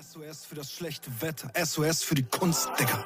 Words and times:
SOS 0.00 0.44
für 0.44 0.54
das 0.54 0.70
schlechte 0.70 1.10
Wetter, 1.20 1.50
SOS 1.60 2.04
für 2.04 2.14
die 2.14 2.22
Kunst, 2.22 2.68
Digga. 2.78 3.04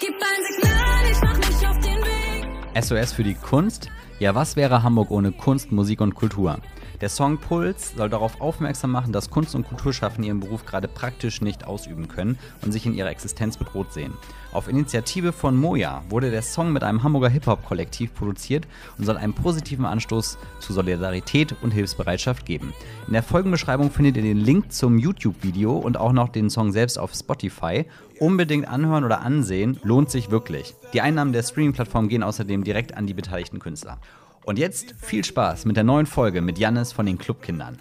Gib 0.00 0.14
ein 0.14 0.42
Signal, 0.50 1.10
ich 1.12 1.20
mach 1.22 1.36
mich 1.36 1.68
auf 1.68 1.78
den 1.78 2.02
Weg. 2.02 2.84
SOS 2.84 3.12
für 3.12 3.22
die 3.22 3.34
Kunst? 3.34 3.88
Ja, 4.18 4.34
was 4.34 4.56
wäre 4.56 4.82
Hamburg 4.82 5.12
ohne 5.12 5.30
Kunst, 5.30 5.70
Musik 5.70 6.00
und 6.00 6.16
Kultur? 6.16 6.58
Der 7.02 7.10
Song 7.10 7.36
Puls 7.36 7.92
soll 7.94 8.08
darauf 8.08 8.40
aufmerksam 8.40 8.90
machen, 8.90 9.12
dass 9.12 9.28
Kunst- 9.28 9.54
und 9.54 9.68
Kulturschaffende 9.68 10.28
ihren 10.28 10.40
Beruf 10.40 10.64
gerade 10.64 10.88
praktisch 10.88 11.42
nicht 11.42 11.66
ausüben 11.66 12.08
können 12.08 12.38
und 12.62 12.72
sich 12.72 12.86
in 12.86 12.94
ihrer 12.94 13.10
Existenz 13.10 13.58
bedroht 13.58 13.92
sehen. 13.92 14.14
Auf 14.52 14.66
Initiative 14.66 15.34
von 15.34 15.56
Moja 15.56 16.02
wurde 16.08 16.30
der 16.30 16.40
Song 16.40 16.72
mit 16.72 16.82
einem 16.82 17.02
Hamburger 17.02 17.28
Hip-Hop-Kollektiv 17.28 18.14
produziert 18.14 18.66
und 18.96 19.04
soll 19.04 19.18
einen 19.18 19.34
positiven 19.34 19.84
Anstoß 19.84 20.38
zu 20.58 20.72
Solidarität 20.72 21.54
und 21.60 21.72
Hilfsbereitschaft 21.72 22.46
geben. 22.46 22.72
In 23.06 23.12
der 23.12 23.22
Folgenbeschreibung 23.22 23.90
findet 23.90 24.16
ihr 24.16 24.22
den 24.22 24.38
Link 24.38 24.72
zum 24.72 24.96
YouTube-Video 24.96 25.76
und 25.76 25.98
auch 25.98 26.12
noch 26.12 26.30
den 26.30 26.48
Song 26.48 26.72
selbst 26.72 26.98
auf 26.98 27.12
Spotify. 27.12 27.84
Unbedingt 28.18 28.66
anhören 28.66 29.04
oder 29.04 29.20
ansehen, 29.20 29.78
lohnt 29.82 30.10
sich 30.10 30.30
wirklich. 30.30 30.74
Die 30.94 31.02
Einnahmen 31.02 31.34
der 31.34 31.42
Streaming-Plattform 31.42 32.08
gehen 32.08 32.22
außerdem 32.22 32.64
direkt 32.64 32.96
an 32.96 33.06
die 33.06 33.12
beteiligten 33.12 33.58
Künstler. 33.58 33.98
Und 34.46 34.60
jetzt 34.60 34.94
viel 34.98 35.24
Spaß 35.24 35.64
mit 35.64 35.76
der 35.76 35.82
neuen 35.82 36.06
Folge 36.06 36.40
mit 36.40 36.56
Jannis 36.56 36.92
von 36.92 37.04
den 37.04 37.18
Clubkindern. 37.18 37.78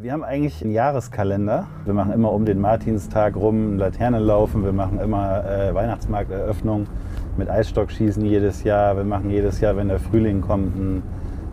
Wir 0.00 0.12
haben 0.14 0.24
eigentlich 0.24 0.62
einen 0.62 0.72
Jahreskalender. 0.72 1.66
Wir 1.84 1.92
machen 1.92 2.14
immer 2.14 2.32
um 2.32 2.46
den 2.46 2.62
Martinstag 2.62 3.36
rum 3.36 3.76
Laternenlaufen. 3.76 4.64
Wir 4.64 4.72
machen 4.72 4.98
immer 4.98 5.44
äh, 5.44 5.74
Weihnachtsmarkteröffnung 5.74 6.86
mit 7.36 7.50
Eisstockschießen 7.50 8.24
jedes 8.24 8.64
Jahr. 8.64 8.96
Wir 8.96 9.04
machen 9.04 9.28
jedes 9.28 9.60
Jahr, 9.60 9.76
wenn 9.76 9.88
der 9.88 9.98
Frühling 9.98 10.40
kommt, 10.40 10.74
ein, 10.74 11.02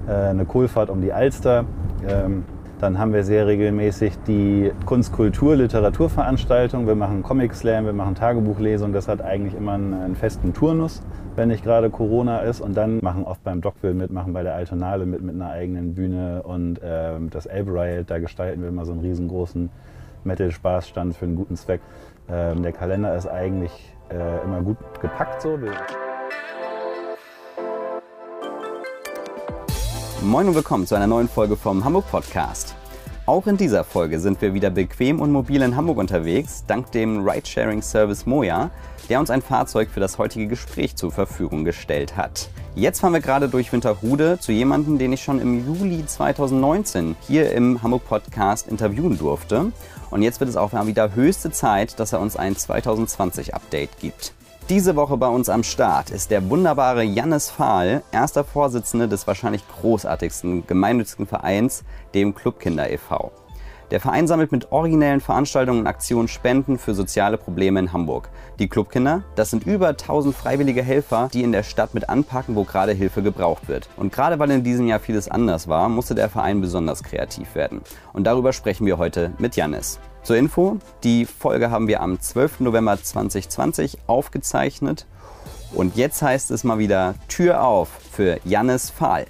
äh, 0.07 0.11
eine 0.11 0.45
Kohlfahrt 0.45 0.89
um 0.89 1.01
die 1.01 1.11
Alster. 1.11 1.65
Ähm, 2.07 2.45
dann 2.79 2.97
haben 2.97 3.11
wir 3.11 3.25
sehr 3.25 3.45
regelmäßig 3.45 4.13
die 4.25 4.71
Kunst, 4.85 5.11
Kultur, 5.11 5.57
Literaturveranstaltung. 5.57 6.87
Wir 6.87 6.95
machen 6.95 7.23
Comic 7.23 7.53
Slam, 7.53 7.83
wir 7.83 7.91
machen 7.91 8.15
Tagebuchlesung. 8.15 8.93
Das 8.93 9.09
hat 9.09 9.21
eigentlich 9.21 9.53
immer 9.53 9.73
einen, 9.73 9.93
einen 9.93 10.15
festen 10.15 10.53
Turnus, 10.53 11.01
wenn 11.39 11.47
nicht 11.47 11.63
gerade 11.63 11.89
Corona 11.89 12.39
ist. 12.39 12.59
Und 12.59 12.75
dann 12.75 12.99
machen 13.01 13.23
oft 13.23 13.41
beim 13.45 13.61
Dockville 13.61 13.93
mit, 13.93 14.11
machen 14.11 14.33
bei 14.33 14.43
der 14.43 14.55
Altonale 14.55 15.05
mit, 15.05 15.21
mit 15.21 15.35
einer 15.35 15.49
eigenen 15.49 15.95
Bühne. 15.95 16.43
Und 16.43 16.81
ähm, 16.83 17.29
das 17.29 17.45
Elbe 17.45 17.71
Riot, 17.71 18.11
da 18.11 18.19
gestalten 18.19 18.61
wir 18.61 18.67
immer 18.67 18.85
so 18.85 18.91
einen 18.91 18.99
riesengroßen 18.99 19.69
Metal-Spaßstand 20.25 21.15
für 21.15 21.23
einen 21.23 21.37
guten 21.37 21.55
Zweck. 21.55 21.79
Ähm, 22.29 22.61
der 22.61 22.73
Kalender 22.73 23.15
ist 23.15 23.25
eigentlich 23.25 23.71
äh, 24.09 24.43
immer 24.43 24.61
gut 24.61 24.77
gepackt 25.01 25.41
so. 25.41 25.57
Moin 30.21 30.47
und 30.49 30.55
willkommen 30.55 30.85
zu 30.85 30.95
einer 30.95 31.07
neuen 31.07 31.29
Folge 31.29 31.55
vom 31.55 31.85
Hamburg 31.85 32.11
Podcast. 32.11 32.75
Auch 33.29 33.45
in 33.45 33.57
dieser 33.57 33.83
Folge 33.83 34.19
sind 34.19 34.41
wir 34.41 34.55
wieder 34.55 34.71
bequem 34.71 35.21
und 35.21 35.31
mobil 35.31 35.61
in 35.61 35.75
Hamburg 35.75 35.99
unterwegs, 35.99 36.63
dank 36.65 36.91
dem 36.93 37.23
Ridesharing-Service 37.23 38.25
Moja, 38.25 38.71
der 39.07 39.19
uns 39.19 39.29
ein 39.29 39.43
Fahrzeug 39.43 39.91
für 39.91 39.99
das 39.99 40.17
heutige 40.17 40.47
Gespräch 40.47 40.95
zur 40.95 41.11
Verfügung 41.11 41.63
gestellt 41.63 42.17
hat. 42.17 42.49
Jetzt 42.73 43.01
fahren 43.01 43.13
wir 43.13 43.19
gerade 43.19 43.47
durch 43.47 43.71
Winterhude 43.71 44.39
zu 44.39 44.51
jemandem, 44.51 44.97
den 44.97 45.13
ich 45.13 45.21
schon 45.21 45.39
im 45.39 45.63
Juli 45.63 46.03
2019 46.07 47.15
hier 47.27 47.51
im 47.51 47.83
Hamburg 47.83 48.07
Podcast 48.07 48.67
interviewen 48.67 49.19
durfte. 49.19 49.73
Und 50.09 50.23
jetzt 50.23 50.39
wird 50.39 50.49
es 50.49 50.57
auch 50.57 50.73
wieder 50.87 51.13
höchste 51.13 51.51
Zeit, 51.51 51.99
dass 51.99 52.13
er 52.13 52.21
uns 52.21 52.35
ein 52.35 52.55
2020-Update 52.55 53.99
gibt. 53.99 54.33
Diese 54.69 54.95
Woche 54.95 55.17
bei 55.17 55.27
uns 55.27 55.49
am 55.49 55.63
Start 55.63 56.11
ist 56.11 56.29
der 56.29 56.47
wunderbare 56.47 57.01
Jannis 57.01 57.49
Fahl, 57.49 58.03
erster 58.11 58.43
Vorsitzende 58.43 59.07
des 59.07 59.25
wahrscheinlich 59.25 59.63
großartigsten 59.67 60.67
gemeinnützigen 60.67 61.25
Vereins, 61.25 61.83
dem 62.13 62.35
Clubkinder 62.35 62.91
e.V. 62.91 63.31
Der 63.89 63.99
Verein 63.99 64.27
sammelt 64.27 64.51
mit 64.51 64.71
originellen 64.71 65.21
Veranstaltungen 65.21 65.79
und 65.79 65.87
Aktionen 65.87 66.27
Spenden 66.27 66.77
für 66.77 66.93
soziale 66.93 67.39
Probleme 67.39 67.79
in 67.79 67.93
Hamburg. 67.93 68.29
Die 68.59 68.69
Clubkinder, 68.69 69.23
das 69.33 69.49
sind 69.49 69.65
über 69.65 69.87
1000 69.87 70.35
freiwillige 70.35 70.83
Helfer, 70.83 71.29
die 71.33 71.41
in 71.41 71.51
der 71.51 71.63
Stadt 71.63 71.95
mit 71.95 72.07
anpacken, 72.07 72.55
wo 72.55 72.63
gerade 72.63 72.91
Hilfe 72.91 73.23
gebraucht 73.23 73.67
wird. 73.67 73.89
Und 73.97 74.13
gerade 74.13 74.37
weil 74.37 74.51
in 74.51 74.63
diesem 74.63 74.85
Jahr 74.85 74.99
vieles 74.99 75.31
anders 75.31 75.67
war, 75.67 75.89
musste 75.89 76.13
der 76.13 76.29
Verein 76.29 76.61
besonders 76.61 77.01
kreativ 77.01 77.55
werden. 77.55 77.81
Und 78.13 78.25
darüber 78.25 78.53
sprechen 78.53 78.85
wir 78.85 78.99
heute 78.99 79.31
mit 79.39 79.55
Jannis. 79.55 79.99
Zur 80.23 80.35
Info, 80.35 80.77
die 81.03 81.25
Folge 81.25 81.71
haben 81.71 81.87
wir 81.87 82.01
am 82.01 82.19
12. 82.19 82.59
November 82.59 83.01
2020 83.01 83.99
aufgezeichnet. 84.05 85.05
Und 85.73 85.95
jetzt 85.95 86.21
heißt 86.21 86.51
es 86.51 86.63
mal 86.63 86.77
wieder 86.77 87.15
Tür 87.27 87.63
auf 87.63 87.89
für 88.11 88.39
Jannis 88.43 88.89
Fahl. 88.89 89.25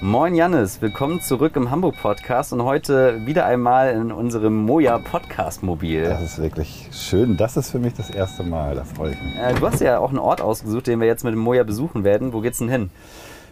Moin 0.00 0.34
Jannis, 0.34 0.80
willkommen 0.80 1.20
zurück 1.20 1.54
im 1.56 1.70
Hamburg 1.70 1.94
Podcast 2.00 2.52
und 2.52 2.64
heute 2.64 3.24
wieder 3.26 3.44
einmal 3.46 3.92
in 3.92 4.10
unserem 4.10 4.56
Moja 4.56 4.98
Podcast 4.98 5.62
Mobil. 5.62 6.04
Das 6.04 6.22
ist 6.22 6.42
wirklich 6.42 6.88
schön. 6.92 7.36
Das 7.36 7.56
ist 7.56 7.70
für 7.70 7.78
mich 7.78 7.94
das 7.94 8.10
erste 8.10 8.42
Mal. 8.42 8.74
Da 8.74 8.84
freue 8.84 9.12
ich 9.12 9.22
mich. 9.22 9.36
Äh, 9.36 9.54
du 9.54 9.66
hast 9.66 9.80
ja 9.80 9.98
auch 9.98 10.08
einen 10.08 10.18
Ort 10.18 10.40
ausgesucht, 10.40 10.86
den 10.86 11.00
wir 11.00 11.06
jetzt 11.06 11.22
mit 11.22 11.34
dem 11.34 11.40
Moja 11.40 11.62
besuchen 11.62 12.02
werden. 12.02 12.32
Wo 12.32 12.40
geht's 12.40 12.58
denn 12.58 12.68
hin? 12.68 12.90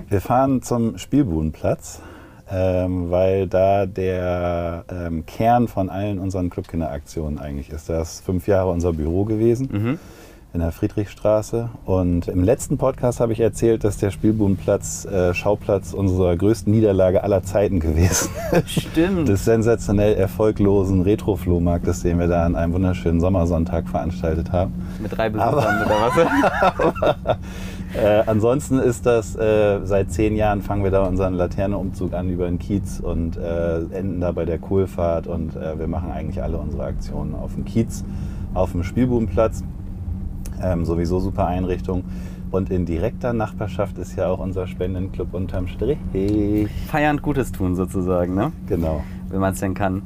Wir 0.09 0.21
fahren 0.21 0.63
zum 0.63 0.99
Spielbudenplatz, 0.99 2.01
ähm, 2.51 3.11
weil 3.11 3.47
da 3.47 3.87
der 3.87 4.85
ähm, 4.91 5.25
Kern 5.27 5.69
von 5.69 5.89
allen 5.89 6.19
unseren 6.19 6.51
Clubkinderaktionen 6.51 7.39
eigentlich 7.39 7.71
ist. 7.71 7.89
Da 7.89 8.03
ist 8.03 8.25
fünf 8.25 8.47
Jahre 8.49 8.71
unser 8.71 8.93
Büro 8.93 9.25
gewesen. 9.25 9.99
In 10.53 10.59
der 10.59 10.73
Friedrichstraße. 10.73 11.69
Und 11.85 12.27
im 12.27 12.43
letzten 12.43 12.77
Podcast 12.77 13.21
habe 13.21 13.33
ich 13.33 13.39
erzählt, 13.39 13.85
dass 13.85 13.99
der 13.99 14.11
Spielbudenplatz 14.11 15.05
äh, 15.05 15.33
Schauplatz 15.33 15.93
unserer 15.93 16.37
größten 16.37 16.73
Niederlage 16.73 17.23
aller 17.23 17.45
Zeiten 17.45 17.79
gewesen 17.79 18.31
ist. 18.51 18.71
Stimmt. 18.71 19.29
des 19.29 19.45
sensationell 19.45 20.15
erfolglosen 20.15 21.03
Retro-Flohmarktes, 21.03 22.03
den 22.03 22.19
wir 22.19 22.27
da 22.27 22.45
an 22.47 22.57
einem 22.57 22.73
wunderschönen 22.73 23.21
Sommersonntag 23.21 23.89
veranstaltet 23.89 24.51
haben. 24.51 24.73
Mit 25.01 25.17
drei 25.17 25.29
Besuchern 25.29 25.87
oder 25.87 26.11
was? 27.23 27.37
Äh, 27.95 28.23
ansonsten 28.27 28.79
ist 28.79 29.05
das, 29.05 29.35
äh, 29.37 29.81
seit 29.85 30.13
zehn 30.13 30.37
Jahren 30.37 30.63
fangen 30.63 30.85
wir 30.85 30.91
da 30.91 31.05
unseren 31.05 31.35
Laterneumzug 31.35 32.13
an 32.13 32.31
über 32.31 32.47
den 32.47 32.59
Kiez 32.59 33.01
und 33.01 33.37
äh, 33.37 33.81
enden 33.93 34.21
da 34.21 34.31
bei 34.33 34.45
der 34.45 34.59
Kohlfahrt 34.59 35.27
und 35.27 35.57
äh, 35.57 35.79
wir 35.79 35.89
machen 35.89 36.13
eigentlich 36.13 36.43
alle 36.43 36.59
unsere 36.59 36.85
Aktionen 36.85 37.35
auf 37.35 37.55
dem 37.55 37.65
Kiez, 37.65 38.05
auf 38.55 38.73
dem 38.73 38.85
Spielbudenplatz. 38.85 39.65
Ähm, 40.63 40.85
sowieso 40.85 41.21
super 41.21 41.47
Einrichtung. 41.47 42.05
Und 42.51 42.71
in 42.71 42.85
direkter 42.85 43.33
Nachbarschaft 43.33 43.97
ist 43.99 44.17
ja 44.17 44.29
auch 44.29 44.41
unser 44.41 44.67
Spendenclub 44.67 45.35
unterm 45.35 45.69
Strich. 45.69 45.99
Feiernd 46.89 47.23
Gutes 47.23 47.53
tun 47.53 47.77
sozusagen, 47.77 48.35
ne? 48.35 48.53
Genau. 48.67 49.05
Wenn 49.29 49.41
man 49.41 49.53
es 49.53 49.61
denn 49.61 49.75
kann. 49.75 50.03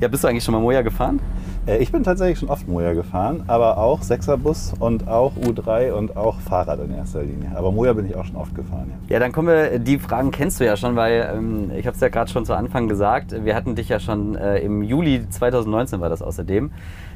Ja, 0.00 0.08
bist 0.08 0.24
du 0.24 0.28
eigentlich 0.28 0.42
schon 0.42 0.54
mal 0.54 0.60
Moja 0.60 0.82
gefahren? 0.82 1.20
Äh, 1.66 1.78
Ich 1.78 1.92
bin 1.92 2.02
tatsächlich 2.02 2.38
schon 2.38 2.48
oft 2.48 2.66
Moja 2.68 2.92
gefahren, 2.92 3.44
aber 3.46 3.78
auch 3.78 4.02
Sechserbus 4.02 4.74
und 4.78 5.08
auch 5.08 5.32
U3 5.36 5.92
und 5.92 6.16
auch 6.16 6.40
Fahrrad 6.40 6.80
in 6.80 6.94
erster 6.94 7.22
Linie. 7.22 7.52
Aber 7.54 7.70
Moja 7.72 7.92
bin 7.92 8.06
ich 8.06 8.16
auch 8.16 8.24
schon 8.24 8.36
oft 8.36 8.54
gefahren, 8.54 8.90
ja. 9.08 9.14
Ja, 9.14 9.20
dann 9.20 9.32
kommen 9.32 9.48
wir, 9.48 9.78
die 9.78 9.98
Fragen 9.98 10.30
kennst 10.30 10.60
du 10.60 10.64
ja 10.64 10.76
schon, 10.76 10.96
weil 10.96 11.30
ähm, 11.34 11.70
ich 11.76 11.86
habe 11.86 11.94
es 11.94 12.00
ja 12.00 12.08
gerade 12.08 12.30
schon 12.30 12.44
zu 12.44 12.54
Anfang 12.54 12.88
gesagt, 12.88 13.44
wir 13.44 13.54
hatten 13.54 13.74
dich 13.74 13.88
ja 13.88 14.00
schon 14.00 14.34
äh, 14.34 14.58
im 14.58 14.82
Juli 14.82 15.28
2019 15.28 16.00
war 16.00 16.08
das 16.08 16.22
außerdem, 16.22 16.70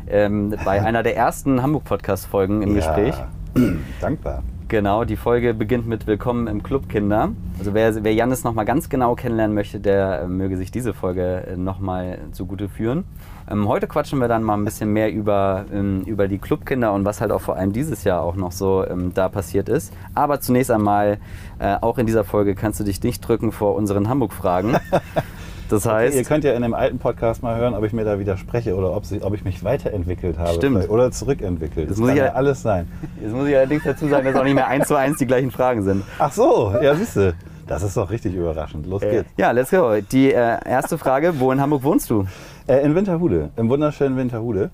ähm, 0.08 0.54
bei 0.64 0.82
einer 0.84 1.02
der 1.02 1.16
ersten 1.16 1.62
Hamburg-Podcast-Folgen 1.62 2.62
im 2.62 2.74
Gespräch. 2.74 3.14
Dankbar. 4.00 4.42
Genau, 4.68 5.04
die 5.04 5.14
Folge 5.14 5.54
beginnt 5.54 5.86
mit 5.86 6.08
Willkommen 6.08 6.48
im 6.48 6.60
Club 6.60 6.88
Kinder. 6.88 7.30
Also 7.60 7.72
wer, 7.72 8.02
wer 8.02 8.12
Jannis 8.12 8.42
nochmal 8.42 8.64
ganz 8.64 8.88
genau 8.88 9.14
kennenlernen 9.14 9.54
möchte, 9.54 9.78
der 9.78 10.22
äh, 10.22 10.26
möge 10.26 10.56
sich 10.56 10.72
diese 10.72 10.92
Folge 10.92 11.46
äh, 11.46 11.56
nochmal 11.56 12.18
zugute 12.32 12.68
führen. 12.68 13.04
Ähm, 13.48 13.68
heute 13.68 13.86
quatschen 13.86 14.18
wir 14.18 14.26
dann 14.26 14.42
mal 14.42 14.54
ein 14.54 14.64
bisschen 14.64 14.92
mehr 14.92 15.12
über, 15.12 15.66
ähm, 15.72 16.02
über 16.02 16.26
die 16.26 16.38
Clubkinder 16.38 16.92
und 16.94 17.04
was 17.04 17.20
halt 17.20 17.30
auch 17.30 17.42
vor 17.42 17.54
allem 17.54 17.72
dieses 17.72 18.02
Jahr 18.02 18.22
auch 18.22 18.34
noch 18.34 18.50
so 18.50 18.84
ähm, 18.84 19.14
da 19.14 19.28
passiert 19.28 19.68
ist. 19.68 19.92
Aber 20.16 20.40
zunächst 20.40 20.72
einmal, 20.72 21.18
äh, 21.60 21.76
auch 21.80 21.98
in 21.98 22.06
dieser 22.06 22.24
Folge 22.24 22.56
kannst 22.56 22.80
du 22.80 22.84
dich 22.84 23.00
nicht 23.04 23.20
drücken 23.20 23.52
vor 23.52 23.76
unseren 23.76 24.08
Hamburg-Fragen. 24.08 24.78
Das 25.68 25.86
heißt, 25.86 26.16
Ihr 26.16 26.24
könnt 26.24 26.44
ja 26.44 26.52
in 26.52 26.62
dem 26.62 26.74
alten 26.74 26.98
Podcast 26.98 27.42
mal 27.42 27.56
hören, 27.56 27.74
ob 27.74 27.84
ich 27.84 27.92
mir 27.92 28.04
da 28.04 28.18
widerspreche 28.18 28.74
oder 28.74 28.94
ob, 28.94 29.04
sie, 29.04 29.22
ob 29.22 29.34
ich 29.34 29.44
mich 29.44 29.64
weiterentwickelt 29.64 30.38
habe. 30.38 30.54
Stimmt. 30.54 30.88
Oder 30.88 31.10
zurückentwickelt. 31.10 31.90
Das, 31.90 31.98
muss 31.98 32.08
kann 32.08 32.16
ja 32.16 32.32
alles 32.32 32.62
sein. 32.62 32.88
jetzt 33.20 33.34
muss 33.34 33.48
ich 33.48 33.56
allerdings 33.56 33.84
dazu 33.84 34.08
sagen, 34.08 34.24
dass 34.26 34.36
auch 34.36 34.44
nicht 34.44 34.54
mehr 34.54 34.68
eins 34.68 34.88
zu 34.88 34.94
eins 34.94 35.18
die 35.18 35.26
gleichen 35.26 35.50
Fragen 35.50 35.82
sind. 35.82 36.04
Ach 36.18 36.32
so, 36.32 36.74
ja, 36.80 36.94
siehst 36.94 37.16
du. 37.16 37.34
Das 37.66 37.82
ist 37.82 37.96
doch 37.96 38.10
richtig 38.10 38.34
überraschend. 38.34 38.86
Los 38.86 39.00
geht's. 39.00 39.28
Ja, 39.36 39.50
let's 39.50 39.70
go. 39.70 39.96
Die 40.12 40.32
äh, 40.32 40.58
erste 40.64 40.98
Frage, 40.98 41.40
wo 41.40 41.50
in 41.50 41.60
Hamburg 41.60 41.82
wohnst 41.82 42.08
du? 42.10 42.26
Äh, 42.68 42.84
in 42.84 42.94
Winterhude, 42.94 43.50
im 43.56 43.68
wunderschönen 43.68 44.16
Winterhude. 44.16 44.70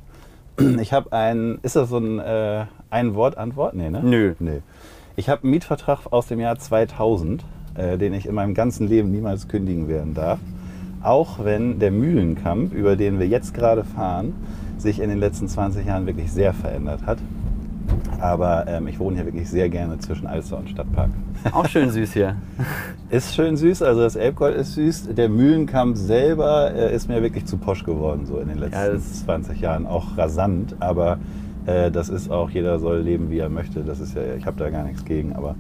Ich 0.81 0.93
habe 0.93 1.11
ein, 1.13 1.59
ist 1.63 1.77
das 1.77 1.89
so 1.89 1.97
ein 1.97 2.19
äh, 2.19 2.67
ein 2.93 3.15
Wort 3.15 3.39
Antwort? 3.39 3.75
Nee, 3.75 3.91
ne? 3.91 4.01
Nö. 4.03 4.35
Nee. 4.39 4.61
Ich 5.17 5.29
habe 5.29 5.43
einen 5.43 5.53
Mietvertrag 5.53 6.01
aus 6.13 6.27
dem 6.27 6.41
Jahr 6.41 6.59
2000, 6.59 7.45
äh, 7.75 7.97
den 7.97 8.13
ich 8.13 8.27
in 8.27 8.35
meinem 8.35 8.55
ganzen 8.55 8.87
Leben 8.87 9.11
niemals 9.11 9.49
kündigen 9.49 9.89
werden 9.89 10.15
darf. 10.15 10.39
Auch 11.03 11.45
wenn 11.45 11.79
der 11.79 11.91
Mühlenkamp, 11.91 12.73
über 12.73 12.97
den 12.97 13.19
wir 13.19 13.27
jetzt 13.27 13.55
gerade 13.55 13.85
fahren, 13.85 14.33
sich 14.79 15.01
in 15.01 15.09
den 15.11 15.19
letzten 15.19 15.49
20 15.49 15.87
Jahren 15.87 16.07
wirklich 16.07 16.31
sehr 16.33 16.53
verändert 16.53 17.07
hat. 17.07 17.19
Aber 18.21 18.67
ähm, 18.69 18.87
ich 18.87 18.99
wohne 19.01 19.17
hier 19.17 19.25
wirklich 19.27 19.49
sehr 19.51 19.69
gerne 19.69 19.99
zwischen 19.99 20.27
Alster 20.27 20.59
und 20.59 20.71
Stadtpark. 20.71 21.11
Auch 21.53 21.67
schön 21.67 21.91
süß 21.91 22.13
hier. 22.13 22.37
Ist 23.11 23.35
schön 23.35 23.57
süß, 23.57 23.83
also 23.83 24.01
das 24.03 24.15
Elbgold 24.17 24.57
ist 24.57 24.75
süß. 24.75 25.09
Der 25.15 25.29
Mühlenkamp 25.29 25.97
selber 25.97 26.73
äh, 26.73 26.95
ist 26.95 27.09
mir 27.09 27.21
wirklich 27.23 27.47
zu 27.47 27.57
posch 27.59 27.85
geworden, 27.85 28.25
so 28.27 28.39
in 28.39 28.49
den 28.49 28.59
letzten 28.59 28.77
Ja, 28.77 28.89
das- 28.93 29.25
20 29.25 29.61
Jahren. 29.61 29.87
Auch 29.87 30.17
rasant, 30.17 30.77
aber 30.79 31.19
äh, 31.67 31.91
das 31.91 32.09
ist 32.09 32.31
auch, 32.31 32.49
jeder 32.51 32.79
soll 32.79 33.01
leben, 33.01 33.31
wie 33.31 33.39
er 33.39 33.49
möchte. 33.49 33.81
Das 33.81 33.99
ist 33.99 34.15
ja, 34.15 34.23
ich 34.39 34.47
habe 34.47 34.57
da 34.59 34.71
gar 34.71 34.85
nichts 34.85 35.05
gegen, 35.05 35.33
aber 35.35 35.57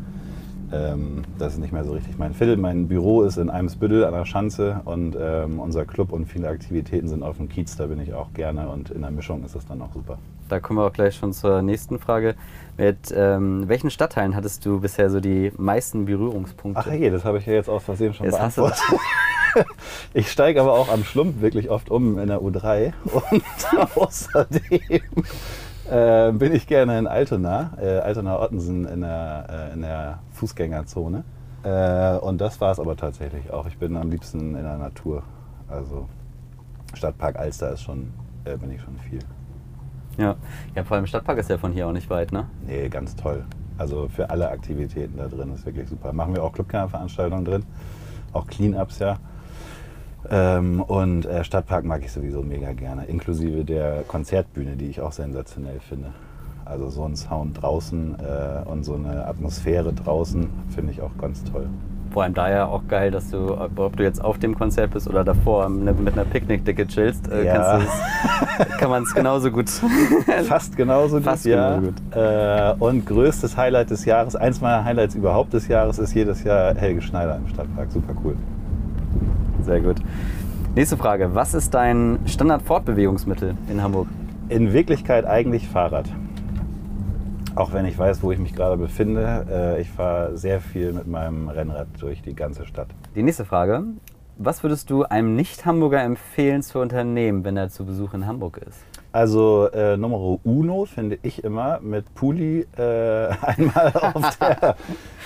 ähm, 0.72 1.22
das 1.38 1.54
ist 1.54 1.58
nicht 1.60 1.72
mehr 1.72 1.84
so 1.84 1.92
richtig 1.92 2.18
mein 2.18 2.34
Viertel. 2.34 2.56
Mein 2.56 2.88
Büro 2.88 3.22
ist 3.22 3.36
in 3.36 3.50
Eimsbüttel 3.50 4.04
an 4.04 4.12
der 4.14 4.24
Schanze 4.24 4.80
und 4.84 5.16
ähm, 5.20 5.60
unser 5.60 5.84
Club 5.84 6.12
und 6.12 6.26
viele 6.26 6.48
Aktivitäten 6.48 7.08
sind 7.08 7.22
auf 7.22 7.36
dem 7.36 7.48
Kiez, 7.48 7.76
da 7.76 7.86
bin 7.86 8.00
ich 8.00 8.14
auch 8.14 8.32
gerne 8.34 8.68
und 8.68 8.90
in 8.90 9.02
der 9.02 9.10
Mischung 9.10 9.44
ist 9.44 9.54
das 9.54 9.66
dann 9.66 9.80
auch 9.82 9.92
super. 9.92 10.18
Da 10.48 10.60
kommen 10.60 10.78
wir 10.78 10.86
auch 10.86 10.92
gleich 10.92 11.14
schon 11.16 11.32
zur 11.32 11.62
nächsten 11.62 11.98
Frage. 11.98 12.34
Mit 12.76 13.12
ähm, 13.14 13.68
welchen 13.68 13.90
Stadtteilen 13.90 14.34
hattest 14.36 14.66
du 14.66 14.80
bisher 14.80 15.08
so 15.10 15.20
die 15.20 15.52
meisten 15.56 16.04
Berührungspunkte? 16.04 16.82
Ach 16.86 16.92
je, 16.92 17.10
das 17.10 17.24
habe 17.24 17.38
ich 17.38 17.46
ja 17.46 17.54
jetzt 17.54 17.68
aus 17.70 17.84
Versehen 17.84 18.12
schon 18.12 18.26
Jetzt 18.26 18.40
hast 18.40 18.58
du- 18.58 18.62
beantwortet. 18.62 19.00
Ich 20.14 20.30
steige 20.30 20.62
aber 20.62 20.72
auch 20.72 20.90
am 20.90 21.04
Schlump 21.04 21.42
wirklich 21.42 21.68
oft 21.68 21.90
um 21.90 22.18
in 22.18 22.28
der 22.28 22.40
U3 22.40 22.94
und 23.04 23.96
außerdem 23.96 24.80
äh, 25.90 26.32
bin 26.32 26.54
ich 26.54 26.66
gerne 26.66 26.98
in 26.98 27.06
Altona, 27.06 27.72
äh, 27.80 27.98
Altona-Ottensen 27.98 28.86
in 28.86 29.00
der, 29.00 29.70
äh, 29.70 29.74
in 29.74 29.82
der 29.82 30.18
Fußgängerzone. 30.32 31.24
Äh, 31.64 32.16
und 32.18 32.40
das 32.40 32.60
war 32.60 32.72
es 32.72 32.80
aber 32.80 32.96
tatsächlich 32.96 33.52
auch. 33.52 33.66
Ich 33.66 33.78
bin 33.78 33.96
am 33.96 34.10
liebsten 34.10 34.54
in 34.54 34.62
der 34.62 34.78
Natur. 34.78 35.22
Also 35.68 36.08
Stadtpark 36.94 37.36
Alster 37.36 37.72
ist 37.72 37.82
schon, 37.82 38.12
äh, 38.44 38.56
bin 38.56 38.70
ich 38.70 38.80
schon 38.80 38.96
viel. 38.98 39.20
Ja. 40.18 40.36
ja, 40.74 40.84
vor 40.84 40.96
allem 40.96 41.06
Stadtpark 41.06 41.38
ist 41.38 41.48
ja 41.48 41.56
von 41.56 41.72
hier 41.72 41.86
auch 41.86 41.92
nicht 41.92 42.10
weit, 42.10 42.32
ne? 42.32 42.46
Nee, 42.66 42.88
ganz 42.88 43.16
toll. 43.16 43.44
Also 43.78 44.08
für 44.08 44.28
alle 44.28 44.50
Aktivitäten 44.50 45.16
da 45.16 45.28
drin 45.28 45.52
ist 45.54 45.64
wirklich 45.64 45.88
super. 45.88 46.12
Machen 46.12 46.34
wir 46.34 46.44
auch 46.44 46.52
Clubkernveranstaltungen 46.52 47.44
drin, 47.44 47.64
auch 48.32 48.46
Cleanups 48.46 48.98
ja. 48.98 49.18
Ähm, 50.30 50.80
und 50.82 51.26
äh, 51.26 51.44
Stadtpark 51.44 51.84
mag 51.84 52.02
ich 52.04 52.12
sowieso 52.12 52.42
mega 52.42 52.72
gerne, 52.72 53.04
inklusive 53.06 53.64
der 53.64 54.02
Konzertbühne, 54.06 54.76
die 54.76 54.86
ich 54.86 55.00
auch 55.00 55.12
sensationell 55.12 55.80
finde. 55.80 56.12
Also 56.64 56.88
so 56.90 57.04
ein 57.04 57.16
Sound 57.16 57.60
draußen 57.60 58.16
äh, 58.20 58.68
und 58.68 58.84
so 58.84 58.94
eine 58.94 59.26
Atmosphäre 59.26 59.92
draußen 59.92 60.48
finde 60.74 60.92
ich 60.92 61.02
auch 61.02 61.16
ganz 61.20 61.42
toll. 61.44 61.66
Vor 62.12 62.24
allem 62.24 62.34
daher 62.34 62.68
auch 62.68 62.82
geil, 62.88 63.10
dass 63.10 63.30
du, 63.30 63.56
ob 63.58 63.96
du 63.96 64.02
jetzt 64.02 64.22
auf 64.22 64.38
dem 64.38 64.54
Konzert 64.54 64.90
bist 64.90 65.08
oder 65.08 65.24
davor 65.24 65.70
mit 65.70 65.98
mit 65.98 66.12
einer 66.12 66.26
Picknickdecke 66.26 66.86
chillst, 66.86 67.26
äh, 67.32 67.46
Ja. 67.46 67.80
kann 68.78 68.90
man 68.90 69.02
es 69.02 69.14
genauso 69.14 69.50
gut. 69.50 69.70
Fast 70.44 70.76
genauso 70.76 71.16
gut, 71.16 71.24
Fast 71.24 71.46
ja. 71.46 71.78
genauso 71.78 71.92
Äh, 72.14 72.74
und 72.78 73.06
größtes 73.06 73.56
Highlight 73.56 73.90
des 73.90 74.04
Jahres, 74.04 74.36
eins 74.36 74.60
meiner 74.60 74.84
Highlights 74.84 75.14
überhaupt 75.14 75.54
des 75.54 75.68
Jahres, 75.68 75.98
ist 75.98 76.14
jedes 76.14 76.44
Jahr 76.44 76.74
Helge 76.74 77.00
Schneider 77.00 77.36
im 77.36 77.48
Stadtpark. 77.48 77.90
Super 77.90 78.14
cool. 78.22 78.36
Sehr 79.62 79.80
gut. 79.80 79.96
Nächste 80.74 80.96
Frage. 80.96 81.34
Was 81.34 81.54
ist 81.54 81.74
dein 81.74 82.18
Standard-Fortbewegungsmittel 82.26 83.54
in 83.68 83.82
Hamburg? 83.82 84.08
In 84.48 84.72
Wirklichkeit 84.72 85.24
eigentlich 85.24 85.68
Fahrrad. 85.68 86.06
Auch 87.54 87.72
wenn 87.72 87.84
ich 87.84 87.98
weiß, 87.98 88.22
wo 88.22 88.32
ich 88.32 88.38
mich 88.38 88.54
gerade 88.54 88.76
befinde. 88.76 89.46
Äh, 89.50 89.80
ich 89.82 89.90
fahre 89.90 90.36
sehr 90.36 90.60
viel 90.60 90.92
mit 90.92 91.06
meinem 91.06 91.48
Rennrad 91.48 91.88
durch 92.00 92.22
die 92.22 92.34
ganze 92.34 92.66
Stadt. 92.66 92.88
Die 93.14 93.22
nächste 93.22 93.44
Frage. 93.44 93.84
Was 94.38 94.62
würdest 94.62 94.90
du 94.90 95.04
einem 95.04 95.36
Nicht-Hamburger 95.36 96.02
empfehlen 96.02 96.62
zu 96.62 96.78
unternehmen, 96.78 97.44
wenn 97.44 97.56
er 97.56 97.68
zu 97.68 97.84
Besuch 97.84 98.14
in 98.14 98.26
Hamburg 98.26 98.58
ist? 98.66 98.78
Also 99.12 99.68
äh, 99.68 99.98
Numero 99.98 100.40
Uno 100.42 100.86
finde 100.86 101.18
ich 101.22 101.44
immer 101.44 101.80
mit 101.80 102.14
Puli 102.14 102.66
äh, 102.78 103.28
einmal 103.42 103.92
auf 104.14 104.38
der 104.38 104.76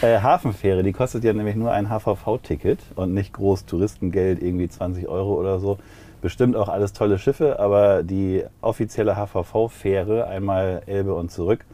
äh, 0.03 0.19
Hafenfähre. 0.21 0.83
Die 0.83 0.93
kostet 0.93 1.23
ja 1.23 1.33
nämlich 1.33 1.55
nur 1.55 1.71
ein 1.71 1.89
HVV-Ticket 1.89 2.81
und 2.97 3.15
nicht 3.15 3.33
groß 3.33 3.65
Touristengeld, 3.67 4.43
irgendwie 4.43 4.69
20 4.69 5.07
Euro 5.07 5.35
oder 5.35 5.61
so. 5.61 5.79
Bestimmt 6.21 6.57
auch 6.57 6.69
alles 6.69 6.95
tolle 6.95 7.19
Schiffe, 7.19 7.61
aber 7.61 8.03
die 8.03 8.43
offizielle 8.61 9.15
HVV-Fähre, 9.15 10.27
einmal 10.27 10.83
Elbe 10.87 11.15
und 11.15 11.31
zurück, 11.31 11.65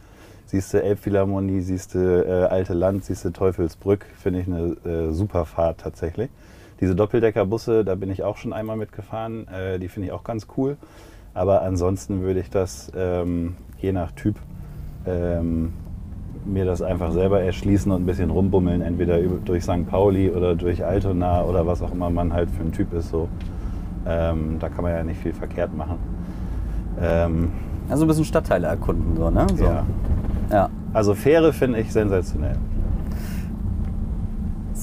siehst 0.45 0.71
du 0.71 0.83
Elbphilharmonie, 0.83 1.61
siehst 1.61 1.95
du 1.95 1.99
äh, 1.99 2.45
Alte 2.45 2.75
Land, 2.75 3.05
siehst 3.05 3.25
du 3.25 3.31
Teufelsbrück, 3.31 4.05
finde 4.15 4.41
ich 4.41 4.47
eine 4.47 4.75
äh, 4.85 5.11
super 5.11 5.45
Fahrt 5.45 5.79
tatsächlich. 5.79 6.29
Diese 6.79 6.93
Doppeldeckerbusse, 6.93 7.83
da 7.83 7.95
bin 7.95 8.11
ich 8.11 8.21
auch 8.21 8.37
schon 8.37 8.53
einmal 8.53 8.77
mitgefahren, 8.77 9.47
äh, 9.47 9.79
die 9.79 9.87
finde 9.87 10.09
ich 10.09 10.11
auch 10.11 10.23
ganz 10.23 10.45
cool. 10.57 10.77
Aber 11.33 11.61
ansonsten 11.63 12.21
würde 12.21 12.39
ich 12.39 12.49
das 12.49 12.91
ähm, 12.95 13.55
je 13.79 13.91
nach 13.91 14.11
Typ 14.11 14.35
ähm, 15.05 15.73
mir 16.45 16.65
das 16.65 16.81
einfach 16.81 17.11
selber 17.11 17.41
erschließen 17.41 17.91
und 17.91 18.03
ein 18.03 18.05
bisschen 18.05 18.29
rumbummeln, 18.29 18.81
entweder 18.81 19.17
durch 19.19 19.63
St. 19.63 19.87
Pauli 19.87 20.29
oder 20.29 20.55
durch 20.55 20.83
Altona 20.85 21.43
oder 21.43 21.65
was 21.65 21.81
auch 21.81 21.91
immer 21.91 22.09
man 22.09 22.33
halt 22.33 22.49
für 22.49 22.63
ein 22.63 22.71
Typ 22.71 22.93
ist. 22.93 23.09
So. 23.09 23.27
Ähm, 24.05 24.57
da 24.59 24.69
kann 24.69 24.83
man 24.83 24.93
ja 24.93 25.03
nicht 25.03 25.21
viel 25.21 25.33
verkehrt 25.33 25.75
machen. 25.75 25.97
Ähm, 27.01 27.51
Also 27.89 28.05
ein 28.05 28.07
bisschen 28.07 28.25
Stadtteile 28.25 28.67
erkunden, 28.67 29.15
so, 29.15 29.29
ne? 29.29 29.47
So. 29.55 29.63
ja. 29.63 29.85
ja. 30.51 30.69
Also 30.93 31.15
Fähre 31.15 31.53
finde 31.53 31.79
ich 31.79 31.91
sensationell. 31.91 32.57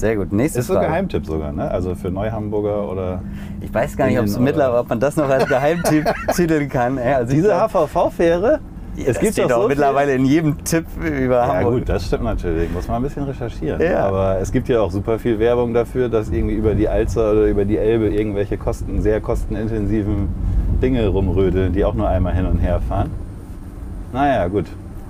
Sehr 0.01 0.15
gut. 0.15 0.33
Nächste 0.33 0.59
Ist 0.61 0.67
so 0.67 0.73
ein 0.73 0.77
Frage. 0.77 0.87
Geheimtipp 0.89 1.25
sogar, 1.27 1.51
ne? 1.51 1.69
Also 1.69 1.93
für 1.93 2.09
Neuhamburger 2.09 2.89
oder. 2.91 3.21
Ich 3.61 3.71
weiß 3.71 3.95
gar 3.95 4.07
nicht, 4.07 4.19
ob's 4.19 4.39
mittlerweile, 4.39 4.79
ob 4.79 4.89
man 4.89 4.99
das 4.99 5.15
noch 5.15 5.29
als 5.29 5.45
Geheimtipp 5.47 6.11
titeln 6.35 6.69
kann. 6.69 6.97
Ja, 6.97 7.17
also 7.17 7.31
Diese 7.31 7.53
HVV-Fähre? 7.55 8.59
es 9.05 9.19
gibt 9.19 9.37
doch 9.37 9.61
so 9.61 9.67
mittlerweile 9.67 10.15
in 10.15 10.25
jedem 10.25 10.63
Tipp 10.63 10.85
über 11.05 11.35
Ja 11.35 11.53
Hamburg. 11.53 11.73
gut, 11.75 11.89
das 11.89 12.07
stimmt 12.07 12.23
natürlich. 12.23 12.71
Muss 12.73 12.87
man 12.87 12.97
ein 12.97 13.03
bisschen 13.03 13.23
recherchieren. 13.25 13.79
Ja. 13.79 14.07
Aber 14.07 14.39
es 14.41 14.51
gibt 14.51 14.67
ja 14.69 14.81
auch 14.81 14.89
super 14.89 15.19
viel 15.19 15.37
Werbung 15.37 15.71
dafür, 15.73 16.09
dass 16.09 16.29
irgendwie 16.31 16.55
über 16.55 16.73
die 16.73 16.89
Alster 16.89 17.33
oder 17.33 17.45
über 17.45 17.63
die 17.63 17.77
Elbe 17.77 18.09
irgendwelche 18.09 18.57
kosten, 18.57 19.03
sehr 19.03 19.21
kostenintensiven 19.21 20.29
Dinge 20.81 21.07
rumrödeln, 21.07 21.73
die 21.73 21.85
auch 21.85 21.93
nur 21.93 22.09
einmal 22.09 22.33
hin 22.33 22.47
und 22.47 22.57
her 22.57 22.81
fahren. 22.89 23.11
Naja, 24.11 24.47
gut. 24.47 24.65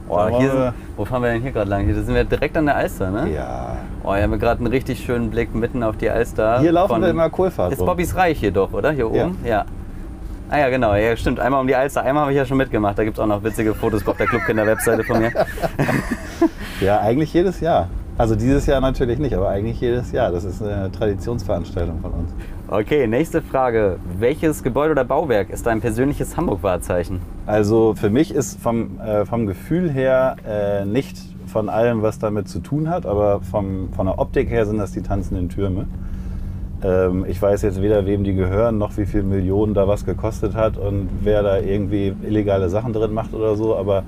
Wollen 0.09 0.41
sind, 0.41 0.73
wo 0.97 1.05
fahren 1.05 1.23
wir 1.23 1.31
denn 1.31 1.41
hier 1.41 1.51
gerade 1.51 1.69
lang? 1.69 1.85
Hier 1.85 1.95
sind 1.95 2.13
wir 2.13 2.25
direkt 2.25 2.57
an 2.57 2.65
der 2.65 2.75
Alster, 2.75 3.09
ne? 3.09 3.31
ja. 3.33 3.70
Oh, 4.03 4.13
hier 4.15 4.23
haben 4.23 4.31
wir 4.31 4.37
gerade 4.39 4.59
einen 4.59 4.67
richtig 4.67 5.03
schönen 5.05 5.29
Blick 5.29 5.53
mitten 5.53 5.83
auf 5.83 5.95
die 5.97 6.09
Alster. 6.09 6.59
Hier 6.59 6.71
laufen 6.71 6.93
Von- 6.93 7.01
wir 7.01 7.09
immer 7.09 7.29
Kohlfahrt 7.29 7.71
Ist 7.73 7.79
rum. 7.79 7.85
Bobbys 7.87 8.15
Reich 8.15 8.39
hier 8.39 8.51
doch, 8.51 8.73
oder? 8.73 8.91
Hier 8.91 9.09
Ja. 9.13 9.25
oben? 9.25 9.37
Ja. 9.45 9.65
Ah 10.49 10.57
ja, 10.59 10.69
genau. 10.69 10.93
Ja, 10.95 11.15
stimmt. 11.15 11.39
Einmal 11.39 11.61
um 11.61 11.67
die 11.67 11.75
Alster. 11.75 12.01
Einmal 12.01 12.23
habe 12.23 12.31
ich 12.33 12.37
ja 12.37 12.45
schon 12.45 12.57
mitgemacht. 12.57 12.97
Da 12.97 13.03
gibt 13.05 13.17
es 13.17 13.23
auch 13.23 13.27
noch 13.27 13.43
witzige 13.43 13.73
Fotos 13.73 14.05
auf 14.05 14.17
der 14.17 14.27
Clubkinder-Webseite 14.27 15.03
von 15.03 15.19
mir. 15.19 15.31
Ja, 16.81 16.99
eigentlich 17.01 17.31
jedes 17.31 17.59
Jahr. 17.59 17.89
Also 18.17 18.33
dieses 18.35 18.65
Jahr 18.65 18.81
natürlich 18.81 19.19
nicht, 19.19 19.35
aber 19.35 19.49
eigentlich 19.49 19.79
jedes 19.79 20.11
Jahr. 20.11 20.31
Das 20.31 20.43
ist 20.43 20.61
eine 20.63 20.91
Traditionsveranstaltung 20.91 21.99
von 22.01 22.11
uns. 22.11 22.31
Okay, 22.67 23.05
nächste 23.05 23.41
Frage. 23.43 23.97
Welches 24.17 24.63
Gebäude 24.63 24.91
oder 24.93 25.03
Bauwerk 25.03 25.51
ist 25.51 25.67
dein 25.67 25.79
persönliches 25.79 26.35
Hamburg-Wahrzeichen? 26.37 27.19
Also 27.45 27.93
für 27.95 28.09
mich 28.09 28.33
ist 28.33 28.59
vom, 28.59 28.99
äh, 28.99 29.25
vom 29.25 29.45
Gefühl 29.45 29.91
her 29.91 30.35
äh, 30.47 30.85
nicht 30.85 31.17
von 31.51 31.69
allem, 31.69 32.01
was 32.01 32.17
damit 32.17 32.47
zu 32.47 32.59
tun 32.59 32.89
hat, 32.89 33.05
aber 33.05 33.41
vom, 33.41 33.89
von 33.93 34.07
der 34.07 34.17
Optik 34.19 34.49
her 34.49 34.65
sind 34.65 34.77
das 34.77 34.91
die 34.91 35.01
tanzenden 35.01 35.49
Türme. 35.49 35.85
Ähm, 36.83 37.25
ich 37.27 37.41
weiß 37.41 37.61
jetzt 37.61 37.81
weder, 37.81 38.05
wem 38.05 38.23
die 38.23 38.33
gehören, 38.33 38.77
noch 38.77 38.97
wie 38.97 39.05
viel 39.05 39.23
Millionen 39.23 39.73
da 39.73 39.87
was 39.87 40.05
gekostet 40.05 40.55
hat 40.55 40.77
und 40.77 41.09
wer 41.21 41.43
da 41.43 41.59
irgendwie 41.59 42.13
illegale 42.23 42.69
Sachen 42.69 42.93
drin 42.93 43.13
macht 43.13 43.33
oder 43.33 43.55
so. 43.55 43.75
Aber 43.75 44.03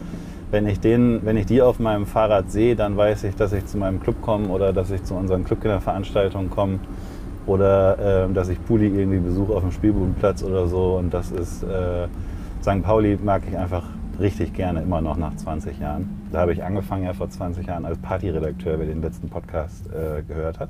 wenn 0.52 0.68
ich, 0.68 0.80
den, 0.80 1.22
wenn 1.24 1.38
ich 1.38 1.46
die 1.46 1.62
auf 1.62 1.80
meinem 1.80 2.06
Fahrrad 2.06 2.52
sehe, 2.52 2.76
dann 2.76 2.96
weiß 2.96 3.26
ich, 3.26 3.36
dass 3.36 3.54
ich 3.54 3.66
zu 3.66 3.78
meinem 3.78 4.00
Club 4.00 4.22
komme 4.22 4.48
oder 4.48 4.72
dass 4.72 4.92
ich 4.92 5.04
zu 5.04 5.14
unseren 5.16 5.44
Clubkinderveranstaltungen 5.44 6.50
komme 6.50 6.80
oder 7.46 8.26
ähm, 8.26 8.34
dass 8.34 8.50
ich 8.50 8.64
Puli 8.66 8.88
irgendwie 8.88 9.20
besuche 9.20 9.54
auf 9.54 9.62
dem 9.62 9.72
Spielbudenplatz 9.72 10.44
oder 10.44 10.68
so. 10.68 10.96
Und 10.98 11.14
das 11.14 11.32
ist 11.32 11.64
äh, 11.64 12.08
St. 12.62 12.84
Pauli 12.84 13.18
mag 13.22 13.44
ich 13.50 13.58
einfach 13.58 13.84
richtig 14.20 14.54
gerne, 14.54 14.82
immer 14.82 15.02
noch 15.02 15.18
nach 15.18 15.36
20 15.36 15.80
Jahren. 15.80 16.22
Da 16.32 16.42
habe 16.42 16.54
ich 16.54 16.64
angefangen 16.64 17.04
ja 17.04 17.14
vor 17.14 17.30
20 17.30 17.68
Jahren 17.68 17.86
als 17.86 17.98
Partyredakteur, 17.98 18.80
wer 18.80 18.86
den 18.86 19.02
letzten 19.02 19.30
Podcast 19.30 19.88
äh, 19.88 20.22
gehört 20.24 20.60
hat. 20.60 20.70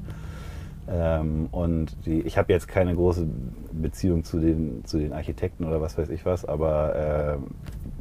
Ähm, 0.88 1.48
und 1.52 2.06
die, 2.06 2.22
ich 2.22 2.38
habe 2.38 2.52
jetzt 2.52 2.68
keine 2.68 2.94
große 2.94 3.26
Beziehung 3.72 4.24
zu 4.24 4.40
den, 4.40 4.84
zu 4.86 4.98
den 4.98 5.14
Architekten 5.14 5.66
oder 5.66 5.80
was 5.82 5.98
weiß 5.98 6.10
ich 6.10 6.26
was, 6.26 6.46
aber 6.46 6.96
äh, 6.96 7.38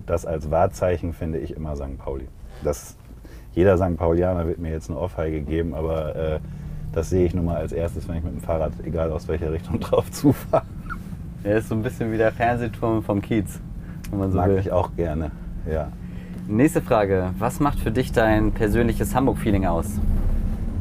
das 0.07 0.27
als 0.27 0.51
Wahrzeichen 0.51 1.13
finde 1.13 1.39
ich 1.39 1.55
immer 1.55 1.77
St. 1.77 1.99
Pauli. 1.99 2.27
Das, 2.65 2.97
jeder 3.53 3.77
St. 3.79 3.97
Paulianer 3.97 4.47
wird 4.47 4.59
mir 4.59 4.73
jetzt 4.73 4.91
eine 4.91 4.99
Ohrfeige 4.99 5.43
geben, 5.43 5.75
aber 5.75 6.17
äh, 6.17 6.41
das 6.93 7.09
sehe 7.09 7.25
ich 7.25 7.35
nun 7.35 7.45
mal 7.45 7.57
als 7.57 7.73
erstes, 7.73 8.09
wenn 8.09 8.17
ich 8.17 8.25
mit 8.25 8.35
dem 8.35 8.41
Fahrrad, 8.41 8.73
egal 8.85 9.13
aus 9.13 9.29
welcher 9.29 9.53
Richtung, 9.53 9.79
drauf 9.81 10.11
zufahre. 10.11 10.65
Er 11.45 11.59
ist 11.59 11.69
so 11.69 11.75
ein 11.75 11.83
bisschen 11.83 12.13
wie 12.13 12.19
der 12.19 12.33
Fernsehturm 12.33 13.03
vom 13.03 13.21
Kiez, 13.23 13.61
wenn 14.13 14.21
man 14.21 14.31
so 14.31 14.37
Mag 14.39 14.49
will. 14.49 14.59
ich 14.59 14.71
auch 14.71 14.95
gerne, 14.95 15.33
ja. 15.71 15.89
Nächste 16.47 16.83
Frage. 16.83 17.31
Was 17.39 17.61
macht 17.61 17.81
für 17.81 17.91
dich 17.91 18.13
dein 18.13 18.53
persönliches 18.53 19.15
Hamburg-Feeling 19.15 19.67
aus? 19.67 19.87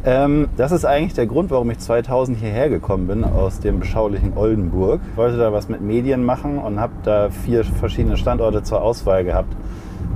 Ähm, 0.03 0.49
das 0.57 0.71
ist 0.71 0.85
eigentlich 0.85 1.13
der 1.13 1.27
Grund, 1.27 1.51
warum 1.51 1.69
ich 1.69 1.79
2000 1.79 2.37
hierher 2.37 2.69
gekommen 2.69 3.07
bin, 3.07 3.23
aus 3.23 3.59
dem 3.59 3.79
beschaulichen 3.79 4.33
Oldenburg. 4.35 4.99
Ich 5.11 5.17
wollte 5.17 5.37
da 5.37 5.53
was 5.53 5.69
mit 5.69 5.81
Medien 5.81 6.25
machen 6.25 6.57
und 6.57 6.79
habe 6.79 6.93
da 7.03 7.29
vier 7.29 7.63
verschiedene 7.63 8.17
Standorte 8.17 8.63
zur 8.63 8.81
Auswahl 8.81 9.23
gehabt. 9.23 9.55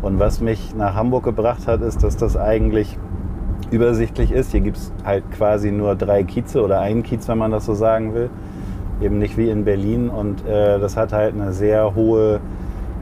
Und 0.02 0.20
was 0.20 0.42
mich 0.42 0.76
nach 0.76 0.96
Hamburg 0.96 1.24
gebracht 1.24 1.68
hat, 1.68 1.82
ist, 1.82 2.04
dass 2.04 2.18
das 2.18 2.36
eigentlich 2.36 2.98
übersichtlich 3.72 4.32
ist. 4.32 4.52
Hier 4.52 4.62
gibt 4.62 4.78
es 4.78 4.92
halt 5.04 5.24
quasi 5.32 5.72
nur 5.72 5.96
drei 5.96 6.24
Kieze 6.24 6.64
oder 6.64 6.82
einen 6.82 7.04
Kiez, 7.04 7.28
wenn 7.28 7.38
man 7.38 7.52
das 7.52 7.66
so 7.66 7.76
sagen 7.76 8.14
will. 8.14 8.30
Eben 9.02 9.20
nicht 9.20 9.38
wie 9.38 9.50
in 9.50 9.64
Berlin. 9.64 10.10
Und 10.10 10.46
äh, 10.48 10.80
das 10.80 10.98
hat 10.98 11.14
halt 11.14 11.36
eine 11.36 11.54
sehr 11.54 11.94
hohe 11.94 12.42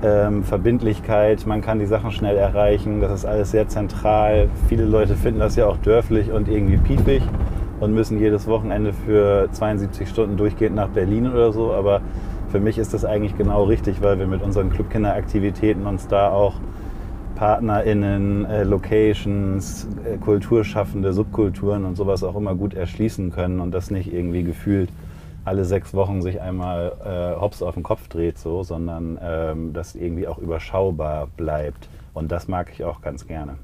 ähm, 0.04 0.44
Verbindlichkeit. 0.44 1.46
Man 1.48 1.62
kann 1.62 1.80
die 1.80 1.86
Sachen 1.86 2.12
schnell 2.12 2.36
erreichen. 2.36 3.02
Das 3.02 3.12
ist 3.12 3.26
alles 3.26 3.52
sehr 3.52 3.68
zentral. 3.68 4.50
Viele 4.68 4.86
Leute 4.86 5.16
finden 5.16 5.40
das 5.40 5.56
ja 5.56 5.66
auch 5.66 5.78
dörflich 5.78 6.32
und 6.32 6.50
irgendwie 6.50 6.78
piefig 6.78 7.24
und 7.80 7.94
müssen 7.94 8.20
jedes 8.20 8.48
Wochenende 8.48 8.94
für 8.94 9.50
72 9.52 10.08
Stunden 10.10 10.38
durchgehend 10.38 10.76
nach 10.76 10.90
Berlin 10.90 11.32
oder 11.32 11.52
so. 11.52 11.72
Aber 11.74 12.02
für 12.52 12.60
mich 12.60 12.78
ist 12.78 12.94
das 12.94 13.06
eigentlich 13.06 13.38
genau 13.38 13.64
richtig, 13.64 14.02
weil 14.02 14.20
wir 14.20 14.28
mit 14.28 14.42
unseren 14.42 14.70
Clubkinderaktivitäten 14.70 15.88
uns 15.88 16.08
da 16.08 16.30
auch 16.30 16.56
PartnerInnen, 17.36 18.46
äh, 18.46 18.64
Locations, 18.64 19.88
äh, 20.06 20.18
Kulturschaffende, 20.18 21.14
Subkulturen 21.14 21.84
und 21.86 21.96
sowas 21.96 22.24
auch 22.24 22.36
immer 22.36 22.56
gut 22.56 22.74
erschließen 22.74 23.32
können 23.32 23.60
und 23.60 23.72
das 23.72 23.90
nicht 23.90 24.14
irgendwie 24.14 24.44
gefühlt 24.44 24.90
alle 25.46 25.66
sechs 25.66 25.94
Wochen 25.94 26.22
sich 26.22 26.42
einmal 26.42 26.94
äh, 27.04 27.40
hops 27.40 27.62
auf 27.62 27.74
den 27.74 27.84
Kopf 27.84 28.08
dreht, 28.08 28.38
so, 28.38 28.64
sondern 28.64 29.20
ähm, 29.22 29.74
das 29.74 29.96
irgendwie 29.96 30.28
auch 30.28 30.38
überschaubar 30.38 31.28
bleibt. 31.38 31.90
Und 32.14 32.32
das 32.32 32.48
mag 32.48 32.72
ich 32.72 32.84
auch 32.84 33.02
ganz 33.02 33.28
gerne. 33.28 33.58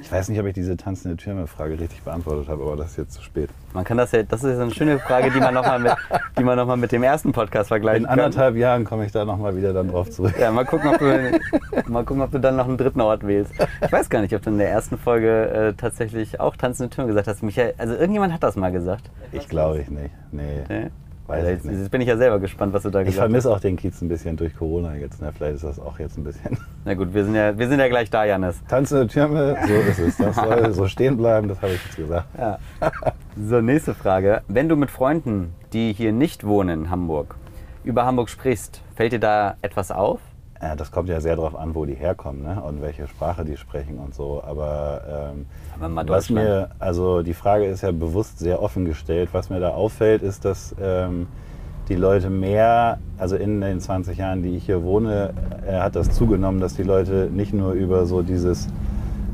Ich 0.00 0.10
weiß 0.12 0.28
nicht, 0.28 0.40
ob 0.40 0.46
ich 0.46 0.54
diese 0.54 0.76
tanzende 0.76 1.16
Türme-Frage 1.16 1.78
richtig 1.78 2.02
beantwortet 2.02 2.48
habe, 2.48 2.62
aber 2.62 2.76
das 2.76 2.92
ist 2.92 2.96
jetzt 2.96 3.12
zu 3.14 3.22
spät. 3.22 3.50
Man 3.72 3.84
kann 3.84 3.96
das 3.96 4.12
ja, 4.12 4.22
das 4.22 4.42
ist 4.44 4.58
eine 4.58 4.70
schöne 4.70 4.98
Frage, 4.98 5.30
die 5.30 5.38
man 5.40 5.52
nochmal 5.54 5.78
mit, 5.78 5.92
die 6.38 6.44
man 6.44 6.56
noch 6.56 6.66
mal 6.66 6.76
mit 6.76 6.92
dem 6.92 7.02
ersten 7.02 7.32
Podcast 7.32 7.68
vergleichen 7.68 8.04
In 8.04 8.08
kann. 8.08 8.18
anderthalb 8.20 8.56
Jahren 8.56 8.84
komme 8.84 9.04
ich 9.04 9.12
da 9.12 9.24
nochmal 9.24 9.56
wieder 9.56 9.72
dann 9.72 9.88
drauf 9.88 10.10
zurück. 10.10 10.34
Ja, 10.38 10.50
mal 10.50 10.64
gucken, 10.64 10.90
ob 10.90 10.98
du, 10.98 11.40
mal 11.90 12.04
gucken, 12.04 12.22
ob 12.22 12.30
du 12.30 12.38
dann 12.40 12.56
noch 12.56 12.68
einen 12.68 12.76
dritten 12.78 13.00
Ort 13.00 13.26
wählst. 13.26 13.52
Ich 13.84 13.92
weiß 13.92 14.08
gar 14.08 14.20
nicht, 14.22 14.34
ob 14.34 14.42
du 14.42 14.50
in 14.50 14.58
der 14.58 14.70
ersten 14.70 14.98
Folge 14.98 15.48
äh, 15.50 15.74
tatsächlich 15.74 16.40
auch 16.40 16.56
tanzende 16.56 16.90
Türme 16.90 17.08
gesagt 17.08 17.28
hast. 17.28 17.42
Michael, 17.42 17.74
also 17.78 17.94
irgendjemand 17.94 18.32
hat 18.32 18.42
das 18.42 18.56
mal 18.56 18.72
gesagt. 18.72 19.10
Ich 19.32 19.48
glaube 19.48 19.80
ich 19.80 19.90
nicht. 19.90 20.14
Nee. 20.32 20.64
Nee? 20.68 20.90
Weiß 21.28 21.44
Also 21.44 21.50
ich 21.50 21.64
jetzt, 21.64 21.80
jetzt 21.80 21.90
bin 21.90 22.00
ich 22.00 22.08
ja 22.08 22.16
selber 22.16 22.38
gespannt, 22.40 22.72
was 22.72 22.82
du 22.82 22.90
da 22.90 23.00
Ich 23.00 23.06
gesagt 23.06 23.18
hast. 23.22 23.30
vermisse 23.30 23.50
auch 23.52 23.60
den 23.60 23.76
Kiez 23.76 24.00
ein 24.02 24.08
bisschen 24.08 24.36
durch 24.36 24.56
Corona 24.56 24.94
jetzt. 24.96 25.20
Ne? 25.20 25.30
Vielleicht 25.36 25.56
ist 25.56 25.64
das 25.64 25.78
auch 25.78 25.98
jetzt 25.98 26.16
ein 26.18 26.24
bisschen. 26.24 26.56
Na 26.84 26.94
gut, 26.94 27.12
wir 27.12 27.24
sind 27.24 27.34
ja, 27.34 27.56
wir 27.56 27.68
sind 27.68 27.78
ja 27.78 27.88
gleich 27.88 28.08
da, 28.10 28.24
Janis. 28.24 28.60
Tanzende 28.66 29.06
Türme, 29.06 29.56
so 29.66 29.74
ist 29.74 29.98
es. 29.98 30.16
Das 30.16 30.34
soll 30.36 30.72
so 30.72 30.86
stehen 30.88 31.16
bleiben, 31.18 31.48
das 31.48 31.60
habe 31.62 31.72
ich 31.74 31.84
jetzt 31.84 31.96
gesagt. 31.96 32.26
Ja. 32.38 32.58
So, 33.48 33.60
nächste 33.60 33.94
Frage. 33.94 34.40
Wenn 34.48 34.68
du 34.68 34.76
mit 34.76 34.90
Freunden, 34.90 35.54
die 35.72 35.92
hier 35.92 36.12
nicht 36.12 36.44
wohnen 36.44 36.84
in 36.84 36.90
Hamburg, 36.90 37.34
über 37.84 38.04
Hamburg 38.06 38.30
sprichst, 38.30 38.80
fällt 38.96 39.12
dir 39.12 39.20
da 39.20 39.56
etwas 39.62 39.90
auf? 39.90 40.20
Ja, 40.60 40.74
das 40.74 40.90
kommt 40.90 41.08
ja 41.08 41.20
sehr 41.20 41.36
darauf 41.36 41.54
an, 41.54 41.74
wo 41.74 41.84
die 41.84 41.94
herkommen 41.94 42.42
ne? 42.42 42.60
und 42.62 42.82
welche 42.82 43.06
Sprache 43.06 43.44
die 43.44 43.56
sprechen 43.56 43.98
und 43.98 44.14
so. 44.14 44.42
Aber, 44.44 45.32
ähm, 45.32 45.46
Aber 45.80 46.08
was 46.08 46.30
mir, 46.30 46.70
also 46.80 47.22
die 47.22 47.34
Frage 47.34 47.66
ist 47.66 47.82
ja 47.82 47.92
bewusst 47.92 48.40
sehr 48.40 48.60
offen 48.60 48.84
gestellt. 48.84 49.30
Was 49.32 49.50
mir 49.50 49.60
da 49.60 49.70
auffällt, 49.70 50.22
ist, 50.22 50.44
dass 50.44 50.74
ähm, 50.80 51.28
die 51.88 51.94
Leute 51.94 52.28
mehr, 52.28 52.98
also 53.18 53.36
in 53.36 53.60
den 53.60 53.80
20 53.80 54.18
Jahren, 54.18 54.42
die 54.42 54.56
ich 54.56 54.66
hier 54.66 54.82
wohne, 54.82 55.32
äh, 55.66 55.78
hat 55.78 55.94
das 55.94 56.10
zugenommen, 56.10 56.60
dass 56.60 56.74
die 56.74 56.82
Leute 56.82 57.30
nicht 57.32 57.54
nur 57.54 57.72
über 57.72 58.04
so 58.06 58.22
dieses 58.22 58.68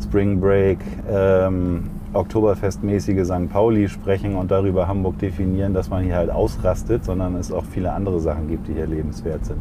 Spring 0.02 0.40
Break, 0.40 0.78
ähm, 1.10 1.90
Oktoberfestmäßige 2.12 3.24
St. 3.24 3.50
Pauli 3.50 3.88
sprechen 3.88 4.36
und 4.36 4.50
darüber 4.50 4.86
Hamburg 4.86 5.18
definieren, 5.18 5.74
dass 5.74 5.90
man 5.90 6.04
hier 6.04 6.14
halt 6.16 6.30
ausrastet, 6.30 7.04
sondern 7.04 7.34
es 7.34 7.50
auch 7.50 7.64
viele 7.64 7.92
andere 7.92 8.20
Sachen 8.20 8.46
gibt, 8.46 8.68
die 8.68 8.74
hier 8.74 8.86
lebenswert 8.86 9.44
sind. 9.46 9.58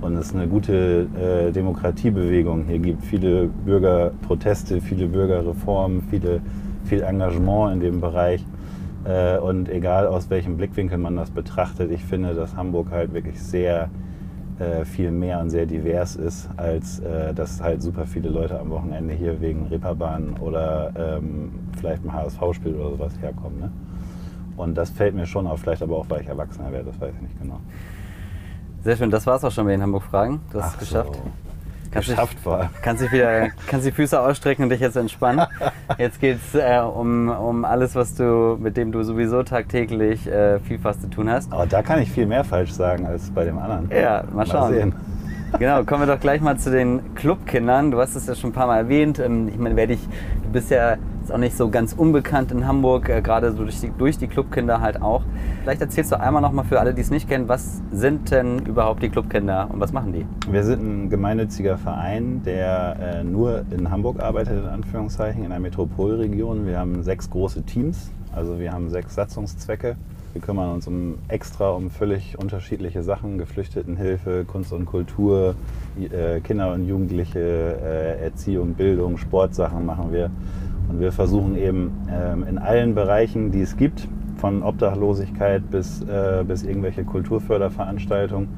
Und 0.00 0.16
es 0.16 0.34
eine 0.34 0.48
gute 0.48 1.08
äh, 1.20 1.52
Demokratiebewegung 1.52 2.64
hier 2.64 2.78
gibt. 2.78 3.04
Viele 3.04 3.48
Bürgerproteste, 3.48 4.80
viele 4.80 5.06
Bürgerreformen, 5.06 6.02
viele, 6.08 6.40
viel 6.84 7.02
Engagement 7.02 7.74
in 7.74 7.80
dem 7.80 8.00
Bereich. 8.00 8.44
Äh, 9.04 9.38
und 9.38 9.68
egal 9.68 10.06
aus 10.06 10.30
welchem 10.30 10.56
Blickwinkel 10.56 10.98
man 10.98 11.16
das 11.16 11.30
betrachtet, 11.30 11.90
ich 11.90 12.04
finde, 12.04 12.34
dass 12.34 12.56
Hamburg 12.56 12.90
halt 12.90 13.12
wirklich 13.12 13.42
sehr 13.42 13.90
äh, 14.58 14.84
viel 14.84 15.10
mehr 15.10 15.40
und 15.40 15.50
sehr 15.50 15.66
divers 15.66 16.16
ist, 16.16 16.48
als 16.56 17.00
äh, 17.00 17.32
dass 17.32 17.62
halt 17.62 17.82
super 17.82 18.06
viele 18.06 18.28
Leute 18.28 18.58
am 18.58 18.70
Wochenende 18.70 19.14
hier 19.14 19.40
wegen 19.40 19.66
Reeperbahn 19.66 20.34
oder 20.40 20.92
ähm, 20.96 21.50
vielleicht 21.78 22.04
ein 22.04 22.12
HSV-Spiel 22.12 22.74
oder 22.74 22.90
sowas 22.90 23.14
herkommen. 23.20 23.58
Ne? 23.58 23.70
Und 24.56 24.76
das 24.76 24.90
fällt 24.90 25.14
mir 25.14 25.24
schon 25.24 25.46
auf, 25.46 25.60
vielleicht 25.60 25.82
aber 25.82 25.96
auch, 25.96 26.06
weil 26.10 26.20
ich 26.20 26.28
Erwachsener 26.28 26.70
werde, 26.72 26.90
das 26.90 27.00
weiß 27.00 27.14
ich 27.14 27.22
nicht 27.22 27.40
genau. 27.40 27.60
Sehr 28.82 28.96
schön, 28.96 29.10
das 29.10 29.26
war's 29.26 29.44
auch 29.44 29.50
schon 29.52 29.66
mit 29.66 29.74
den 29.74 29.82
Hamburg-Fragen. 29.82 30.40
Du 30.52 30.62
hast 30.62 30.74
es 30.74 30.78
geschafft. 30.78 31.14
So. 31.14 31.20
Kannst 31.92 32.08
dich- 32.08 32.14
Geschafft 32.16 32.38
vor 32.40 32.56
allem. 32.58 32.68
Kannst 32.82 33.02
dich 33.02 33.12
wieder, 33.12 33.48
kannst 33.66 33.84
die 33.86 33.90
Füße 33.90 34.18
ausstrecken 34.20 34.62
und 34.64 34.70
dich 34.70 34.80
jetzt 34.80 34.96
entspannen. 34.96 35.44
Jetzt 35.98 36.20
geht's 36.20 36.54
äh, 36.54 36.78
um, 36.80 37.28
um 37.28 37.64
alles, 37.64 37.94
was 37.96 38.14
du, 38.14 38.56
mit 38.60 38.76
dem 38.76 38.92
du 38.92 39.02
sowieso 39.02 39.42
tagtäglich 39.42 40.26
äh, 40.26 40.60
viel 40.60 40.78
was 40.82 41.00
zu 41.00 41.08
tun 41.10 41.28
hast. 41.28 41.52
Aber 41.52 41.66
da 41.66 41.82
kann 41.82 42.00
ich 42.00 42.10
viel 42.10 42.26
mehr 42.26 42.44
falsch 42.44 42.70
sagen 42.72 43.06
als 43.06 43.30
bei 43.30 43.44
dem 43.44 43.58
anderen. 43.58 43.90
Ja, 43.90 44.22
mal 44.32 44.46
schauen. 44.46 44.72
sehen. 44.72 44.94
Genau, 45.58 45.82
kommen 45.82 46.06
wir 46.06 46.14
doch 46.14 46.20
gleich 46.20 46.40
mal 46.40 46.56
zu 46.58 46.70
den 46.70 47.14
Clubkindern. 47.16 47.90
Du 47.90 47.98
hast 47.98 48.14
es 48.14 48.28
ja 48.28 48.36
schon 48.36 48.50
ein 48.50 48.52
paar 48.54 48.68
Mal 48.68 48.78
erwähnt. 48.78 49.18
Ähm, 49.18 49.48
Ich 49.48 49.58
meine, 49.58 49.74
wer 49.74 49.88
dich, 49.88 49.98
du 50.44 50.48
bist 50.52 50.70
ja 50.70 50.96
jetzt 51.30 51.34
auch 51.34 51.38
nicht 51.38 51.56
so 51.56 51.70
ganz 51.70 51.92
unbekannt 51.92 52.50
in 52.50 52.66
Hamburg, 52.66 53.08
äh, 53.08 53.22
gerade 53.22 53.52
so 53.52 53.62
durch 53.62 53.80
die, 53.80 53.92
durch 53.96 54.18
die 54.18 54.26
Clubkinder 54.26 54.80
halt 54.80 55.00
auch. 55.00 55.22
Vielleicht 55.62 55.80
erzählst 55.80 56.10
du 56.12 56.18
einmal 56.18 56.42
nochmal 56.42 56.64
für 56.64 56.80
alle, 56.80 56.92
die 56.92 57.00
es 57.00 57.10
nicht 57.10 57.28
kennen, 57.28 57.48
was 57.48 57.80
sind 57.92 58.30
denn 58.30 58.66
überhaupt 58.66 59.02
die 59.02 59.10
Clubkinder 59.10 59.68
und 59.72 59.80
was 59.80 59.92
machen 59.92 60.12
die? 60.12 60.26
Wir 60.50 60.64
sind 60.64 60.82
ein 60.82 61.10
gemeinnütziger 61.10 61.78
Verein, 61.78 62.42
der 62.44 62.96
äh, 63.00 63.24
nur 63.24 63.64
in 63.70 63.90
Hamburg 63.90 64.20
arbeitet, 64.20 64.64
in 64.64 64.68
Anführungszeichen, 64.68 65.44
in 65.44 65.50
der 65.50 65.60
Metropolregion. 65.60 66.66
Wir 66.66 66.78
haben 66.78 67.02
sechs 67.02 67.30
große 67.30 67.62
Teams, 67.62 68.10
also 68.34 68.58
wir 68.58 68.72
haben 68.72 68.90
sechs 68.90 69.14
Satzungszwecke. 69.14 69.96
Wir 70.32 70.40
kümmern 70.40 70.70
uns 70.70 70.86
um 70.86 71.18
extra 71.26 71.70
um 71.70 71.90
völlig 71.90 72.38
unterschiedliche 72.38 73.02
Sachen, 73.02 73.36
Geflüchtetenhilfe, 73.36 74.44
Kunst 74.44 74.72
und 74.72 74.86
Kultur, 74.86 75.56
äh, 75.98 76.38
Kinder 76.40 76.72
und 76.72 76.86
Jugendliche, 76.86 77.40
äh, 77.40 78.22
Erziehung, 78.22 78.74
Bildung, 78.74 79.16
Sportsachen 79.16 79.84
machen 79.84 80.12
wir. 80.12 80.30
Und 80.90 80.98
wir 80.98 81.12
versuchen 81.12 81.56
eben 81.56 81.92
ähm, 82.10 82.44
in 82.48 82.58
allen 82.58 82.96
Bereichen, 82.96 83.52
die 83.52 83.60
es 83.60 83.76
gibt, 83.76 84.08
von 84.38 84.64
Obdachlosigkeit 84.64 85.70
bis, 85.70 86.02
äh, 86.02 86.42
bis 86.44 86.64
irgendwelche 86.64 87.04
Kulturförderveranstaltungen, 87.04 88.48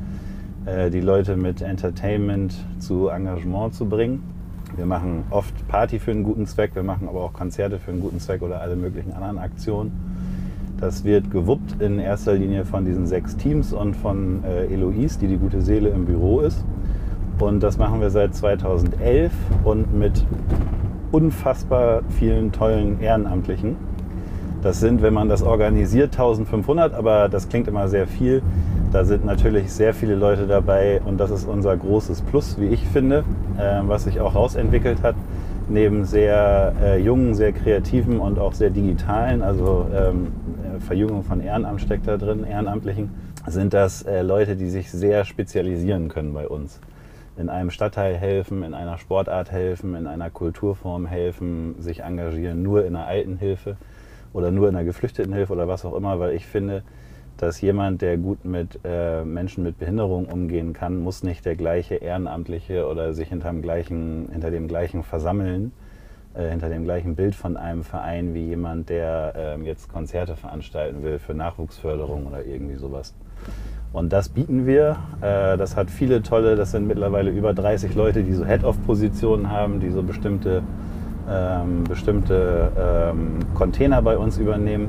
äh, 0.65 0.89
die 0.91 1.01
Leute 1.01 1.37
mit 1.37 1.61
Entertainment 1.61 2.55
zu 2.79 3.09
Engagement 3.09 3.75
zu 3.75 3.87
bringen. 3.87 4.23
Wir 4.77 4.87
machen 4.87 5.25
oft 5.29 5.69
Party 5.69 5.99
für 5.99 6.13
einen 6.13 6.23
guten 6.23 6.47
Zweck, 6.47 6.75
wir 6.75 6.83
machen 6.83 7.07
aber 7.07 7.21
auch 7.21 7.35
Konzerte 7.35 7.79
für 7.79 7.91
einen 7.91 8.01
guten 8.01 8.19
Zweck 8.19 8.41
oder 8.41 8.63
alle 8.63 8.77
möglichen 8.77 9.13
anderen 9.13 9.37
Aktionen. 9.37 9.93
Das 10.81 11.05
wird 11.05 11.31
gewuppt 11.31 11.83
in 11.83 11.99
erster 11.99 12.33
Linie 12.33 12.65
von 12.65 12.87
diesen 12.87 13.07
sechs 13.07 13.37
Teams 13.37 13.75
und 13.75 13.95
von 13.95 14.43
äh, 14.45 14.73
Eloise, 14.73 15.19
die 15.19 15.27
die 15.27 15.37
gute 15.37 15.61
Seele 15.61 15.91
im 15.91 16.07
Büro 16.07 16.41
ist. 16.41 16.65
Und 17.39 17.63
das 17.63 17.77
machen 17.77 18.01
wir 18.01 18.09
seit 18.09 18.35
2011 18.35 19.33
und 19.65 19.93
mit 19.93 20.25
unfassbar 21.13 22.03
vielen 22.19 22.51
tollen 22.51 23.01
Ehrenamtlichen. 23.01 23.77
Das 24.63 24.81
sind, 24.81 25.03
wenn 25.03 25.13
man 25.13 25.29
das 25.29 25.43
organisiert, 25.43 26.13
1500, 26.13 26.95
aber 26.95 27.29
das 27.29 27.49
klingt 27.49 27.69
immer 27.69 27.89
sehr 27.89 28.07
viel. 28.07 28.43
Da 28.93 29.05
sind 29.05 29.25
natürlich 29.25 29.73
sehr 29.73 29.93
viele 29.93 30.15
Leute 30.15 30.47
dabei 30.47 31.01
und 31.05 31.19
das 31.19 31.31
ist 31.31 31.49
unser 31.49 31.77
großes 31.77 32.23
Plus, 32.23 32.61
wie 32.61 32.67
ich 32.67 32.87
finde, 32.87 33.25
äh, 33.59 33.81
was 33.83 34.05
sich 34.05 34.21
auch 34.21 34.35
rausentwickelt 34.35 35.03
hat. 35.03 35.17
Neben 35.69 36.05
sehr 36.05 36.75
äh, 36.83 37.01
jungen, 37.01 37.35
sehr 37.35 37.53
kreativen 37.53 38.19
und 38.19 38.39
auch 38.39 38.53
sehr 38.53 38.71
digitalen, 38.71 39.43
also 39.43 39.87
ähm, 39.95 40.29
äh, 40.77 40.81
Verjüngung 40.81 41.23
von 41.25 41.41
Ehrenamt 41.41 41.81
steckt 41.81 42.07
da 42.07 42.17
drin, 42.17 42.45
Ehrenamtlichen, 42.45 43.11
sind 43.47 43.73
das 43.73 44.03
äh, 44.03 44.23
Leute, 44.23 44.57
die 44.57 44.69
sich 44.69 44.91
sehr 44.91 45.25
spezialisieren 45.25 46.09
können 46.09 46.35
bei 46.35 46.47
uns 46.47 46.81
in 47.37 47.49
einem 47.49 47.71
Stadtteil 47.71 48.17
helfen, 48.17 48.63
in 48.63 48.75
einer 48.75 48.99
Sportart 48.99 49.51
helfen, 49.51 49.95
in 49.95 50.07
einer 50.07 50.31
Kulturform 50.31 51.07
helfen, 51.07 51.81
sich 51.81 52.01
engagieren, 52.01 52.63
nur 52.63 52.85
in 52.85 52.95
einer 52.95 53.07
Altenhilfe 53.07 53.77
oder 54.33 54.51
nur 54.51 54.69
in 54.69 54.77
einer 54.77 54.85
Geflüchtetenhilfe 54.85 55.53
oder 55.53 55.69
was 55.69 55.85
auch 55.85 55.95
immer, 55.95 56.19
weil 56.21 56.35
ich 56.35 56.47
finde, 56.47 56.83
dass 57.39 57.61
jemand, 57.61 58.03
der 58.03 58.19
gut 58.19 58.45
mit 58.45 58.79
äh, 58.85 59.25
Menschen 59.25 59.65
mit 59.65 59.79
Behinderung 59.79 60.27
umgehen 60.27 60.75
kann, 60.75 60.99
muss 61.03 61.23
nicht 61.23 61.45
der 61.45 61.57
gleiche 61.57 61.97
Ehrenamtliche 61.97 62.87
oder 62.87 63.15
sich 63.15 63.29
hinter 63.29 63.49
dem 63.49 63.63
gleichen, 63.63 64.29
hinter 64.31 64.51
dem 64.51 64.69
gleichen 64.69 65.03
versammeln, 65.03 65.73
äh, 66.35 66.51
hinter 66.51 66.69
dem 66.69 66.85
gleichen 66.85 67.17
Bild 67.17 67.35
von 67.35 67.57
einem 67.57 67.83
Verein 67.83 68.35
wie 68.35 68.47
jemand, 68.47 68.91
der 68.91 69.33
ähm, 69.37 69.65
jetzt 69.65 69.89
Konzerte 69.91 70.37
veranstalten 70.37 71.03
will 71.03 71.19
für 71.19 71.35
Nachwuchsförderung 71.35 72.27
oder 72.27 72.45
irgendwie 72.45 72.77
sowas. 72.77 73.15
Und 73.93 74.13
das 74.13 74.29
bieten 74.29 74.67
wir. 74.67 74.97
Äh, 75.21 75.57
Das 75.57 75.77
hat 75.77 75.91
viele 75.91 76.23
tolle, 76.23 76.57
das 76.57 76.71
sind 76.71 76.87
mittlerweile 76.87 77.31
über 77.31 77.53
30 77.53 77.95
Leute, 77.95 78.23
die 78.23 78.33
so 78.33 78.45
Head-Off-Positionen 78.45 79.51
haben, 79.51 79.81
die 79.81 79.91
so 79.91 80.03
bestimmte, 80.03 80.63
ähm, 81.31 81.85
bestimmte 81.85 82.73
ähm, 82.79 83.39
Container 83.55 84.01
bei 84.03 84.17
uns 84.17 84.39
übernehmen, 84.39 84.89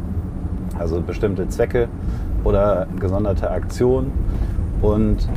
also 0.80 1.02
bestimmte 1.02 1.48
Zwecke 1.50 1.88
oder 2.44 2.88
gesonderte 3.00 3.52
Aktionen. 3.52 4.12
Und 4.82 5.28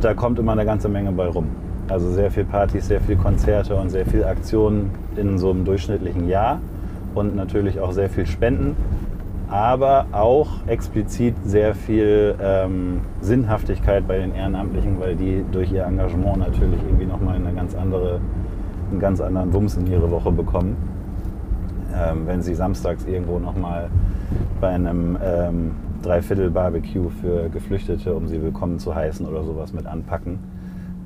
da 0.00 0.14
kommt 0.14 0.38
immer 0.38 0.52
eine 0.52 0.64
ganze 0.64 0.88
Menge 0.88 1.12
bei 1.12 1.26
rum. 1.26 1.46
Also 1.88 2.10
sehr 2.12 2.30
viel 2.30 2.44
Partys, 2.44 2.88
sehr 2.88 3.00
viel 3.00 3.16
Konzerte 3.16 3.74
und 3.74 3.90
sehr 3.90 4.06
viel 4.06 4.24
Aktionen 4.24 4.90
in 5.16 5.38
so 5.38 5.50
einem 5.50 5.64
durchschnittlichen 5.64 6.28
Jahr 6.28 6.60
und 7.14 7.36
natürlich 7.36 7.80
auch 7.80 7.92
sehr 7.92 8.08
viel 8.08 8.26
Spenden, 8.26 8.76
aber 9.54 10.06
auch 10.10 10.66
explizit 10.66 11.36
sehr 11.44 11.76
viel 11.76 12.34
ähm, 12.42 13.02
Sinnhaftigkeit 13.20 14.04
bei 14.08 14.18
den 14.18 14.34
Ehrenamtlichen, 14.34 14.98
weil 14.98 15.14
die 15.14 15.44
durch 15.52 15.70
ihr 15.70 15.84
Engagement 15.84 16.38
natürlich 16.38 16.82
irgendwie 16.82 17.06
nochmal 17.06 17.36
eine 17.36 17.52
ganz 17.54 17.76
andere, 17.76 18.18
einen 18.90 18.98
ganz 18.98 19.20
anderen 19.20 19.52
Wumms 19.52 19.76
in 19.76 19.86
ihre 19.86 20.10
Woche 20.10 20.32
bekommen. 20.32 20.76
Ähm, 21.96 22.26
wenn 22.26 22.42
sie 22.42 22.56
samstags 22.56 23.04
irgendwo 23.04 23.38
nochmal 23.38 23.90
bei 24.60 24.70
einem 24.70 25.16
ähm, 25.24 25.70
Dreiviertel-Barbecue 26.02 27.10
für 27.20 27.48
Geflüchtete, 27.48 28.12
um 28.12 28.26
sie 28.26 28.42
willkommen 28.42 28.80
zu 28.80 28.92
heißen 28.92 29.24
oder 29.24 29.44
sowas 29.44 29.72
mit 29.72 29.86
anpacken. 29.86 30.40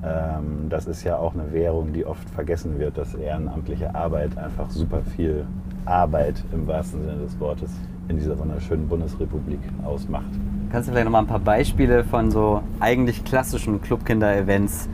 Ähm, 0.03 0.71
das 0.71 0.87
ist 0.87 1.05
ja 1.05 1.19
auch 1.19 1.35
eine 1.35 1.53
Währung, 1.53 1.93
die 1.93 2.07
oft 2.07 2.31
vergessen 2.31 2.79
wird, 2.79 2.97
dass 2.97 3.15
ehrenamtliche 3.15 3.95
Arbeit 3.95 4.39
einfach 4.39 4.71
super 4.71 5.03
viel 5.03 5.45
Arbeit 5.85 6.43
im 6.55 6.67
wahrsten 6.67 7.03
Sinne 7.03 7.19
des 7.19 7.39
Wortes 7.39 7.73
in 8.09 8.17
dieser 8.19 8.39
wunderschönen 8.39 8.89
Bundesrepublik 8.89 9.61
ausmacht. 9.85 10.25
Kannst 10.73 10.89
du 10.89 10.93
vielleicht 10.93 11.05
noch 11.07 11.13
mal 11.13 11.21
ein 11.21 11.27
paar 11.27 11.39
Beispiele 11.41 12.05
von 12.05 12.31
so 12.31 12.63
eigentlich 12.81 13.25
klassischen 13.25 13.81
Clubkinder-Events 13.83 14.89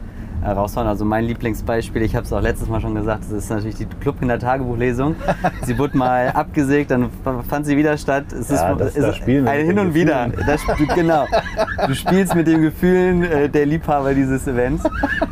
äh, 0.44 0.50
raushauen? 0.50 0.86
Also 0.86 1.04
mein 1.04 1.24
Lieblingsbeispiel, 1.24 2.02
ich 2.02 2.14
habe 2.16 2.24
es 2.26 2.32
auch 2.32 2.40
letztes 2.40 2.68
Mal 2.68 2.80
schon 2.80 2.94
gesagt, 2.94 3.22
das 3.24 3.30
ist 3.32 3.50
natürlich 3.50 3.76
die 3.76 3.86
Clubkinder-Tagebuchlesung. 3.86 5.16
sie 5.64 5.78
wurde 5.78 5.96
mal 5.96 6.28
abgesägt, 6.30 6.90
dann 6.90 7.08
fand 7.48 7.66
sie 7.66 7.76
wieder 7.76 7.96
statt. 7.98 8.26
Es 8.32 8.50
Ja, 8.50 8.72
ist, 8.72 8.80
das- 8.80 8.96
ist 8.96 9.02
das 9.06 9.20
ein 9.28 9.66
Hin 9.66 9.78
und 9.78 9.94
wieder. 9.94 10.28
Das, 10.46 10.60
genau. 10.94 11.26
Du 11.86 11.94
spielst 11.94 12.34
mit 12.34 12.46
den 12.46 12.62
Gefühlen 12.62 13.22
äh, 13.24 13.48
der 13.48 13.66
Liebhaber 13.66 14.14
dieses 14.14 14.46
Events. 14.46 14.84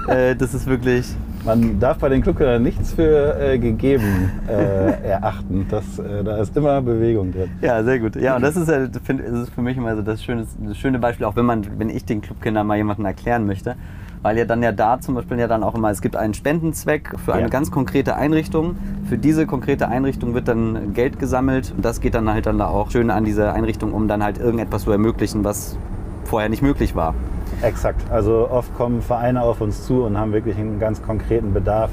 Äh, 0.09 0.35
das 0.37 0.55
ist 0.55 0.67
wirklich 0.67 1.15
Man 1.45 1.81
darf 1.81 1.99
bei 1.99 2.09
den 2.09 2.23
Clubkindern 2.23 2.63
nichts 2.63 2.93
für 2.93 3.37
äh, 3.41 3.59
gegeben 3.59 4.31
äh, 4.49 5.09
erachten. 5.09 5.67
Das, 5.69 5.99
äh, 5.99 6.23
da 6.23 6.37
ist 6.37 6.57
immer 6.57 6.81
Bewegung 6.81 7.33
drin. 7.33 7.51
Ja, 7.61 7.83
sehr 7.83 7.99
gut. 7.99 8.15
Ja, 8.15 8.37
und 8.37 8.43
das 8.43 8.57
ist, 8.57 8.69
ja, 8.69 8.87
find, 9.03 9.21
ist 9.21 9.51
für 9.51 9.63
mich 9.63 9.77
immer 9.77 9.97
so 9.97 10.03
das 10.03 10.23
schöne, 10.23 10.47
das 10.67 10.77
schöne 10.77 11.01
Beispiel, 11.01 11.27
auch 11.27 11.35
wenn 11.35 11.47
man, 11.47 11.67
wenn 11.79 11.91
ich 11.91 12.05
den 12.05 12.21
Clubkindern 12.21 12.65
mal 12.67 12.77
jemanden 12.77 13.05
erklären 13.05 13.45
möchte. 13.47 13.75
Weil 14.23 14.39
ja 14.39 14.45
dann 14.45 14.63
ja 14.63 14.71
da 14.71 15.01
zum 15.01 15.17
Beispiel 15.17 15.37
ja 15.41 15.49
dann 15.49 15.65
auch 15.65 15.75
immer, 15.75 15.91
es 15.91 16.01
gibt 16.01 16.15
einen 16.15 16.33
Spendenzweck 16.33 17.13
für 17.25 17.33
eine 17.33 17.43
Ja. 17.43 17.49
ganz 17.49 17.73
konkrete 17.73 18.15
Einrichtung. 18.15 18.77
Für 19.09 19.19
diese 19.19 19.45
konkrete 19.47 19.89
Einrichtung 19.89 20.35
wird 20.35 20.47
dann 20.47 20.93
Geld 20.95 21.19
gesammelt 21.19 21.73
und 21.77 21.85
das 21.85 22.01
geht 22.01 22.15
dann 22.15 22.31
halt 22.33 22.47
dann 22.47 22.59
da 22.59 22.69
auch 22.69 22.93
schön 22.93 23.11
an 23.11 23.25
diese 23.25 23.53
Einrichtung, 23.53 23.93
um 23.93 24.07
dann 24.07 24.23
halt 24.23 24.39
irgendetwas 24.39 24.85
zu 24.85 24.93
ermöglichen, 24.93 25.43
was 25.43 25.77
vorher 26.25 26.49
nicht 26.49 26.62
möglich 26.62 26.95
war. 26.95 27.14
Exakt. 27.62 28.11
Also 28.11 28.49
oft 28.50 28.75
kommen 28.75 29.02
Vereine 29.02 29.43
auf 29.43 29.61
uns 29.61 29.85
zu 29.87 30.02
und 30.02 30.19
haben 30.19 30.33
wirklich 30.33 30.57
einen 30.57 30.81
ganz 30.81 31.02
konkreten 31.02 31.52
Bedarf 31.52 31.91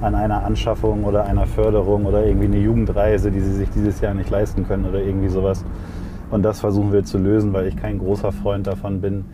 an 0.00 0.14
einer 0.14 0.44
Anschaffung 0.44 1.04
oder 1.04 1.24
einer 1.24 1.46
Förderung 1.46 2.06
oder 2.06 2.24
irgendwie 2.24 2.46
eine 2.46 2.58
Jugendreise, 2.58 3.30
die 3.30 3.40
sie 3.40 3.52
sich 3.52 3.70
dieses 3.70 4.00
Jahr 4.00 4.14
nicht 4.14 4.30
leisten 4.30 4.66
können 4.66 4.84
oder 4.86 5.00
irgendwie 5.00 5.28
sowas. 5.28 5.64
Und 6.30 6.42
das 6.42 6.60
versuchen 6.60 6.92
wir 6.92 7.04
zu 7.04 7.18
lösen, 7.18 7.52
weil 7.52 7.66
ich 7.66 7.76
kein 7.76 7.98
großer 7.98 8.32
Freund 8.32 8.66
davon 8.66 9.00
bin, 9.00 9.24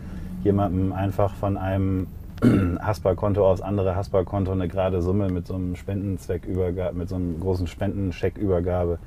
jemandem 0.43 0.93
einfach 0.93 1.33
von 1.33 1.57
einem 1.57 2.07
Haspa-Konto 2.79 3.45
aufs 3.45 3.61
andere 3.61 3.95
Haspa-Konto 3.95 4.51
eine 4.51 4.67
gerade 4.67 5.01
Summe 5.01 5.29
mit 5.29 5.47
so 5.47 5.55
einem 5.55 5.75
Spendenzweckübergabe, 5.75 6.95
mit 6.95 7.09
so 7.09 7.15
einem 7.15 7.39
großen 7.39 7.67
Spendencheckübergabe 7.67 8.99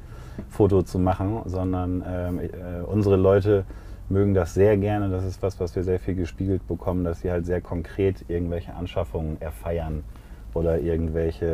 Foto 0.49 0.83
zu 0.83 0.99
machen, 0.99 1.43
sondern 1.47 2.03
ähm, 2.07 2.41
äh, 2.41 2.49
unsere 2.87 3.17
Leute 3.17 3.65
mögen 4.13 4.35
das 4.35 4.55
sehr 4.55 4.77
gerne. 4.77 5.09
Das 5.11 5.25
ist 5.25 5.43
was, 5.43 5.59
was 5.59 5.75
wir 5.75 5.83
sehr 5.83 5.99
viel 5.99 6.15
gespiegelt 6.15 6.67
bekommen, 6.69 7.03
dass 7.03 7.21
sie 7.21 7.31
halt 7.31 7.47
sehr 7.47 7.61
konkret 7.61 8.25
irgendwelche 8.29 8.75
Anschaffungen 8.75 9.41
erfeiern 9.41 10.05
oder 10.55 10.79
irgendwelche, 10.79 11.47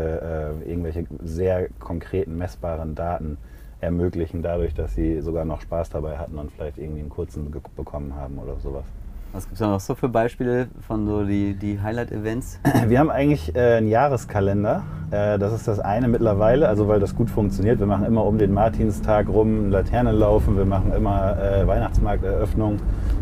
äh, 0.65 0.69
irgendwelche 0.69 1.07
sehr 1.23 1.69
konkreten, 1.79 2.37
messbaren 2.37 2.95
Daten 2.95 3.39
ermöglichen, 3.81 4.43
dadurch, 4.43 4.75
dass 4.75 4.95
sie 4.95 5.21
sogar 5.21 5.45
noch 5.45 5.61
Spaß 5.61 5.91
dabei 5.91 6.19
hatten 6.19 6.37
und 6.37 6.51
vielleicht 6.51 6.79
irgendwie 6.79 7.01
einen 7.01 7.11
kurzen 7.11 7.51
bekommen 7.77 8.15
haben 8.17 8.39
oder 8.39 8.57
sowas. 8.59 8.85
Was 9.33 9.45
gibt 9.45 9.55
es 9.57 9.61
noch 9.61 9.79
so 9.79 9.95
für 9.95 10.09
Beispiele 10.09 10.69
von 10.87 11.07
so 11.07 11.23
die, 11.23 11.55
die 11.55 11.79
Highlight-Events? 11.81 12.61
Wir 12.89 12.99
haben 12.99 13.11
eigentlich 13.11 13.55
äh, 13.55 13.77
einen 13.77 13.89
Jahreskalender. 13.89 14.85
Äh, 15.11 15.39
das 15.39 15.53
ist 15.53 15.69
das 15.69 15.81
eine 15.81 16.09
mittlerweile, 16.09 16.67
also 16.67 16.89
weil 16.89 16.99
das 16.99 17.15
gut 17.15 17.29
funktioniert. 17.29 17.79
Wir 17.79 17.87
machen 17.87 18.07
immer 18.07 18.25
um 18.25 18.39
den 18.39 18.55
Martinstag 18.55 19.29
rum 19.29 19.65
eine 19.65 19.69
Laterne 19.69 20.13
laufen. 20.13 20.57
Wir 20.57 20.65
machen 20.65 20.93
immer 20.97 21.37
äh, 21.39 21.67
Weihnachtsmarkteröffnung 21.67 22.79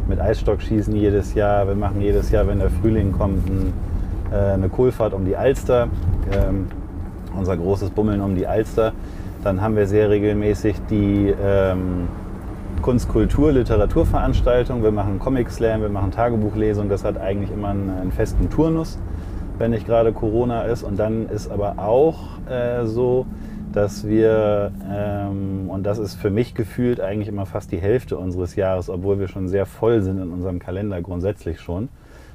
mit 0.09 0.21
Eisstockschießen 0.21 0.95
jedes 0.95 1.35
Jahr. 1.35 1.67
Wir 1.67 1.75
machen 1.75 2.01
jedes 2.01 2.31
Jahr, 2.31 2.47
wenn 2.47 2.61
der 2.61 2.71
Frühling 2.71 3.11
kommt, 3.11 3.49
ein, 3.49 3.73
äh, 4.33 4.53
eine 4.53 4.69
Kohlfahrt 4.69 5.13
um 5.13 5.25
die 5.25 5.37
Alster. 5.37 5.89
Ähm, 6.31 6.69
unser 7.37 7.57
großes 7.57 7.91
Bummeln 7.91 8.21
um 8.21 8.37
die 8.37 8.47
Alster. 8.47 8.93
Dann 9.43 9.61
haben 9.61 9.75
wir 9.75 9.89
sehr 9.89 10.09
regelmäßig 10.09 10.77
die 10.89 11.35
ähm, 11.43 12.09
Kunst, 12.87 13.09
Kultur, 13.09 13.51
Literaturveranstaltung. 13.51 14.85
Wir 14.85 14.93
machen 14.93 15.19
Comic 15.19 15.51
Slam, 15.51 15.83
wir 15.83 15.89
machen 15.89 16.13
Tagebuchlesung. 16.13 16.89
Das 16.89 17.03
hat 17.03 17.19
eigentlich 17.19 17.51
immer 17.51 17.71
einen, 17.71 17.91
einen 17.91 18.13
festen 18.13 18.49
Turnus, 18.49 18.97
wenn 19.59 19.73
nicht 19.73 19.87
gerade 19.87 20.13
Corona 20.13 20.63
ist. 20.63 20.85
Und 20.85 20.97
dann 20.97 21.29
ist 21.29 21.51
aber 21.51 21.81
auch 21.81 22.39
äh, 22.49 22.87
so, 22.87 23.27
dass 23.73 24.07
wir, 24.07 24.71
ähm, 24.89 25.69
und 25.69 25.83
das 25.83 25.99
ist 25.99 26.15
für 26.15 26.31
mich 26.31 26.55
gefühlt 26.55 27.01
eigentlich 27.01 27.27
immer 27.27 27.45
fast 27.45 27.73
die 27.73 27.79
Hälfte 27.79 28.17
unseres 28.19 28.55
Jahres, 28.55 28.89
obwohl 28.89 29.19
wir 29.19 29.27
schon 29.27 29.49
sehr 29.49 29.67
voll 29.67 30.01
sind 30.01 30.23
in 30.23 30.31
unserem 30.31 30.61
Kalender 30.61 31.03
grundsätzlich 31.03 31.59
schon, 31.59 31.89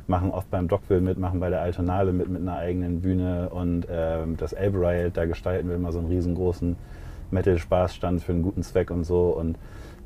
machen 0.07 0.31
oft 0.31 0.51
beim 0.51 0.67
Dockville 0.67 0.99
mit, 0.99 1.17
machen 1.17 1.39
bei 1.39 1.49
der 1.49 1.61
Altonale 1.61 2.11
mit, 2.11 2.27
mit 2.27 2.41
einer 2.41 2.57
eigenen 2.57 2.99
Bühne 2.99 3.47
und 3.51 3.87
ähm, 3.89 4.35
das 4.35 4.51
Elbe 4.51 4.79
Riot, 4.79 5.15
da 5.15 5.23
gestalten 5.23 5.69
wir 5.69 5.77
immer 5.77 5.93
so 5.93 5.99
einen 5.99 6.09
riesengroßen 6.09 6.75
Metal-Spaßstand 7.31 8.21
für 8.21 8.33
einen 8.33 8.43
guten 8.43 8.63
Zweck 8.63 8.91
und 8.91 9.05
so. 9.05 9.29
Und 9.29 9.57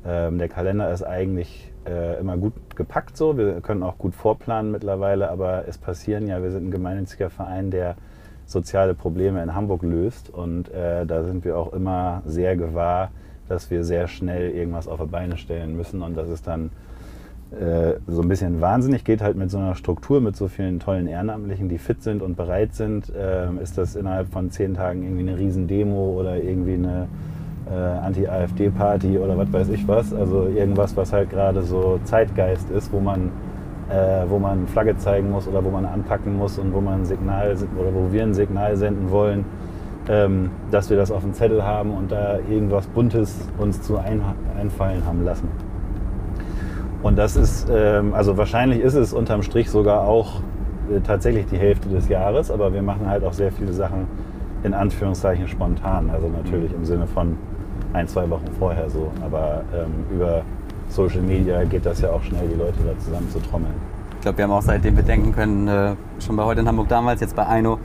ähm, 0.06 0.38
der 0.38 0.50
Kalender 0.50 0.91
ist 0.91 1.04
eigentlich 1.04 1.72
äh, 1.88 2.20
immer 2.20 2.38
gut 2.38 2.54
gepackt 2.76 3.18
so. 3.18 3.38
Wir 3.38 3.62
können 3.62 3.84
auch 3.84 3.98
gut 3.98 4.15
vorplanen 4.15 4.72
mittlerweile, 4.72 5.30
aber 5.30 5.68
es 5.68 5.78
passieren 5.78 6.28
ja, 6.28 6.41
wir 6.41 6.52
sind 6.52 6.68
ein 6.68 6.72
gemeinnütziger 6.72 7.30
Verein, 7.30 7.72
der 7.72 7.96
soziale 8.46 8.94
Probleme 8.94 9.41
in 9.41 9.56
Hamburg 9.56 9.82
löst 9.84 10.30
und 10.30 10.70
äh, 10.70 11.06
da 11.06 11.24
sind 11.24 11.44
wir 11.46 11.58
auch 11.58 11.74
immer 11.74 12.22
sehr 12.26 12.56
gewahr, 12.56 13.12
dass 13.48 13.72
wir 13.72 13.84
sehr 13.84 14.08
schnell 14.08 14.52
irgendwas 14.52 14.88
auf 14.88 15.00
die 15.00 15.08
Beine 15.08 15.38
stellen 15.38 15.76
müssen 15.76 16.02
und 16.02 16.15
das 16.15 16.30
ist 16.30 16.46
dann 16.46 16.70
äh, 17.52 17.94
so 18.08 18.22
ein 18.22 18.28
bisschen 18.28 18.62
wahnsinnig, 18.62 19.04
geht 19.04 19.22
halt 19.22 19.38
mit 19.38 19.50
so 19.50 19.58
einer 19.58 19.76
Struktur, 19.76 20.22
mit 20.22 20.36
so 20.36 20.48
vielen 20.48 20.80
tollen 20.80 21.08
Ehrenamtlichen, 21.08 21.70
die 21.70 21.78
fit 21.78 22.04
sind 22.04 22.22
und 22.22 22.36
bereit 22.36 22.76
sind, 22.76 23.12
ähm, 23.18 23.60
ist 23.60 23.78
das 23.78 23.96
innerhalb 23.96 24.32
von 24.32 24.52
zehn 24.52 24.76
Tagen 24.76 25.04
irgendwie 25.04 25.30
eine 25.30 25.38
Riesendemo 25.39 26.20
oder 26.20 26.38
irgendwie 26.38 26.74
eine 26.76 27.08
äh, 27.69 28.06
Anti-AfD-Party 28.06 29.17
oder 29.17 29.38
was 29.38 29.51
weiß 29.51 29.69
ich 29.69 29.88
was. 29.88 30.13
Also 30.13 30.47
irgendwas, 30.47 30.95
was 30.95 31.13
halt 31.13 31.30
gerade 31.30 31.62
so 31.63 31.99
Zeitgeist 32.04 32.69
ist, 32.69 32.91
wo 32.91 32.99
man, 32.99 33.32
äh, 33.89 34.23
wo 34.28 34.39
man 34.39 34.67
Flagge 34.67 34.97
zeigen 34.97 35.32
muss 35.32 35.47
oder 35.47 35.63
wo 35.63 35.69
man 35.69 35.86
anpacken 35.86 36.38
muss 36.38 36.60
und 36.60 36.73
wo 36.73 36.82
man 36.82 37.01
ein 37.01 37.06
Signal 37.06 37.56
oder 37.80 37.93
wo 37.93 38.12
wir 38.12 38.23
ein 38.23 38.34
Signal 38.34 38.75
senden 38.78 39.12
wollen, 39.12 39.45
ähm, 40.08 40.51
dass 40.71 40.89
wir 40.89 40.97
das 40.97 41.12
auf 41.12 41.23
dem 41.23 41.34
Zettel 41.34 41.63
haben 41.63 41.91
und 41.91 42.12
da 42.12 42.38
irgendwas 42.49 42.88
Buntes 42.88 43.47
uns 43.58 43.82
zu 43.82 43.97
ein, 43.97 44.21
einfallen 44.60 45.06
haben 45.06 45.23
lassen. 45.23 45.49
Und 47.01 47.17
das 47.17 47.36
ist, 47.36 47.67
ähm, 47.71 48.13
also 48.13 48.38
wahrscheinlich 48.38 48.82
ist 48.82 48.95
es 48.95 49.13
unterm 49.13 49.43
Strich 49.43 49.69
sogar 49.69 50.01
auch 50.01 50.41
äh, 50.91 50.99
tatsächlich 51.01 51.45
die 51.47 51.58
Hälfte 51.58 51.89
des 51.89 52.10
Jahres, 52.10 52.51
aber 52.51 52.73
wir 52.73 52.82
machen 52.82 53.08
halt 53.08 53.23
auch 53.23 53.34
sehr 53.34 53.51
viele 53.51 53.73
Sachen 53.73 54.08
in 54.63 54.73
Anführungszeichen 54.73 55.47
spontan. 55.47 56.10
Also 56.10 56.28
natürlich 56.28 56.73
im 56.73 56.86
Sinne 56.86 57.06
von 57.08 57.38
ein, 57.95 58.08
zwei 58.08 58.29
Wochen 58.29 58.45
vorher 58.60 58.89
so. 58.89 59.12
Aber 59.23 59.62
ähm, 59.73 60.15
über 60.15 60.41
Social 60.89 61.21
Media 61.21 61.63
geht 61.63 61.86
das 61.86 62.01
ja 62.01 62.10
auch 62.12 62.21
schnell, 62.23 62.47
die 62.47 62.55
Leute 62.60 62.77
da 62.86 62.97
zusammen 62.99 63.29
zu 63.31 63.39
trommeln. 63.39 63.73
Ich 64.15 64.21
glaube, 64.21 64.38
wir 64.38 64.45
haben 64.45 64.51
auch 64.51 64.62
seitdem 64.62 64.95
wir 64.95 65.03
denken 65.03 65.31
können, 65.34 65.67
äh, 65.67 65.95
schon 66.23 66.36
bei 66.36 66.43
heute 66.43 66.62
in 66.62 66.67
Hamburg 66.67 66.89
damals, 66.89 67.21
jetzt 67.21 67.36
bei 67.36 67.45
Aino, 67.47 67.79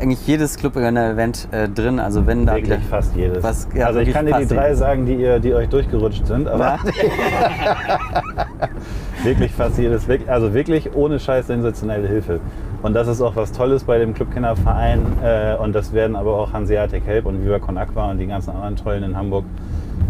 eigentlich 0.00 0.26
jedes 0.26 0.56
Club-Event 0.56 1.48
äh, 1.50 1.68
drin. 1.68 2.00
Also 2.00 2.26
wenn 2.26 2.46
da 2.46 2.54
Wirklich 2.56 2.82
fast 2.84 3.14
jedes. 3.16 3.42
Was- 3.42 3.68
ja, 3.74 3.86
also 3.86 4.00
ich 4.00 4.12
kann 4.12 4.26
dir 4.26 4.38
die 4.38 4.46
drei 4.46 4.74
sagen, 4.74 5.06
die, 5.06 5.14
ihr, 5.14 5.40
die 5.40 5.54
euch 5.54 5.68
durchgerutscht 5.68 6.26
sind, 6.26 6.48
aber 6.48 6.78
wirklich 9.24 9.52
fast 9.52 9.78
jedes. 9.78 10.06
Also 10.26 10.54
wirklich 10.54 10.94
ohne 10.94 11.18
Scheiß 11.18 11.48
sensationelle 11.48 12.08
Hilfe. 12.08 12.40
Und 12.82 12.94
das 12.94 13.08
ist 13.08 13.20
auch 13.20 13.34
was 13.36 13.52
Tolles 13.52 13.84
bei 13.84 13.98
dem 13.98 14.14
Clubkinderverein. 14.14 15.00
Äh, 15.22 15.56
und 15.56 15.74
das 15.74 15.92
werden 15.92 16.16
aber 16.16 16.36
auch 16.38 16.52
Hanseatic 16.52 17.04
Help 17.06 17.26
und 17.26 17.44
Viva 17.44 17.58
Con 17.58 17.76
Aqua 17.76 18.10
und 18.10 18.18
die 18.18 18.26
ganzen 18.26 18.50
anderen 18.50 18.76
Tollen 18.76 19.02
in 19.02 19.16
Hamburg, 19.16 19.44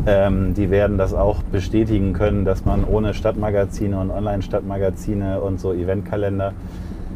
ähm, 0.07 0.55
die 0.55 0.71
werden 0.71 0.99
das 0.99 1.15
auch 1.15 1.43
bestätigen 1.43 2.13
können, 2.13 2.45
dass 2.45 2.65
man 2.65 2.85
ohne 2.85 3.15
Stadtmagazine 3.15 3.99
und 3.99 4.11
Online-Stadtmagazine 4.11 5.41
und 5.41 5.61
so 5.61 5.73
Eventkalender 5.73 6.53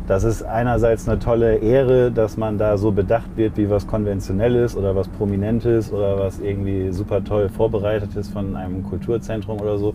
das 0.07 0.25
ist 0.25 0.43
einerseits 0.43 1.09
eine 1.09 1.19
tolle 1.19 1.57
Ehre, 1.57 2.11
dass 2.11 2.37
man 2.37 2.59
da 2.59 2.77
so 2.77 2.91
bedacht 2.91 3.37
wird, 3.37 3.57
wie 3.57 3.71
was 3.71 3.87
Konventionelles 3.87 4.77
oder 4.77 4.97
was 4.97 5.09
Prominentes 5.09 5.93
oder 5.93 6.19
was 6.19 6.41
irgendwie 6.41 6.91
super 6.91 7.23
toll 7.23 7.49
vorbereitet 7.49 8.17
ist 8.17 8.33
von 8.33 8.57
einem 8.57 8.83
Kulturzentrum 8.83 9.61
oder 9.61 9.79
so. 9.79 9.95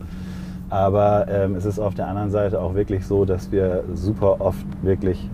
Aber 0.69 1.27
ähm, 1.29 1.55
es 1.55 1.65
ist 1.65 1.79
auf 1.79 1.93
der 1.93 2.07
anderen 2.07 2.31
Seite 2.31 2.59
auch 2.61 2.73
wirklich 2.73 3.05
so, 3.05 3.25
dass 3.25 3.51
wir 3.51 3.83
super 3.93 4.39
oft 4.39 4.65
wirklich 4.81 5.29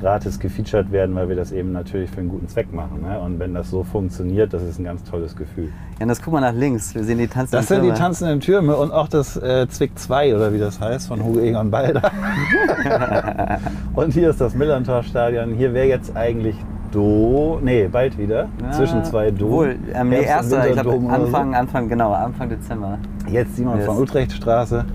gratis 0.00 0.38
gefeatured 0.38 0.90
werden, 0.92 1.14
weil 1.14 1.28
wir 1.28 1.36
das 1.36 1.52
eben 1.52 1.72
natürlich 1.72 2.10
für 2.10 2.20
einen 2.20 2.28
guten 2.28 2.48
Zweck 2.48 2.72
machen. 2.72 3.02
Ne? 3.02 3.18
Und 3.20 3.38
wenn 3.38 3.54
das 3.54 3.70
so 3.70 3.82
funktioniert, 3.84 4.52
das 4.52 4.62
ist 4.62 4.78
ein 4.78 4.84
ganz 4.84 5.02
tolles 5.04 5.36
Gefühl. 5.36 5.70
Ja, 6.00 6.06
das 6.06 6.22
guck 6.22 6.32
mal 6.34 6.40
nach 6.40 6.52
links. 6.54 6.94
Wir 6.94 7.04
sehen 7.04 7.18
die 7.18 7.26
tanzenden 7.28 7.58
Das 7.60 7.68
sind 7.68 7.78
die 7.82 7.88
Türme. 7.88 7.98
tanzenden 7.98 8.40
Türme 8.40 8.76
und 8.76 8.92
auch 8.92 9.08
das 9.08 9.36
äh, 9.36 9.66
Zwick 9.68 9.98
2 9.98 10.34
oder 10.36 10.52
wie 10.52 10.58
das 10.58 10.80
heißt 10.80 11.08
von 11.08 11.22
Hugo 11.24 11.40
Egon 11.40 11.70
Balder. 11.70 12.10
und 13.94 14.12
hier 14.12 14.30
ist 14.30 14.40
das 14.40 14.54
Millantor-Stadion. 14.54 15.54
Hier 15.54 15.74
wäre 15.74 15.86
jetzt 15.86 16.16
eigentlich 16.16 16.56
Do, 16.90 17.58
nee, 17.62 17.86
bald 17.86 18.16
wieder, 18.16 18.48
Ah, 18.66 18.72
zwischen 18.72 19.04
zwei 19.04 19.30
Do. 19.30 19.50
Wohl, 19.50 19.76
ähm, 19.92 20.08
nee, 20.08 20.18
und 20.20 20.24
erster, 20.24 20.66
ich 20.68 20.72
glaube 20.72 20.96
oder 20.96 21.00
so. 21.08 21.08
Anfang, 21.26 21.54
Anfang, 21.54 21.88
genau, 21.88 22.12
Anfang 22.14 22.48
Dezember. 22.48 22.98
Jetzt 23.30 23.56
Simon 23.56 23.76
Yes. 23.76 23.86
von 23.86 23.98
Utrecht 23.98 24.32
Straße. 24.32 24.86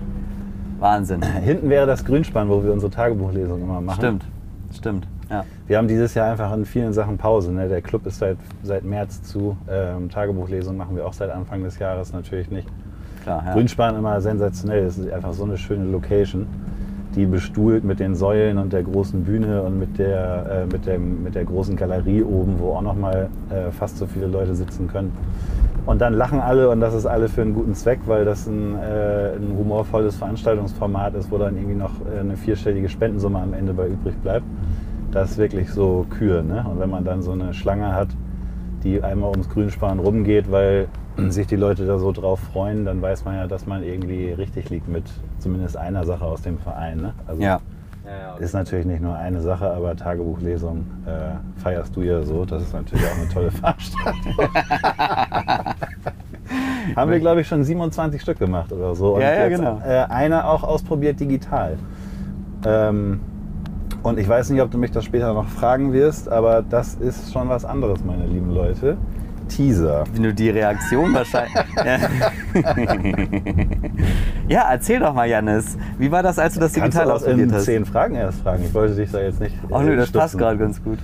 Wahnsinn. 0.80 1.22
Hinten 1.22 1.70
wäre 1.70 1.86
das 1.86 2.04
Grünspann, 2.04 2.50
wo 2.50 2.64
wir 2.64 2.74
unsere 2.74 2.92
Tagebuchlesung 2.92 3.62
immer 3.62 3.80
machen. 3.80 3.98
Stimmt, 3.98 4.26
stimmt. 4.78 5.08
Ja. 5.30 5.46
Wir 5.68 5.78
haben 5.78 5.88
dieses 5.88 6.14
Jahr 6.14 6.32
einfach 6.32 6.54
in 6.54 6.66
vielen 6.66 6.94
Sachen 6.94 7.18
Pause. 7.18 7.52
Ne? 7.52 7.68
Der 7.68 7.82
Club 7.82 8.06
ist 8.06 8.20
seit, 8.20 8.38
seit 8.62 8.84
März 8.84 9.24
zu. 9.24 9.58
Ähm, 9.70 10.10
Tagebuchlesung 10.10 10.78
machen 10.78 10.96
wir 10.96 11.06
auch 11.06 11.14
seit 11.14 11.30
Anfang 11.30 11.64
des 11.64 11.80
Jahres 11.80 12.14
natürlich 12.14 12.50
nicht. 12.52 12.68
Klar, 13.24 13.44
ja. 13.46 13.54
Grünspan 13.54 13.96
immer 13.96 14.20
sensationell. 14.22 14.86
Das 14.86 14.98
ist 14.98 15.12
einfach 15.12 15.34
so 15.34 15.44
eine 15.44 15.58
schöne 15.58 15.86
Location, 15.86 16.46
die 17.16 17.26
bestuhlt 17.26 17.84
mit 17.84 18.00
den 18.00 18.16
Säulen 18.16 18.58
und 18.58 18.74
der 18.74 18.84
großen 18.84 19.24
Bühne 19.24 19.62
und 19.64 19.80
mit 19.80 19.98
der, 19.98 20.66
äh, 20.66 20.66
mit 20.66 20.86
dem, 20.86 21.24
mit 21.24 21.36
der 21.36 21.46
großen 21.46 21.76
Galerie 21.76 22.24
oben, 22.24 22.60
wo 22.60 22.74
auch 22.74 22.82
nochmal 22.82 23.30
äh, 23.50 23.72
fast 23.72 23.98
so 23.98 24.06
viele 24.06 24.28
Leute 24.28 24.56
sitzen 24.56 24.88
können. 24.88 25.14
Und 25.86 26.00
dann 26.00 26.14
lachen 26.14 26.40
alle 26.40 26.70
und 26.70 26.80
das 26.80 26.94
ist 26.94 27.06
alle 27.06 27.28
für 27.28 27.42
einen 27.42 27.54
guten 27.54 27.76
Zweck, 27.76 28.00
weil 28.06 28.24
das 28.24 28.48
ein, 28.48 28.76
äh, 28.76 29.36
ein 29.36 29.56
humorvolles 29.58 30.16
Veranstaltungsformat 30.16 31.16
ist, 31.16 31.30
wo 31.30 31.38
dann 31.38 31.58
irgendwie 31.58 31.76
noch 31.76 31.92
äh, 32.06 32.20
eine 32.20 32.38
vierstellige 32.38 32.88
Spendensumme 32.88 33.40
am 33.40 33.54
Ende 33.54 33.74
bei 33.74 33.88
übrig 33.88 34.16
bleibt. 34.22 34.46
Das 35.12 35.32
ist 35.32 35.38
wirklich 35.38 35.70
so 35.70 36.06
Kür. 36.10 36.42
Ne? 36.42 36.66
Und 36.70 36.80
wenn 36.80 36.90
man 36.90 37.04
dann 37.04 37.22
so 37.22 37.32
eine 37.32 37.54
Schlange 37.54 37.94
hat, 37.94 38.08
die 38.84 39.04
einmal 39.04 39.32
ums 39.32 39.50
Grünspan 39.50 40.00
rumgeht, 40.00 40.52
weil 40.52 40.88
sich 41.30 41.48
die 41.48 41.58
Leute 41.58 41.86
da 41.86 42.00
so 42.00 42.12
drauf 42.12 42.40
freuen, 42.40 42.86
dann 42.86 43.02
weiß 43.02 43.26
man 43.26 43.36
ja, 43.36 43.48
dass 43.48 43.66
man 43.66 43.84
irgendwie 43.84 44.32
richtig 44.32 44.70
liegt 44.70 44.88
mit 44.88 45.04
zumindest 45.40 45.78
einer 45.78 46.06
Sache 46.06 46.26
aus 46.26 46.42
dem 46.42 46.58
Verein. 46.58 46.98
Ne? 46.98 47.14
Also 47.28 47.42
Ja. 47.42 47.60
Ist 48.40 48.54
natürlich 48.54 48.86
nicht 48.86 49.02
nur 49.02 49.16
eine 49.16 49.42
Sache, 49.42 49.72
aber 49.72 49.96
Tagebuchlesung 49.96 50.86
äh, 51.06 51.62
feierst 51.62 51.96
du 51.96 52.02
ja 52.02 52.24
so. 52.24 52.46
Das 52.46 52.64
ist 52.64 52.74
natürlich 52.74 53.06
auch 53.06 53.18
eine 53.18 53.30
tolle 53.30 53.52
Veranstaltung. 53.52 54.34
Haben 56.96 57.12
wir, 57.12 57.20
glaube 57.20 57.42
ich, 57.42 57.48
schon 57.48 57.64
27 57.64 58.22
Stück 58.22 58.40
gemacht 58.40 58.72
oder 58.72 58.96
so. 58.96 59.20
Ja, 59.20 59.34
ja, 59.34 59.48
jetzt, 59.48 59.60
genau. 59.60 59.82
Äh, 59.86 60.06
einer 60.10 60.50
auch 60.50 60.64
ausprobiert 60.64 61.20
digital. 61.20 61.78
Ähm, 62.66 63.20
und 64.04 64.20
ich 64.20 64.28
weiß 64.28 64.50
nicht, 64.50 64.62
ob 64.62 64.70
du 64.70 64.78
mich 64.78 64.92
das 64.92 65.06
später 65.06 65.34
noch 65.34 65.48
fragen 65.48 65.94
wirst, 65.94 66.30
aber 66.30 66.62
das 66.62 66.96
ist 66.96 67.32
schon 67.32 67.48
was 67.48 67.64
anderes, 67.64 68.04
meine 68.04 68.26
lieben 68.26 68.54
Leute. 68.54 68.98
Teaser. 69.48 70.04
Wie 70.14 70.20
nur 70.20 70.34
die 70.34 70.50
Reaktion 70.50 71.14
wahrscheinlich. 71.14 71.54
ja, 74.48 74.68
erzähl 74.72 75.00
doch 75.00 75.14
mal, 75.14 75.28
Janis. 75.28 75.78
Wie 75.98 76.12
war 76.12 76.24
das, 76.24 76.40
als 76.40 76.56
du 76.56 76.60
das 76.60 76.74
Kannst 76.74 76.98
digital 76.98 77.06
du 77.06 77.12
auch 77.12 77.16
ausprobiert 77.16 77.50
in 77.50 77.56
hast? 77.56 77.66
zehn 77.66 77.86
Fragen 77.86 78.16
erst 78.16 78.42
fragen. 78.42 78.64
Ich 78.66 78.74
wollte 78.74 78.96
dich 78.96 79.12
da 79.12 79.22
jetzt 79.22 79.40
nicht. 79.40 79.56
Ach 79.72 79.82
nö, 79.82 79.94
äh, 79.94 79.98
das 79.98 80.12
passt 80.12 80.32
stupsen. 80.32 80.40
gerade 80.40 80.58
ganz 80.58 80.84
gut. 80.84 81.00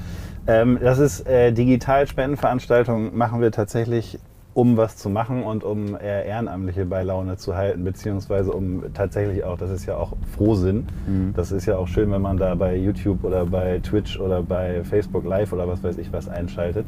Ähm, 0.47 0.79
das 0.81 0.99
ist 0.99 1.27
äh, 1.27 1.51
digital 1.51 2.07
Spendenveranstaltungen 2.07 3.15
machen 3.15 3.41
wir 3.41 3.51
tatsächlich, 3.51 4.17
um 4.55 4.77
was 4.77 4.97
zu 4.97 5.09
machen 5.09 5.43
und 5.43 5.63
um 5.63 5.95
eher 5.95 6.25
Ehrenamtliche 6.25 6.85
bei 6.85 7.03
Laune 7.03 7.37
zu 7.37 7.55
halten, 7.55 7.83
beziehungsweise 7.83 8.51
um 8.51 8.83
tatsächlich 8.93 9.43
auch, 9.43 9.57
das 9.57 9.69
ist 9.69 9.85
ja 9.85 9.95
auch 9.95 10.13
Frohsinn. 10.35 10.87
Das 11.35 11.51
ist 11.51 11.67
ja 11.67 11.77
auch 11.77 11.87
schön, 11.87 12.11
wenn 12.11 12.21
man 12.21 12.37
da 12.37 12.55
bei 12.55 12.75
YouTube 12.75 13.23
oder 13.23 13.45
bei 13.45 13.79
Twitch 13.79 14.19
oder 14.19 14.41
bei 14.41 14.83
Facebook 14.83 15.23
Live 15.23 15.53
oder 15.53 15.67
was 15.67 15.83
weiß 15.83 15.97
ich 15.99 16.11
was 16.11 16.27
einschaltet. 16.27 16.87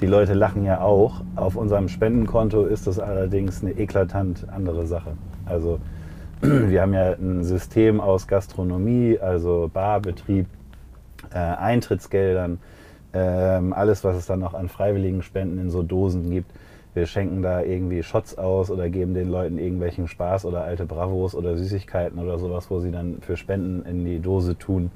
Die 0.00 0.06
Leute 0.06 0.32
lachen 0.32 0.64
ja 0.64 0.80
auch. 0.80 1.20
Auf 1.36 1.56
unserem 1.56 1.88
Spendenkonto 1.88 2.64
ist 2.64 2.86
das 2.86 2.98
allerdings 2.98 3.62
eine 3.62 3.72
eklatant 3.72 4.46
andere 4.50 4.86
Sache. 4.86 5.12
Also 5.44 5.78
wir 6.40 6.80
haben 6.80 6.94
ja 6.94 7.12
ein 7.12 7.44
System 7.44 8.00
aus 8.00 8.26
Gastronomie, 8.26 9.18
also 9.18 9.70
Barbetrieb, 9.72 10.46
äh, 11.34 11.38
Eintrittsgeldern, 11.38 12.58
ähm, 13.12 13.74
alles, 13.74 14.02
was 14.02 14.16
es 14.16 14.24
dann 14.24 14.40
noch 14.40 14.54
an 14.54 14.70
freiwilligen 14.70 15.22
Spenden 15.22 15.58
in 15.58 15.70
so 15.70 15.82
Dosen 15.82 16.30
gibt. 16.30 16.50
Wir 16.94 17.04
schenken 17.04 17.42
da 17.42 17.62
irgendwie 17.62 18.02
Shots 18.02 18.38
aus 18.38 18.70
oder 18.70 18.88
geben 18.88 19.12
den 19.12 19.28
Leuten 19.28 19.58
irgendwelchen 19.58 20.08
Spaß 20.08 20.46
oder 20.46 20.64
alte 20.64 20.86
Bravos 20.86 21.34
oder 21.34 21.58
Süßigkeiten 21.58 22.18
oder 22.18 22.38
sowas, 22.38 22.70
wo 22.70 22.80
sie 22.80 22.90
dann 22.90 23.18
für 23.20 23.36
Spenden 23.36 23.84
in 23.84 24.04
die 24.06 24.18
Dose 24.18 24.56
tun. 24.56 24.90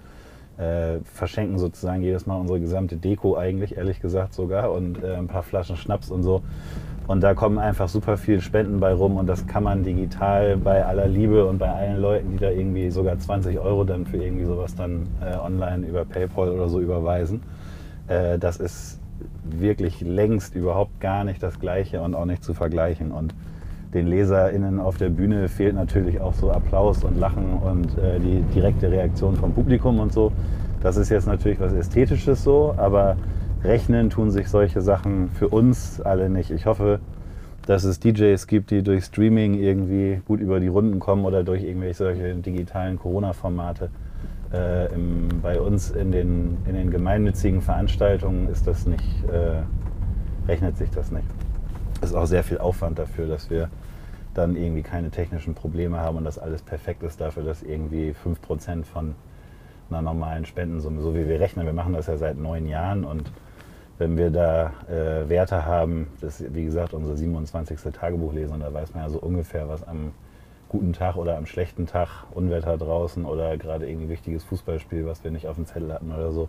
Äh, 0.56 1.00
verschenken 1.02 1.58
sozusagen 1.58 2.02
jedes 2.02 2.26
Mal 2.26 2.36
unsere 2.36 2.60
gesamte 2.60 2.96
Deko 2.96 3.36
eigentlich, 3.36 3.76
ehrlich 3.76 4.00
gesagt 4.00 4.34
sogar, 4.34 4.70
und 4.70 5.02
äh, 5.02 5.16
ein 5.16 5.26
paar 5.26 5.42
Flaschen 5.42 5.76
Schnaps 5.76 6.10
und 6.10 6.22
so. 6.22 6.42
Und 7.08 7.22
da 7.22 7.34
kommen 7.34 7.58
einfach 7.58 7.88
super 7.88 8.16
viel 8.16 8.40
Spenden 8.40 8.78
bei 8.78 8.92
rum 8.92 9.16
und 9.16 9.26
das 9.26 9.46
kann 9.46 9.64
man 9.64 9.82
digital 9.82 10.56
bei 10.56 10.84
aller 10.84 11.06
Liebe 11.06 11.44
und 11.44 11.58
bei 11.58 11.70
allen 11.70 12.00
Leuten, 12.00 12.30
die 12.30 12.38
da 12.38 12.50
irgendwie 12.50 12.90
sogar 12.90 13.18
20 13.18 13.58
Euro 13.58 13.84
dann 13.84 14.06
für 14.06 14.16
irgendwie 14.16 14.44
sowas 14.44 14.74
dann 14.74 15.08
äh, 15.20 15.36
online 15.36 15.86
über 15.86 16.04
PayPal 16.04 16.48
oder 16.50 16.68
so 16.68 16.80
überweisen. 16.80 17.42
Äh, 18.06 18.38
das 18.38 18.58
ist 18.58 19.00
wirklich 19.44 20.00
längst 20.00 20.54
überhaupt 20.54 21.00
gar 21.00 21.24
nicht 21.24 21.42
das 21.42 21.58
Gleiche 21.58 22.00
und 22.00 22.14
auch 22.14 22.24
nicht 22.24 22.44
zu 22.44 22.54
vergleichen. 22.54 23.12
Und 23.12 23.34
den 23.94 24.08
LeserInnen 24.08 24.80
auf 24.80 24.96
der 24.96 25.08
Bühne 25.08 25.48
fehlt 25.48 25.74
natürlich 25.74 26.20
auch 26.20 26.34
so 26.34 26.50
Applaus 26.50 27.04
und 27.04 27.18
Lachen 27.18 27.54
und 27.54 27.96
äh, 27.96 28.18
die 28.18 28.42
direkte 28.52 28.90
Reaktion 28.90 29.36
vom 29.36 29.52
Publikum 29.52 30.00
und 30.00 30.12
so. 30.12 30.32
Das 30.82 30.96
ist 30.96 31.08
jetzt 31.08 31.26
natürlich 31.26 31.60
was 31.60 31.72
Ästhetisches 31.72 32.42
so, 32.42 32.74
aber 32.76 33.16
rechnen 33.62 34.10
tun 34.10 34.30
sich 34.30 34.48
solche 34.48 34.82
Sachen 34.82 35.30
für 35.30 35.48
uns 35.48 36.00
alle 36.00 36.28
nicht. 36.28 36.50
Ich 36.50 36.66
hoffe, 36.66 36.98
dass 37.66 37.84
es 37.84 38.00
DJs 38.00 38.46
gibt, 38.46 38.70
die 38.70 38.82
durch 38.82 39.04
Streaming 39.04 39.54
irgendwie 39.54 40.20
gut 40.26 40.40
über 40.40 40.60
die 40.60 40.68
Runden 40.68 40.98
kommen 40.98 41.24
oder 41.24 41.44
durch 41.44 41.62
irgendwelche 41.62 41.94
solche 41.94 42.34
digitalen 42.34 42.98
Corona-Formate. 42.98 43.90
Äh, 44.52 44.92
im, 44.94 45.28
bei 45.40 45.60
uns 45.60 45.90
in 45.90 46.12
den, 46.12 46.58
in 46.66 46.74
den 46.74 46.90
gemeinnützigen 46.90 47.62
Veranstaltungen 47.62 48.48
ist 48.48 48.66
das 48.66 48.86
nicht, 48.86 49.24
äh, 49.32 49.62
rechnet 50.46 50.76
sich 50.76 50.90
das 50.90 51.10
nicht. 51.10 51.26
Es 52.02 52.10
ist 52.10 52.16
auch 52.16 52.26
sehr 52.26 52.44
viel 52.44 52.58
Aufwand 52.58 52.98
dafür, 52.98 53.26
dass 53.26 53.48
wir 53.48 53.70
dann 54.34 54.56
irgendwie 54.56 54.82
keine 54.82 55.10
technischen 55.10 55.54
Probleme 55.54 55.98
haben 56.00 56.18
und 56.18 56.24
das 56.24 56.38
alles 56.38 56.62
perfekt 56.62 57.02
ist 57.02 57.20
dafür, 57.20 57.44
dass 57.44 57.62
irgendwie 57.62 58.14
5% 58.24 58.84
von 58.84 59.14
einer 59.90 60.02
normalen 60.02 60.44
Spendensumme, 60.44 61.00
so 61.00 61.14
wie 61.14 61.28
wir 61.28 61.40
rechnen, 61.40 61.66
wir 61.66 61.72
machen 61.72 61.92
das 61.92 62.06
ja 62.06 62.16
seit 62.16 62.36
neun 62.36 62.66
Jahren 62.66 63.04
und 63.04 63.30
wenn 63.98 64.16
wir 64.16 64.30
da 64.30 64.72
äh, 64.88 65.28
Werte 65.28 65.64
haben, 65.64 66.08
das 66.20 66.40
ist 66.40 66.54
wie 66.54 66.64
gesagt 66.64 66.94
unsere 66.94 67.16
27. 67.16 67.78
Tagebuchlesung, 67.92 68.60
da 68.60 68.72
weiß 68.72 68.92
man 68.94 69.04
ja 69.04 69.10
so 69.10 69.20
ungefähr, 69.20 69.68
was 69.68 69.86
am 69.86 70.12
guten 70.68 70.92
Tag 70.92 71.16
oder 71.16 71.36
am 71.36 71.46
schlechten 71.46 71.86
Tag, 71.86 72.08
Unwetter 72.32 72.76
draußen 72.76 73.24
oder 73.24 73.56
gerade 73.56 73.88
irgendwie 73.88 74.08
wichtiges 74.08 74.42
Fußballspiel, 74.44 75.06
was 75.06 75.22
wir 75.22 75.30
nicht 75.30 75.46
auf 75.46 75.54
dem 75.54 75.66
Zettel 75.66 75.92
hatten 75.92 76.10
oder 76.10 76.32
so, 76.32 76.48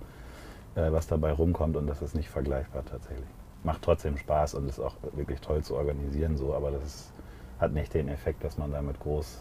äh, 0.75 0.91
was 0.91 1.05
dabei 1.05 1.31
rumkommt 1.31 1.77
und 1.77 1.85
das 1.87 2.01
ist 2.01 2.15
nicht 2.15 2.29
vergleichbar 2.29 2.83
tatsächlich. 2.83 3.27
Macht 3.63 3.83
trotzdem 3.83 4.17
Spaß 4.17 4.55
und 4.55 4.67
ist 4.67 4.79
auch 4.79 4.95
wirklich 5.13 5.41
toll 5.41 5.63
zu 5.63 5.75
organisieren 5.75 6.37
so, 6.37 6.55
aber 6.55 6.71
das 6.71 6.83
ist, 6.83 7.13
hat 7.59 7.73
nicht 7.73 7.93
den 7.93 8.07
Effekt, 8.09 8.43
dass 8.43 8.57
man 8.57 8.71
damit 8.71 8.99
groß 8.99 9.39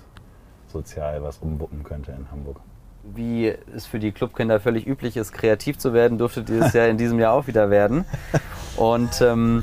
sozial 0.69 1.23
was 1.23 1.39
umwuppen 1.39 1.83
könnte 1.85 2.13
in 2.13 2.31
Hamburg. 2.31 2.61
Wie 3.15 3.53
es 3.77 3.85
für 3.87 3.99
die 3.99 4.13
Clubkinder 4.13 4.61
völlig 4.61 4.87
üblich 4.87 5.17
ist, 5.17 5.33
kreativ 5.33 5.79
zu 5.79 5.93
werden, 5.93 6.17
durftet 6.17 6.49
ihr 6.49 6.63
es 6.63 6.73
ja 6.73 6.87
in 6.87 6.97
diesem 6.97 7.19
Jahr 7.19 7.35
auch 7.35 7.47
wieder 7.47 7.69
werden. 7.71 8.07
Und 8.77 9.21
ähm, 9.21 9.63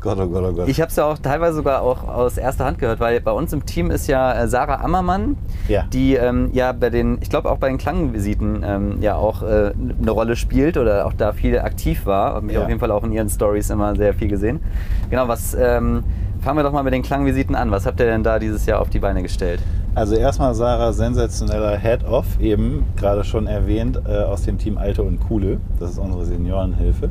Gott, 0.00 0.18
oh 0.20 0.26
Gott, 0.26 0.44
oh 0.44 0.52
Gott. 0.52 0.68
ich 0.68 0.82
habe 0.82 0.90
es 0.90 0.96
ja 0.96 1.06
auch 1.06 1.16
teilweise 1.18 1.54
sogar 1.56 1.80
auch 1.80 2.06
aus 2.06 2.36
erster 2.36 2.66
Hand 2.66 2.78
gehört, 2.78 3.00
weil 3.00 3.22
bei 3.22 3.30
uns 3.32 3.54
im 3.54 3.64
Team 3.64 3.90
ist 3.90 4.06
ja 4.06 4.34
äh, 4.38 4.48
Sarah 4.48 4.84
Ammermann, 4.84 5.38
Ja. 5.66 5.84
die 5.84 6.14
ähm, 6.14 6.50
ja 6.52 6.72
bei 6.72 6.90
den, 6.90 7.16
ich 7.22 7.30
glaube 7.30 7.50
auch 7.50 7.56
bei 7.56 7.68
den 7.68 7.78
Klangvisiten 7.78 8.62
ähm, 8.66 9.00
ja 9.00 9.14
auch 9.16 9.42
äh, 9.42 9.72
eine 9.72 10.10
Rolle 10.10 10.36
spielt 10.36 10.76
oder 10.76 11.06
auch 11.06 11.14
da 11.14 11.32
viel 11.32 11.58
aktiv 11.58 12.04
war. 12.04 12.34
Habe 12.34 12.46
mich 12.46 12.54
Ja. 12.56 12.62
auf 12.64 12.68
jeden 12.68 12.80
Fall 12.80 12.90
auch 12.90 13.02
in 13.02 13.12
ihren 13.12 13.30
Stories 13.30 13.70
immer 13.70 13.96
sehr 13.96 14.12
viel 14.12 14.28
gesehen. 14.28 14.60
Genau, 15.08 15.26
was 15.26 15.54
ähm, 15.58 16.04
fangen 16.44 16.58
wir 16.58 16.62
doch 16.62 16.72
mal 16.72 16.82
mit 16.82 16.92
den 16.92 17.02
Klangvisiten 17.02 17.54
an. 17.54 17.70
Was 17.70 17.86
habt 17.86 17.98
ihr 18.00 18.06
denn 18.06 18.22
da 18.22 18.38
dieses 18.38 18.66
Jahr 18.66 18.80
auf 18.80 18.90
die 18.90 18.98
Beine 18.98 19.22
gestellt? 19.22 19.60
Also 19.94 20.14
erstmal 20.14 20.54
Sarah, 20.54 20.92
sensationeller 20.92 21.78
Head-Off, 21.78 22.38
eben 22.38 22.84
gerade 22.96 23.24
schon 23.24 23.46
erwähnt, 23.46 24.02
äh, 24.06 24.18
aus 24.18 24.42
dem 24.42 24.58
Team 24.58 24.76
Alte 24.76 25.02
und 25.02 25.20
Coole. 25.20 25.58
Das 25.80 25.92
ist 25.92 25.98
unsere 25.98 26.26
Seniorenhilfe. 26.26 27.08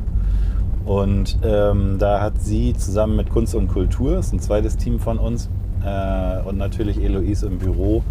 Und 0.84 1.38
ähm, 1.42 1.96
da 1.98 2.20
hat 2.20 2.40
sie 2.40 2.74
zusammen 2.74 3.16
mit 3.16 3.28
Kunst 3.30 3.56
und 3.56 3.68
Kultur, 3.68 4.16
das 4.16 4.26
ist 4.26 4.34
ein 4.34 4.40
zweites 4.40 4.76
Team 4.76 5.00
von 5.00 5.18
uns, 5.18 5.48
äh, 5.84 6.46
und 6.46 6.56
natürlich 6.56 7.02
Eloise 7.02 7.46
im 7.46 7.58
Büro, 7.58 8.04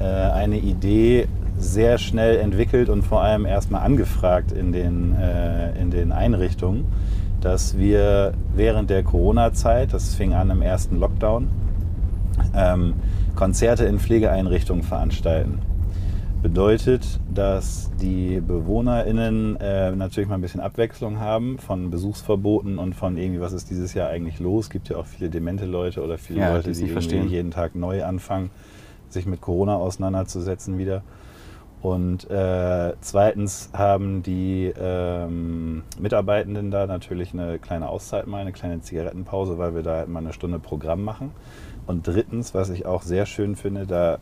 äh, 0.00 0.04
eine 0.04 0.56
Idee 0.56 1.28
sehr 1.58 1.98
schnell 1.98 2.38
entwickelt 2.38 2.88
und 2.88 3.02
vor 3.02 3.20
allem 3.20 3.44
erstmal 3.44 3.82
angefragt 3.82 4.52
in 4.52 4.72
den, 4.72 5.14
äh, 5.16 5.78
in 5.78 5.90
den 5.90 6.12
Einrichtungen, 6.12 6.86
dass 7.44 7.76
wir 7.76 8.32
während 8.56 8.88
der 8.88 9.02
Corona-Zeit, 9.02 9.92
das 9.92 10.14
fing 10.14 10.32
an 10.32 10.48
im 10.48 10.62
ersten 10.62 10.98
Lockdown, 10.98 11.48
ähm, 12.56 12.94
Konzerte 13.36 13.84
in 13.84 13.98
Pflegeeinrichtungen 13.98 14.82
veranstalten. 14.82 15.58
Bedeutet, 16.42 17.20
dass 17.32 17.90
die 18.00 18.40
BewohnerInnen 18.40 19.56
äh, 19.60 19.92
natürlich 19.92 20.28
mal 20.28 20.36
ein 20.36 20.40
bisschen 20.40 20.60
Abwechslung 20.60 21.20
haben 21.20 21.58
von 21.58 21.90
Besuchsverboten 21.90 22.78
und 22.78 22.94
von 22.94 23.16
irgendwie, 23.18 23.40
was 23.40 23.52
ist 23.52 23.70
dieses 23.70 23.92
Jahr 23.94 24.08
eigentlich 24.08 24.40
los? 24.40 24.64
Es 24.66 24.70
gibt 24.70 24.88
ja 24.88 24.96
auch 24.96 25.06
viele 25.06 25.28
demente 25.28 25.66
Leute 25.66 26.02
oder 26.02 26.16
viele 26.16 26.40
Ja, 26.40 26.54
Leute, 26.54 26.70
die 26.70 26.74
die 26.74 26.80
irgendwie 26.80 26.92
verstehen. 26.92 27.28
jeden 27.28 27.50
Tag 27.50 27.74
neu 27.74 28.04
anfangen, 28.04 28.50
sich 29.10 29.26
mit 29.26 29.42
Corona 29.42 29.76
auseinanderzusetzen 29.76 30.78
wieder. 30.78 31.02
Und 31.84 32.30
äh, 32.30 32.94
zweitens 33.02 33.68
haben 33.74 34.22
die 34.22 34.72
ähm, 34.74 35.82
Mitarbeitenden 35.98 36.70
da 36.70 36.86
natürlich 36.86 37.34
eine 37.34 37.58
kleine 37.58 37.90
Auszeit 37.90 38.26
mal, 38.26 38.40
eine 38.40 38.52
kleine 38.52 38.80
Zigarettenpause, 38.80 39.58
weil 39.58 39.74
wir 39.74 39.82
da 39.82 39.96
halt 39.96 40.08
mal 40.08 40.20
eine 40.20 40.32
Stunde 40.32 40.58
Programm 40.58 41.04
machen. 41.04 41.32
Und 41.86 42.06
drittens, 42.06 42.54
was 42.54 42.70
ich 42.70 42.86
auch 42.86 43.02
sehr 43.02 43.26
schön 43.26 43.54
finde, 43.54 43.86
da 43.86 44.16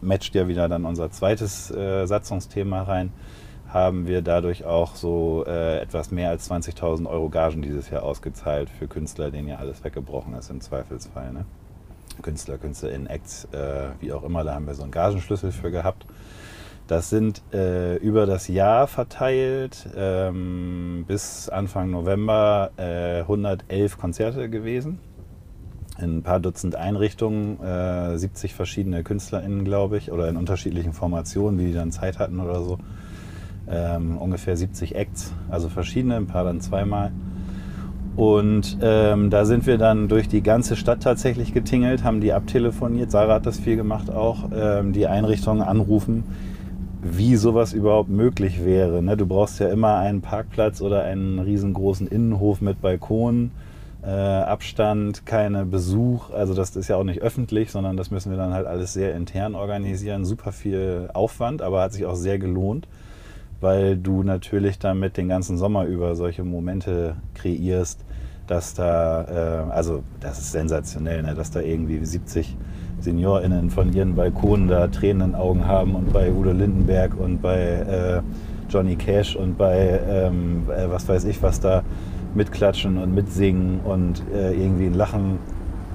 matcht 0.00 0.34
ja 0.34 0.48
wieder 0.48 0.66
dann 0.66 0.86
unser 0.86 1.10
zweites 1.10 1.70
äh, 1.70 2.06
Satzungsthema 2.06 2.84
rein, 2.84 3.12
haben 3.68 4.06
wir 4.06 4.22
dadurch 4.22 4.64
auch 4.64 4.94
so 4.94 5.44
äh, 5.46 5.80
etwas 5.80 6.10
mehr 6.10 6.30
als 6.30 6.50
20.000 6.50 7.06
Euro 7.06 7.28
Gagen 7.28 7.60
dieses 7.60 7.90
Jahr 7.90 8.02
ausgezahlt 8.02 8.70
für 8.70 8.88
Künstler, 8.88 9.30
denen 9.30 9.48
ja 9.48 9.56
alles 9.56 9.84
weggebrochen 9.84 10.32
ist 10.36 10.48
im 10.48 10.62
Zweifelsfall. 10.62 11.34
Ne? 11.34 11.44
Künstler, 12.22 12.56
KünstlerInnen, 12.56 13.08
Acts, 13.08 13.46
äh, 13.52 13.88
wie 14.00 14.10
auch 14.10 14.22
immer, 14.22 14.42
da 14.42 14.54
haben 14.54 14.66
wir 14.66 14.74
so 14.74 14.84
einen 14.84 14.92
Gagenschlüssel 14.92 15.52
für 15.52 15.70
gehabt. 15.70 16.06
Das 16.86 17.08
sind 17.08 17.42
äh, 17.52 17.96
über 17.96 18.26
das 18.26 18.46
Jahr 18.48 18.86
verteilt 18.86 19.88
ähm, 19.96 21.04
bis 21.08 21.48
Anfang 21.48 21.90
November 21.90 22.72
äh, 22.76 23.20
111 23.20 23.96
Konzerte 23.96 24.50
gewesen. 24.50 24.98
In 25.98 26.18
ein 26.18 26.22
paar 26.22 26.40
Dutzend 26.40 26.74
Einrichtungen, 26.76 27.58
äh, 27.62 28.18
70 28.18 28.52
verschiedene 28.52 29.02
KünstlerInnen, 29.02 29.64
glaube 29.64 29.96
ich, 29.96 30.12
oder 30.12 30.28
in 30.28 30.36
unterschiedlichen 30.36 30.92
Formationen, 30.92 31.58
wie 31.58 31.66
die 31.66 31.72
dann 31.72 31.92
Zeit 31.92 32.18
hatten 32.18 32.40
oder 32.40 32.62
so. 32.62 32.78
Ähm, 33.66 34.18
ungefähr 34.18 34.56
70 34.56 34.94
Acts, 34.94 35.32
also 35.48 35.70
verschiedene, 35.70 36.16
ein 36.16 36.26
paar 36.26 36.44
dann 36.44 36.60
zweimal. 36.60 37.12
Und 38.16 38.78
ähm, 38.82 39.30
da 39.30 39.44
sind 39.44 39.66
wir 39.66 39.78
dann 39.78 40.08
durch 40.08 40.28
die 40.28 40.42
ganze 40.42 40.76
Stadt 40.76 41.02
tatsächlich 41.02 41.54
getingelt, 41.54 42.04
haben 42.04 42.20
die 42.20 42.32
abtelefoniert. 42.32 43.10
Sarah 43.10 43.34
hat 43.34 43.46
das 43.46 43.58
viel 43.58 43.76
gemacht 43.76 44.10
auch, 44.10 44.50
ähm, 44.54 44.92
die 44.92 45.06
Einrichtungen 45.06 45.62
anrufen, 45.62 46.24
wie 47.04 47.36
sowas 47.36 47.72
überhaupt 47.72 48.08
möglich 48.08 48.64
wäre. 48.64 49.02
Ne? 49.02 49.16
Du 49.16 49.26
brauchst 49.26 49.60
ja 49.60 49.68
immer 49.68 49.98
einen 49.98 50.20
Parkplatz 50.20 50.80
oder 50.80 51.04
einen 51.04 51.38
riesengroßen 51.38 52.08
Innenhof 52.08 52.60
mit 52.60 52.80
Balkon, 52.80 53.50
äh, 54.02 54.08
Abstand, 54.08 55.26
keine 55.26 55.64
Besuch. 55.64 56.30
Also 56.30 56.54
das 56.54 56.74
ist 56.74 56.88
ja 56.88 56.96
auch 56.96 57.04
nicht 57.04 57.20
öffentlich, 57.20 57.70
sondern 57.70 57.96
das 57.96 58.10
müssen 58.10 58.30
wir 58.30 58.38
dann 58.38 58.52
halt 58.52 58.66
alles 58.66 58.92
sehr 58.92 59.14
intern 59.14 59.54
organisieren. 59.54 60.24
Super 60.24 60.52
viel 60.52 61.10
Aufwand, 61.14 61.62
aber 61.62 61.82
hat 61.82 61.92
sich 61.92 62.06
auch 62.06 62.16
sehr 62.16 62.38
gelohnt 62.38 62.88
weil 63.64 63.96
du 63.96 64.22
natürlich 64.22 64.78
damit 64.78 65.16
den 65.16 65.28
ganzen 65.28 65.56
Sommer 65.56 65.86
über 65.86 66.14
solche 66.16 66.44
Momente 66.44 67.16
kreierst, 67.32 68.04
dass 68.46 68.74
da, 68.74 69.24
äh, 69.68 69.72
also 69.72 70.02
das 70.20 70.38
ist 70.38 70.52
sensationell, 70.52 71.22
ne? 71.22 71.34
dass 71.34 71.50
da 71.50 71.60
irgendwie 71.60 72.04
70 72.04 72.58
SeniorInnen 73.04 73.70
von 73.70 73.92
ihren 73.92 74.14
Balkonen 74.14 74.68
da 74.68 74.88
Tränen 74.88 75.30
in 75.30 75.34
Augen 75.34 75.66
haben 75.66 75.94
und 75.94 76.12
bei 76.12 76.32
Udo 76.32 76.52
Lindenberg 76.52 77.18
und 77.18 77.40
bei 77.40 77.58
äh, 77.58 78.22
Johnny 78.68 78.96
Cash 78.96 79.36
und 79.36 79.56
bei 79.56 80.00
ähm, 80.08 80.64
äh, 80.68 80.90
was 80.90 81.08
weiß 81.08 81.24
ich 81.26 81.42
was 81.42 81.60
da 81.60 81.82
mitklatschen 82.34 82.98
und 82.98 83.14
mitsingen 83.14 83.80
und 83.84 84.22
äh, 84.34 84.52
irgendwie 84.52 84.86
ein 84.86 84.94
Lachen 84.94 85.38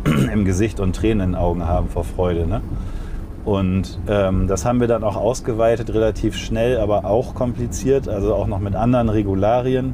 im 0.34 0.45
Gesicht 0.45 0.80
und 0.80 0.95
Tränen 0.95 1.22
in 1.22 1.32
den 1.32 1.36
Augen 1.36 1.67
haben 1.67 1.89
vor 1.89 2.04
Freude. 2.04 2.48
Ne? 2.48 2.62
Und 3.45 4.00
ähm, 4.08 4.48
das 4.48 4.65
haben 4.65 4.80
wir 4.80 4.88
dann 4.88 5.04
auch 5.04 5.15
ausgeweitet, 5.15 5.93
relativ 5.93 6.36
schnell, 6.36 6.78
aber 6.78 7.06
auch 7.06 7.36
kompliziert, 7.36 8.08
also 8.08 8.36
auch 8.36 8.48
noch 8.48 8.60
mit 8.60 8.76
anderen 8.76 9.10
Regularien. 9.10 9.93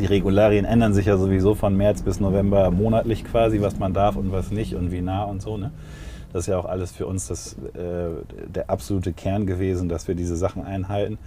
Die 0.00 0.06
Regularien 0.06 0.64
ändern 0.64 0.94
sich 0.94 1.06
ja 1.06 1.16
sowieso 1.16 1.54
von 1.54 1.76
März 1.76 2.02
bis 2.02 2.20
November 2.20 2.70
monatlich 2.70 3.24
quasi, 3.24 3.60
was 3.60 3.78
man 3.78 3.94
darf 3.94 4.16
und 4.16 4.32
was 4.32 4.50
nicht 4.50 4.74
und 4.74 4.92
wie 4.92 5.00
nah 5.00 5.24
und 5.24 5.42
so. 5.42 5.56
Ne? 5.56 5.70
Das 6.32 6.42
ist 6.42 6.46
ja 6.48 6.58
auch 6.58 6.66
alles 6.66 6.92
für 6.92 7.06
uns 7.06 7.28
das, 7.28 7.54
äh, 7.74 8.10
der 8.46 8.70
absolute 8.70 9.12
Kern 9.12 9.46
gewesen, 9.46 9.88
dass 9.88 10.08
wir 10.08 10.14
diese 10.14 10.36
Sachen 10.36 10.64
einhalten. 10.64 11.18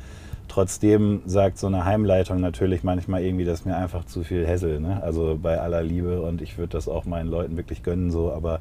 Trotzdem 0.47 1.21
sagt 1.25 1.57
so 1.57 1.67
eine 1.67 1.85
Heimleitung 1.85 2.41
natürlich 2.41 2.83
manchmal 2.83 3.23
irgendwie, 3.23 3.45
dass 3.45 3.63
mir 3.63 3.77
einfach 3.77 4.05
zu 4.05 4.23
viel 4.23 4.45
Hässel. 4.45 4.79
Ne? 4.79 5.01
Also 5.01 5.39
bei 5.41 5.59
aller 5.59 5.81
Liebe 5.81 6.21
und 6.21 6.41
ich 6.41 6.57
würde 6.57 6.73
das 6.73 6.87
auch 6.89 7.05
meinen 7.05 7.29
Leuten 7.29 7.55
wirklich 7.57 7.83
gönnen, 7.83 8.11
so, 8.11 8.31
aber 8.33 8.59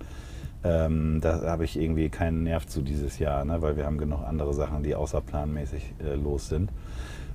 ähm, 0.62 1.20
da 1.20 1.42
habe 1.42 1.64
ich 1.64 1.78
irgendwie 1.78 2.08
keinen 2.08 2.44
Nerv 2.44 2.66
zu 2.66 2.82
dieses 2.82 3.18
Jahr, 3.18 3.44
ne? 3.44 3.60
weil 3.60 3.76
wir 3.76 3.86
haben 3.86 3.98
genug 3.98 4.20
andere 4.24 4.54
Sachen, 4.54 4.82
die 4.82 4.94
außerplanmäßig 4.94 5.94
äh, 6.04 6.14
los 6.14 6.48
sind. 6.48 6.70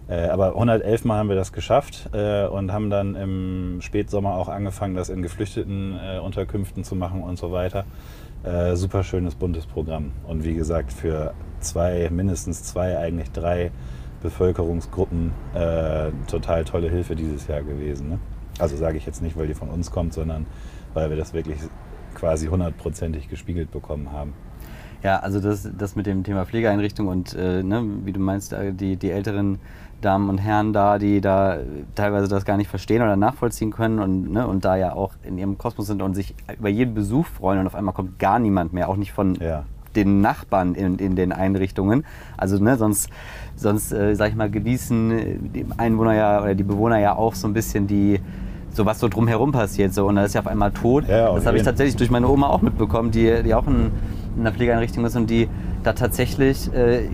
Äh, 0.07 0.27
aber 0.27 0.49
111 0.49 1.05
Mal 1.05 1.17
haben 1.17 1.29
wir 1.29 1.35
das 1.35 1.51
geschafft 1.51 2.09
äh, 2.13 2.45
und 2.45 2.71
haben 2.71 2.89
dann 2.89 3.15
im 3.15 3.81
Spätsommer 3.81 4.35
auch 4.35 4.49
angefangen, 4.49 4.95
das 4.95 5.09
in 5.09 5.21
geflüchteten 5.21 5.99
äh, 5.99 6.19
Unterkünften 6.19 6.83
zu 6.83 6.95
machen 6.95 7.23
und 7.23 7.37
so 7.37 7.51
weiter. 7.51 7.85
Äh, 8.43 8.75
super 8.75 9.03
schönes, 9.03 9.33
buntes 9.33 9.65
Programm. 9.65 10.11
Und 10.27 10.43
wie 10.43 10.53
gesagt, 10.53 10.93
für 10.93 11.33
zwei, 11.59 12.09
mindestens 12.11 12.63
zwei, 12.63 12.97
eigentlich 12.97 13.31
drei 13.31 13.71
Bevölkerungsgruppen 14.21 15.31
äh, 15.55 16.11
total 16.27 16.63
tolle 16.65 16.89
Hilfe 16.89 17.15
dieses 17.15 17.47
Jahr 17.47 17.63
gewesen. 17.63 18.09
Ne? 18.09 18.19
Also 18.59 18.75
sage 18.75 18.97
ich 18.97 19.05
jetzt 19.05 19.21
nicht, 19.21 19.37
weil 19.37 19.47
die 19.47 19.55
von 19.55 19.69
uns 19.69 19.91
kommt, 19.91 20.13
sondern 20.13 20.45
weil 20.93 21.09
wir 21.09 21.17
das 21.17 21.33
wirklich 21.33 21.57
quasi 22.13 22.47
hundertprozentig 22.47 23.29
gespiegelt 23.29 23.71
bekommen 23.71 24.11
haben. 24.11 24.33
Ja, 25.03 25.19
also 25.19 25.39
das, 25.39 25.69
das 25.77 25.95
mit 25.95 26.07
dem 26.07 26.23
Thema 26.23 26.45
Pflegeeinrichtung 26.45 27.07
und 27.07 27.35
äh, 27.35 27.61
ne, 27.61 27.83
wie 28.05 28.13
du 28.13 28.19
meinst, 28.19 28.55
die, 28.71 28.95
die 28.95 29.11
älteren 29.11 29.59
Damen 30.05 30.29
und 30.29 30.37
Herren 30.37 30.71
da, 30.71 30.97
die 30.99 31.19
da 31.19 31.57
teilweise 31.95 32.27
das 32.27 32.45
gar 32.45 32.57
nicht 32.57 32.69
verstehen 32.69 33.01
oder 33.01 33.15
nachvollziehen 33.15 33.71
können 33.71 33.99
und, 33.99 34.31
ne, 34.31 34.47
und 34.47 34.63
da 34.63 34.75
ja 34.75 34.93
auch 34.93 35.13
in 35.23 35.37
ihrem 35.37 35.57
Kosmos 35.57 35.87
sind 35.87 36.01
und 36.01 36.13
sich 36.13 36.35
über 36.59 36.69
jeden 36.69 36.93
Besuch 36.93 37.25
freuen 37.25 37.59
und 37.59 37.67
auf 37.67 37.75
einmal 37.75 37.93
kommt 37.93 38.19
gar 38.19 38.39
niemand 38.39 38.71
mehr, 38.73 38.87
auch 38.89 38.97
nicht 38.97 39.11
von 39.11 39.35
Ja. 39.35 39.63
den 39.95 40.21
Nachbarn 40.21 40.75
in, 40.75 40.97
in 40.99 41.15
den 41.15 41.31
Einrichtungen. 41.31 42.05
Also 42.37 42.61
ne, 42.63 42.77
sonst, 42.77 43.09
sonst 43.55 43.91
äh, 43.91 44.13
sag 44.15 44.29
ich 44.29 44.35
mal, 44.35 44.49
genießen 44.51 45.51
die 45.53 45.65
Einwohner 45.77 46.13
ja 46.13 46.41
oder 46.43 46.53
die 46.53 46.63
Bewohner 46.63 46.99
ja 46.99 47.15
auch 47.15 47.33
so 47.33 47.47
ein 47.47 47.53
bisschen 47.53 47.87
die 47.87 48.19
so 48.71 48.85
was 48.85 48.99
so 48.99 49.07
drumherum 49.07 49.53
passiert 49.53 49.93
so 49.93 50.05
und 50.05 50.17
da 50.17 50.25
ist 50.25 50.35
ja 50.35 50.41
auf 50.41 50.47
einmal 50.47 50.71
tot. 50.71 51.07
Ja, 51.07 51.33
das 51.33 51.45
habe 51.45 51.55
ich 51.57 51.63
tatsächlich 51.63 51.95
durch 51.95 52.11
meine 52.11 52.27
Oma 52.27 52.47
auch 52.47 52.61
mitbekommen, 52.61 53.09
die, 53.09 53.41
die 53.41 53.53
auch 53.55 53.65
in, 53.67 53.89
in 54.35 54.41
einer 54.41 54.51
Pflegeeinrichtung 54.51 55.05
ist 55.05 55.15
und 55.15 55.29
die 55.29 55.47
da 55.85 55.93
tatsächlich, 55.93 56.73
äh, 56.73 57.07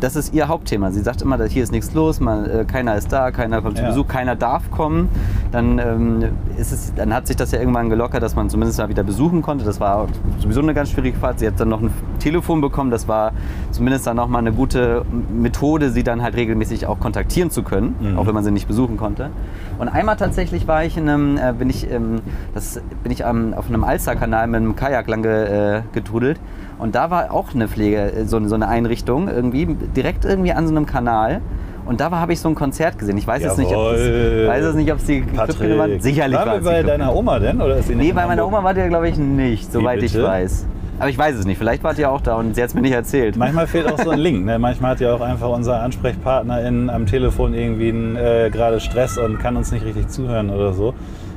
das 0.00 0.16
ist 0.16 0.34
ihr 0.34 0.48
Hauptthema. 0.48 0.90
Sie 0.90 1.00
sagt 1.00 1.22
immer, 1.22 1.42
hier 1.44 1.62
ist 1.62 1.72
nichts 1.72 1.94
los, 1.94 2.20
man, 2.20 2.44
äh, 2.48 2.64
keiner 2.64 2.96
ist 2.96 3.12
da, 3.12 3.30
keiner 3.30 3.62
kommt 3.62 3.76
zu 3.76 3.82
Ja. 3.82 3.88
Besuch, 3.90 4.08
keiner 4.08 4.34
darf 4.36 4.70
kommen. 4.70 5.08
Dann, 5.52 5.78
ähm, 5.78 6.24
ist 6.58 6.72
es, 6.72 6.92
dann 6.94 7.14
hat 7.14 7.26
sich 7.26 7.36
das 7.36 7.52
ja 7.52 7.58
irgendwann 7.60 7.88
gelockert, 7.90 8.22
dass 8.22 8.34
man 8.34 8.50
zumindest 8.50 8.78
mal 8.78 8.88
wieder 8.88 9.02
besuchen 9.04 9.42
konnte. 9.42 9.64
Das 9.64 9.80
war 9.80 10.06
sowieso 10.40 10.60
eine 10.60 10.74
ganz 10.74 10.90
schwierige 10.90 11.18
Fahrt. 11.18 11.38
Sie 11.38 11.46
hat 11.46 11.58
dann 11.60 11.68
noch 11.68 11.80
ein 11.82 11.90
Telefon 12.18 12.60
bekommen, 12.60 12.90
das 12.90 13.06
war 13.08 13.32
zumindest 13.70 14.06
dann 14.06 14.16
nochmal 14.16 14.40
eine 14.40 14.52
gute 14.52 15.04
Methode, 15.32 15.90
sie 15.90 16.02
dann 16.02 16.22
halt 16.22 16.34
regelmäßig 16.36 16.86
auch 16.86 16.98
kontaktieren 17.00 17.50
zu 17.50 17.62
können, 17.62 17.94
Mhm. 18.00 18.18
auch 18.18 18.26
wenn 18.26 18.34
man 18.34 18.42
sie 18.44 18.50
nicht 18.50 18.66
besuchen 18.68 18.96
konnte. 18.96 19.30
Und 19.78 19.88
einmal 19.88 20.16
tatsächlich 20.16 20.66
war 20.66 20.84
ich 20.84 20.96
in 20.96 21.08
einem, 21.08 21.36
äh, 21.36 21.52
bin 21.52 21.70
ich, 21.70 21.90
ähm, 21.90 22.20
das 22.54 22.80
bin 23.02 23.12
ich 23.12 23.20
ähm, 23.20 23.54
auf 23.56 23.68
einem 23.68 23.84
Alsterkanal 23.84 24.46
mit 24.46 24.56
einem 24.56 24.74
Kajak 24.76 25.06
lang 25.08 25.22
ge, 25.22 25.76
äh, 25.76 25.82
getrudelt. 25.92 26.40
Und 26.78 26.94
da 26.94 27.10
war 27.10 27.32
auch 27.32 27.54
eine 27.54 27.68
Pflege, 27.68 28.12
äh, 28.12 28.24
so, 28.24 28.42
so 28.46 28.54
eine 28.54 28.68
Einrichtung 28.68 29.28
irgendwie, 29.28 29.66
direkt 29.66 30.24
irgendwie 30.24 30.52
an 30.52 30.66
so 30.66 30.74
einem 30.74 30.86
Kanal. 30.86 31.40
Und 31.86 32.00
da 32.00 32.10
habe 32.10 32.32
ich 32.32 32.40
so 32.40 32.48
ein 32.48 32.54
Konzert 32.56 32.98
gesehen. 32.98 33.16
Ich 33.16 33.26
weiß 33.26 33.42
jetzt 33.42 33.58
nicht, 33.58 33.72
ob 33.72 33.92
es, 33.92 34.00
Jawohl. 34.00 34.68
es 34.68 34.74
nicht, 34.74 34.92
ob 34.92 34.98
es 34.98 35.04
die 35.04 35.20
Clubkinder 35.22 35.78
waren. 35.78 36.00
Sicherlich 36.00 36.36
war 36.36 36.56
es 36.56 36.64
bei 36.64 36.82
deiner 36.82 37.14
Oma 37.14 37.38
denn? 37.38 37.60
Oder 37.60 37.76
ist 37.76 37.86
sie 37.86 37.94
nicht 37.94 38.08
Nee, 38.08 38.12
bei 38.12 38.26
meiner? 38.26 38.44
Oma 38.46 38.64
war 38.64 38.74
der, 38.74 38.88
glaube 38.88 39.08
ich, 39.08 39.16
nicht, 39.16 39.72
soweit 39.72 40.02
ich 40.02 40.20
weiß. 40.20 40.66
Aber 40.98 41.10
ich 41.10 41.18
weiß 41.18 41.36
es 41.36 41.44
nicht. 41.44 41.58
Vielleicht 41.58 41.84
wart 41.84 41.98
ihr 41.98 42.10
auch 42.10 42.22
da 42.22 42.36
und 42.36 42.54
sie 42.54 42.62
hat 42.62 42.70
es 42.70 42.74
mir 42.74 42.80
nicht 42.80 42.94
erzählt. 42.94 43.36
Manchmal 43.36 43.66
fehlt 43.66 43.86
auch 43.90 43.98
so 43.98 44.10
ein 44.10 44.18
Link. 44.18 44.44
Ne? 44.46 44.58
Manchmal 44.58 44.92
hat 44.92 45.00
ja 45.00 45.14
auch 45.14 45.20
einfach 45.20 45.50
unser 45.50 45.82
Ansprechpartner 45.82 46.66
in, 46.66 46.88
am 46.90 47.06
Telefon 47.06 47.54
irgendwie 47.54 47.90
einen, 47.90 48.16
äh, 48.16 48.50
gerade 48.50 48.80
Stress 48.80 49.18
und 49.18 49.38
kann 49.38 49.56
uns 49.56 49.70
nicht 49.70 49.84
richtig 49.84 50.08
zuhören 50.08 50.50
oder 50.50 50.72
so. 50.72 50.94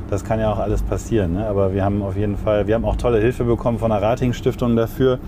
Das 0.10 0.24
kann 0.24 0.40
ja 0.40 0.52
auch 0.52 0.60
alles 0.60 0.82
passieren. 0.82 1.34
Ne? 1.34 1.46
Aber 1.48 1.74
wir 1.74 1.84
haben 1.84 2.02
auf 2.02 2.18
jeden 2.18 2.38
Fall, 2.38 2.68
wir 2.68 2.76
haben 2.76 2.86
auch 2.86 2.96
tolle 2.96 3.20
Hilfe 3.20 3.44
bekommen 3.44 3.80
von 3.80 3.92
der 3.92 4.02
Rating 4.02 4.34
Stiftung 4.34 4.76
dafür. 4.76 5.20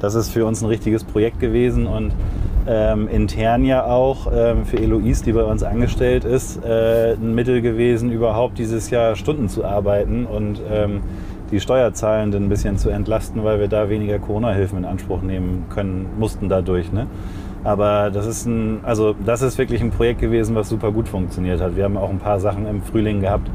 Das 0.00 0.14
ist 0.14 0.30
für 0.30 0.46
uns 0.46 0.62
ein 0.62 0.66
richtiges 0.66 1.04
Projekt 1.04 1.40
gewesen 1.40 1.86
und 1.86 2.12
ähm, 2.68 3.08
intern 3.08 3.64
ja 3.64 3.84
auch 3.84 4.30
ähm, 4.32 4.64
für 4.64 4.78
Eloise, 4.78 5.24
die 5.24 5.32
bei 5.32 5.42
uns 5.42 5.62
angestellt 5.62 6.24
ist, 6.24 6.62
äh, 6.64 7.14
ein 7.14 7.34
Mittel 7.34 7.62
gewesen, 7.62 8.12
überhaupt 8.12 8.58
dieses 8.58 8.90
Jahr 8.90 9.16
Stunden 9.16 9.48
zu 9.48 9.64
arbeiten 9.64 10.26
und 10.26 10.60
ähm, 10.70 11.00
die 11.50 11.60
Steuerzahlenden 11.60 12.44
ein 12.44 12.48
bisschen 12.48 12.76
zu 12.76 12.90
entlasten, 12.90 13.42
weil 13.42 13.58
wir 13.58 13.68
da 13.68 13.88
weniger 13.88 14.18
Corona-Hilfen 14.18 14.78
in 14.78 14.84
Anspruch 14.84 15.22
nehmen 15.22 15.64
können, 15.70 16.06
mussten 16.18 16.48
dadurch. 16.48 16.92
Ne? 16.92 17.06
Aber 17.68 18.10
das 18.10 18.24
ist 18.24 18.46
ein, 18.46 18.80
also 18.82 19.14
das 19.26 19.42
ist 19.42 19.58
wirklich 19.58 19.82
ein 19.82 19.90
Projekt 19.90 20.22
gewesen, 20.22 20.54
was 20.54 20.70
super 20.70 20.90
gut 20.90 21.06
funktioniert 21.06 21.60
hat. 21.60 21.76
Wir 21.76 21.84
haben 21.84 21.98
auch 21.98 22.08
ein 22.08 22.18
paar 22.18 22.40
Sachen 22.40 22.66
im 22.66 22.80
Frühling 22.80 23.20
gehabt, 23.20 23.50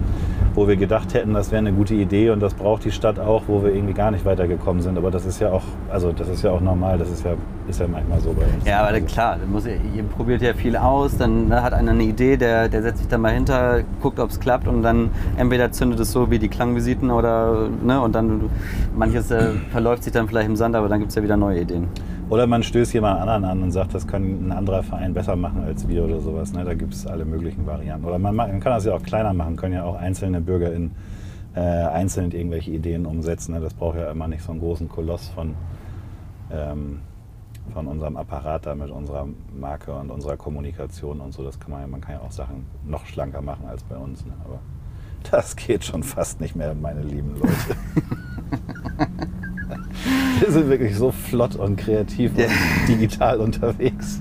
wo 0.53 0.67
wir 0.67 0.75
gedacht 0.75 1.15
hätten, 1.15 1.33
das 1.33 1.49
wäre 1.49 1.57
eine 1.57 1.73
gute 1.73 1.95
Idee 1.95 2.29
und 2.29 2.39
das 2.39 2.53
braucht 2.53 2.85
die 2.85 2.91
Stadt 2.91 3.17
auch, 3.17 3.41
wo 3.47 3.63
wir 3.63 3.73
irgendwie 3.73 3.95
gar 3.95 4.11
nicht 4.11 4.23
weitergekommen 4.23 4.83
sind. 4.83 4.99
Aber 4.99 5.09
das 5.09 5.25
ist 5.25 5.39
ja 5.39 5.51
auch, 5.51 5.63
also 5.89 6.11
das 6.11 6.29
ist 6.29 6.43
ja 6.43 6.51
auch 6.51 6.61
normal, 6.61 6.99
das 6.99 7.09
ist 7.09 7.25
ja, 7.25 7.31
ist 7.67 7.79
ja 7.79 7.87
manchmal 7.87 8.19
so 8.19 8.33
bei 8.33 8.43
uns. 8.43 8.63
Ja, 8.67 8.85
aber 8.85 9.01
klar, 9.01 9.39
muss, 9.51 9.65
ihr 9.65 10.03
probiert 10.15 10.43
ja 10.43 10.53
viel 10.53 10.77
aus, 10.77 11.17
dann 11.17 11.47
ne, 11.47 11.63
hat 11.63 11.73
einer 11.73 11.89
eine 11.89 12.03
Idee, 12.03 12.37
der, 12.37 12.69
der 12.69 12.83
setzt 12.83 12.99
sich 12.99 13.07
dann 13.07 13.21
mal 13.21 13.33
hinter, 13.33 13.81
guckt, 13.99 14.19
ob 14.19 14.29
es 14.29 14.39
klappt 14.39 14.67
und 14.67 14.83
dann 14.83 15.09
entweder 15.37 15.71
zündet 15.71 15.99
es 15.99 16.11
so 16.11 16.29
wie 16.29 16.37
die 16.37 16.49
Klangvisiten 16.49 17.09
oder, 17.09 17.67
ne, 17.83 17.99
und 17.99 18.13
dann 18.13 18.41
manches 18.95 19.31
äh, 19.31 19.53
verläuft 19.71 20.03
sich 20.03 20.13
dann 20.13 20.27
vielleicht 20.27 20.49
im 20.49 20.55
Sand, 20.55 20.75
aber 20.75 20.87
dann 20.87 20.99
gibt 20.99 21.09
es 21.09 21.15
ja 21.15 21.23
wieder 21.23 21.35
neue 21.35 21.61
Ideen. 21.61 21.87
Oder 22.29 22.47
man 22.47 22.63
stößt 22.63 22.93
jemand 22.93 23.19
anderen 23.19 23.45
an 23.45 23.63
und 23.63 23.71
sagt, 23.71 23.93
das 23.93 24.07
kann 24.07 24.47
ein 24.47 24.51
anderer 24.51 24.81
Verein 24.81 25.13
besser 25.13 25.35
machen 25.35 25.63
als 25.63 25.87
wir 25.87 26.03
oder 26.03 26.19
sowas. 26.19 26.53
Ne? 26.53 26.63
Da 26.63 26.73
gibt 26.73 26.93
es 26.93 27.05
alle 27.05 27.25
möglichen 27.25 27.65
Varianten. 27.65 28.05
Oder 28.05 28.17
man, 28.17 28.35
man 28.35 28.59
kann 28.59 28.73
das 28.73 28.85
ja 28.85 28.93
auch 28.93 29.03
kleiner 29.03 29.33
machen, 29.33 29.55
können 29.55 29.73
ja 29.73 29.83
auch 29.83 29.95
einzelne 29.95 30.41
BürgerInnen 30.41 30.91
äh, 31.55 31.59
einzeln 31.59 32.31
irgendwelche 32.31 32.71
Ideen 32.71 33.05
umsetzen. 33.05 33.53
Ne? 33.53 33.61
Das 33.61 33.73
braucht 33.73 33.97
ja 33.97 34.09
immer 34.09 34.27
nicht 34.27 34.43
so 34.43 34.51
einen 34.51 34.61
großen 34.61 34.89
Koloss 34.89 35.29
von, 35.29 35.55
ähm, 36.51 37.01
von 37.73 37.87
unserem 37.87 38.17
Apparat 38.17 38.65
da 38.65 38.75
mit 38.75 38.89
unserer 38.89 39.27
Marke 39.55 39.93
und 39.93 40.09
unserer 40.09 40.37
Kommunikation 40.37 41.19
und 41.19 41.33
so. 41.33 41.43
Das 41.43 41.59
kann 41.59 41.71
man 41.71 41.81
ja, 41.81 41.87
man 41.87 42.01
kann 42.01 42.15
ja 42.15 42.21
auch 42.21 42.31
Sachen 42.31 42.65
noch 42.85 43.05
schlanker 43.05 43.41
machen 43.41 43.65
als 43.67 43.83
bei 43.83 43.97
uns. 43.97 44.25
Ne? 44.25 44.33
Aber 44.45 44.59
das 45.31 45.55
geht 45.55 45.83
schon 45.83 46.03
fast 46.03 46.39
nicht 46.41 46.55
mehr, 46.55 46.73
meine 46.73 47.01
lieben 47.01 47.35
Leute. 47.35 47.77
Wir 50.39 50.51
sind 50.51 50.69
wirklich 50.69 50.95
so 50.97 51.11
flott 51.11 51.55
und 51.55 51.75
kreativ 51.77 52.31
Ja. 52.37 52.45
und 52.45 52.87
digital 52.89 53.39
unterwegs. 53.39 54.19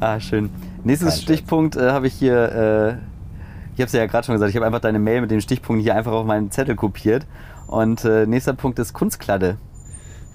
Ah, 0.00 0.20
schön. 0.20 0.50
Nächstes 0.84 1.14
Kein. 1.14 1.22
Stichpunkt 1.22 1.76
äh, 1.76 1.90
habe 1.90 2.06
ich 2.06 2.14
hier, 2.14 2.34
äh, 2.34 2.88
ich 3.74 3.80
habe 3.80 3.86
es 3.86 3.92
ja 3.92 4.06
gerade 4.06 4.24
schon 4.26 4.34
gesagt, 4.34 4.50
ich 4.50 4.56
habe 4.56 4.66
einfach 4.66 4.80
deine 4.80 4.98
Mail 4.98 5.20
mit 5.22 5.30
den 5.30 5.40
Stichpunkten 5.40 5.82
hier 5.82 5.94
einfach 5.96 6.12
auf 6.12 6.26
meinen 6.26 6.50
Zettel 6.50 6.74
kopiert. 6.76 7.26
Und 7.66 8.04
äh, 8.04 8.26
nächster 8.26 8.52
Punkt 8.52 8.78
ist 8.78 8.92
Kunstkladde. 8.92 9.56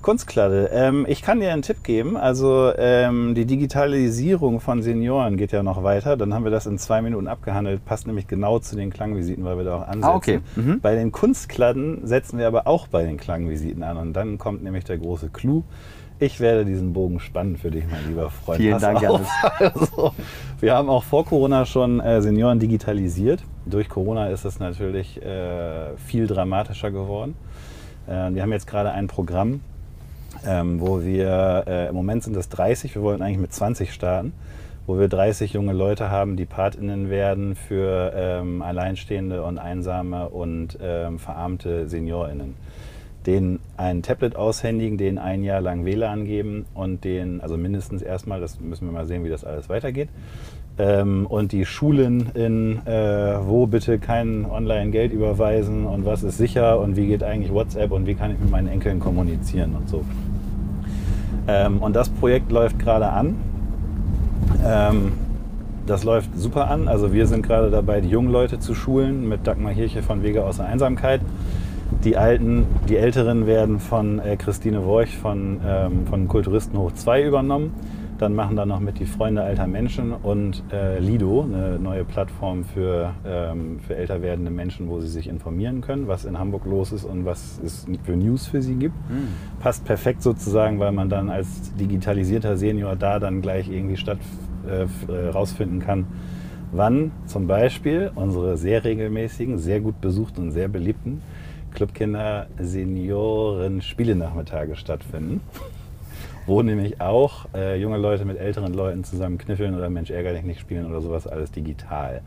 Kunstkladde. 0.01 0.69
Ähm, 0.73 1.05
ich 1.07 1.21
kann 1.21 1.39
dir 1.39 1.51
einen 1.51 1.62
Tipp 1.62 1.83
geben. 1.83 2.17
Also 2.17 2.71
ähm, 2.77 3.35
die 3.35 3.45
Digitalisierung 3.45 4.59
von 4.59 4.81
Senioren 4.81 5.38
geht 5.38 5.51
ja 5.51 5.63
noch 5.63 5.83
weiter. 5.83 6.17
Dann 6.17 6.33
haben 6.33 6.43
wir 6.43 6.51
das 6.51 6.65
in 6.65 6.77
zwei 6.77 7.01
Minuten 7.01 7.27
abgehandelt. 7.27 7.85
Passt 7.85 8.07
nämlich 8.07 8.27
genau 8.27 8.59
zu 8.59 8.75
den 8.75 8.91
Klangvisiten, 8.91 9.43
weil 9.45 9.57
wir 9.57 9.63
da 9.63 9.77
auch 9.77 9.88
ansetzen. 9.88 10.03
Ah, 10.03 10.15
okay. 10.15 10.39
Mhm. 10.55 10.79
Bei 10.81 10.95
den 10.95 11.12
Kunstkladden 11.12 12.05
setzen 12.07 12.39
wir 12.39 12.47
aber 12.47 12.67
auch 12.67 12.88
bei 12.88 13.03
den 13.03 13.17
Klangvisiten 13.17 13.83
an. 13.83 13.97
Und 13.97 14.13
dann 14.13 14.38
kommt 14.38 14.63
nämlich 14.63 14.83
der 14.85 14.97
große 14.97 15.29
Clou. 15.29 15.63
Ich 16.21 16.41
werde 16.41 16.65
diesen 16.65 16.91
Bogen 16.91 17.21
spannen 17.21 17.55
für 17.55 17.71
dich, 17.71 17.85
mein 17.89 18.05
lieber 18.09 18.29
Freund. 18.29 18.59
Vielen 18.59 18.73
Pass 18.73 18.81
Dank, 18.81 19.05
auf. 19.05 19.21
Also, 19.59 20.13
wir 20.59 20.75
haben 20.75 20.89
auch 20.89 21.03
vor 21.03 21.25
Corona 21.25 21.65
schon 21.65 22.01
äh, 22.01 22.21
Senioren 22.21 22.59
digitalisiert. 22.59 23.41
Durch 23.65 23.88
Corona 23.88 24.27
ist 24.27 24.43
es 24.43 24.59
natürlich 24.59 25.21
äh, 25.21 25.95
viel 25.95 26.27
dramatischer 26.27 26.91
geworden. 26.91 27.35
Äh, 28.05 28.33
wir 28.33 28.41
haben 28.41 28.51
jetzt 28.51 28.67
gerade 28.67 28.91
ein 28.91 29.07
Programm, 29.07 29.62
ähm, 30.46 30.80
wo 30.80 31.04
wir, 31.04 31.63
äh, 31.68 31.89
im 31.89 31.96
Moment 31.96 32.24
sind 32.24 32.36
es 32.36 32.50
30, 32.50 32.96
wir 32.96 33.02
wollen 33.02 33.22
eigentlich 33.22 33.39
mit 33.39 33.54
20 33.54 33.94
starten, 33.94 34.34
wo 34.88 35.00
wir 35.00 35.08
30 35.08 35.54
junge 35.54 35.74
Leute 35.74 36.10
haben, 36.10 36.36
die 36.36 36.46
PatInnen 36.46 37.10
werden 37.10 37.56
für 37.56 38.12
ähm, 38.15 38.62
Alleinstehende 38.62 39.44
und 39.44 39.58
Einsame 39.60 40.30
und 40.30 40.78
ähm, 40.82 41.20
verarmte 41.20 41.88
SeniorInnen. 41.88 42.56
Denen 43.26 43.60
ein 43.78 44.02
Tablet 44.02 44.36
aushändigen, 44.36 44.98
denen 44.98 45.18
ein 45.18 45.44
Jahr 45.44 45.62
lang 45.62 45.86
WLAN 45.86 46.26
geben 46.26 46.65
und 46.74 47.04
denen, 47.04 47.42
also 47.42 47.58
mindestens 47.58 48.02
erstmal, 48.02 48.39
das 48.39 48.60
müssen 48.60 48.88
wir 48.88 48.94
mal 48.94 49.06
sehen, 49.06 49.24
wie 49.26 49.30
das 49.30 49.44
alles 49.44 49.70
weitergeht. 49.70 50.10
Ähm, 50.80 51.26
und 51.28 51.52
die 51.52 51.65
Schulen 51.65 52.32
in, 52.34 52.80
äh, 52.86 53.36
wo 53.46 53.68
bitte 53.68 54.00
kein 54.00 54.46
Online-Geld 54.46 55.12
überweisen 55.12 55.86
und 55.86 56.06
was 56.06 56.24
ist 56.24 56.38
sicher 56.38 56.80
und 56.80 56.96
wie 56.96 57.08
geht 57.08 57.22
eigentlich 57.22 57.54
WhatsApp 57.54 57.92
und 57.92 58.08
wie 58.08 58.15
kann 58.15 58.32
ich 58.32 58.39
mit 58.39 58.50
meinen 58.50 58.70
Enkeln 58.70 59.02
kommunizieren 59.02 59.76
und 59.76 59.89
so. 59.89 60.06
Ähm, 61.50 61.80
und 61.80 61.98
das 61.98 62.08
Projekt 62.08 62.50
läuft 62.52 62.80
gerade 62.80 63.10
an. 63.10 63.36
Ähm, 64.65 65.12
das 65.86 66.06
läuft 66.06 66.30
super 66.38 66.70
an. 66.70 66.88
Also 66.88 67.12
wir 67.12 67.28
sind 67.28 67.46
gerade 67.46 67.70
dabei, 67.72 68.00
die 68.00 68.10
jungen 68.10 68.32
Leute 68.32 68.60
zu 68.60 68.74
schulen 68.74 69.28
mit 69.28 69.48
Dagmar 69.48 69.74
Hirche 69.74 70.02
von 70.02 70.24
Wege 70.24 70.46
aus 70.46 70.58
der 70.58 70.68
Einsamkeit. 70.68 71.20
Die 72.04 72.15
Alten, 72.15 72.65
die 72.88 72.95
Älteren 72.95 73.45
werden 73.45 73.80
von 73.80 74.19
äh, 74.19 74.38
Christine 74.38 74.86
Worch 74.86 75.17
von, 75.17 75.60
ähm, 75.65 76.08
von 76.08 76.28
Kulturisten 76.28 76.78
hoch 76.80 76.93
2 76.93 77.25
übernommen. 77.25 77.73
Dann 78.19 78.36
machen 78.36 78.56
da 78.56 78.65
noch 78.65 78.80
mit 78.80 78.99
die 78.99 79.06
Freunde 79.06 79.43
alter 79.43 79.65
Menschen 79.65 80.13
und 80.13 80.63
äh, 80.71 80.99
Lido, 80.99 81.43
eine 81.43 81.80
neue 81.80 82.06
Plattform 82.06 82.63
für, 82.63 83.13
ähm, 83.25 83.80
für 83.86 83.95
älter 83.95 84.21
werdende 84.21 84.52
Menschen, 84.52 84.88
wo 84.88 84.99
sie 84.99 85.08
sich 85.08 85.28
informieren 85.28 85.82
können, 85.82 86.08
was 86.08 86.25
in 86.25 86.38
Hamburg 86.38 86.65
los 86.65 86.91
ist 86.91 87.06
und 87.06 87.25
was 87.25 87.60
es 87.65 87.86
für 88.04 88.15
News 88.15 88.47
für 88.47 88.62
sie 88.62 88.75
gibt. 88.75 88.95
Passt 89.60 89.84
perfekt 89.84 90.21
sozusagen, 90.21 90.80
weil 90.80 90.91
man 90.91 91.10
dann 91.10 91.30
als 91.30 91.73
digitalisierter 91.75 92.56
Senior 92.56 92.95
da 92.95 93.19
dann 93.19 93.41
gleich 93.41 93.69
irgendwie 93.69 93.97
statt 93.97 94.19
äh, 94.67 94.84
äh, 95.12 95.30
rausfinden 95.30 95.80
kann, 95.80 96.06
wann 96.71 97.12
zum 97.25 97.47
Beispiel 97.47 98.12
unsere 98.15 98.58
sehr 98.58 98.84
regelmäßigen, 98.84 99.58
sehr 99.58 99.80
gut 99.80 99.99
besuchten 100.02 100.41
und 100.41 100.52
sehr 100.52 100.67
beliebten 100.67 101.21
Clubkinder 101.73 102.47
Senioren 102.60 103.82
Spielenachmittage 103.82 104.75
stattfinden 104.75 105.41
wo 106.49 106.63
nämlich 106.63 106.99
auch 106.99 107.45
äh, 107.53 107.79
junge 107.79 107.97
Leute 107.97 108.25
mit 108.25 108.38
älteren 108.39 108.73
Leuten 108.73 109.03
zusammen 109.03 109.38
kniffeln 109.38 109.75
oder 109.75 109.89
Mensch 109.89 110.10
ärgerlich 110.10 110.43
nicht 110.43 110.60
spielen 110.60 110.88
oder 110.88 110.99
sowas 110.99 111.27
alles 111.27 111.51
digital. 111.51 112.21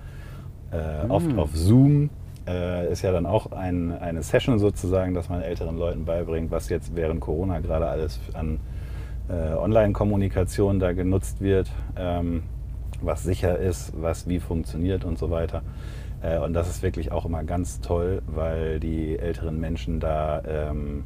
Äh, 0.71 1.09
Oft 1.09 1.37
auf 1.37 1.51
Zoom 1.55 2.09
äh, 2.47 2.91
ist 2.91 3.03
ja 3.03 3.11
dann 3.11 3.27
auch 3.27 3.51
ein, 3.53 3.93
eine 3.99 4.23
Session 4.23 4.61
sozusagen, 4.61 5.13
dass 5.13 5.29
man 5.29 5.43
älteren 5.43 5.77
Leuten 5.77 6.05
beibringt, 6.05 6.53
was 6.53 6.69
jetzt 6.69 6.95
während 6.95 7.21
Corona 7.21 7.59
gerade 7.59 7.89
alles 7.89 8.21
an 8.33 8.61
äh, 9.29 9.55
Online-Kommunikation 9.55 10.79
da 10.79 10.93
genutzt 10.93 11.41
wird, 11.41 11.71
ähm, 11.97 12.45
was 13.03 13.25
sicher 13.25 13.59
ist, 13.59 13.93
was 14.01 14.29
wie 14.29 14.39
funktioniert 14.39 15.05
und 15.05 15.19
so 15.19 15.31
weiter. 15.31 15.63
Äh, 16.23 16.39
und 16.39 16.53
das 16.55 16.69
ist 16.69 16.83
wirklich 16.83 17.13
auch 17.13 17.25
immer 17.25 17.45
ganz 17.45 17.81
toll, 17.81 18.23
weil 18.27 18.81
die 18.81 19.19
älteren 19.19 19.61
Menschen 19.61 20.01
da 20.01 20.43
ähm, 20.47 21.05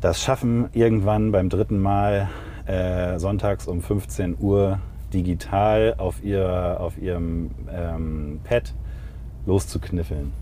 das 0.00 0.22
schaffen, 0.22 0.68
irgendwann 0.72 1.30
beim 1.30 1.48
dritten 1.48 1.80
Mal 1.80 2.28
äh, 2.66 3.18
sonntags 3.18 3.66
um 3.66 3.82
15 3.82 4.36
Uhr 4.40 4.78
digital 5.12 5.94
auf, 5.98 6.22
ihr, 6.22 6.76
auf 6.80 6.96
ihrem 7.00 7.50
ähm, 7.70 8.40
Pad 8.44 8.74
loszukniffeln. 9.46 10.32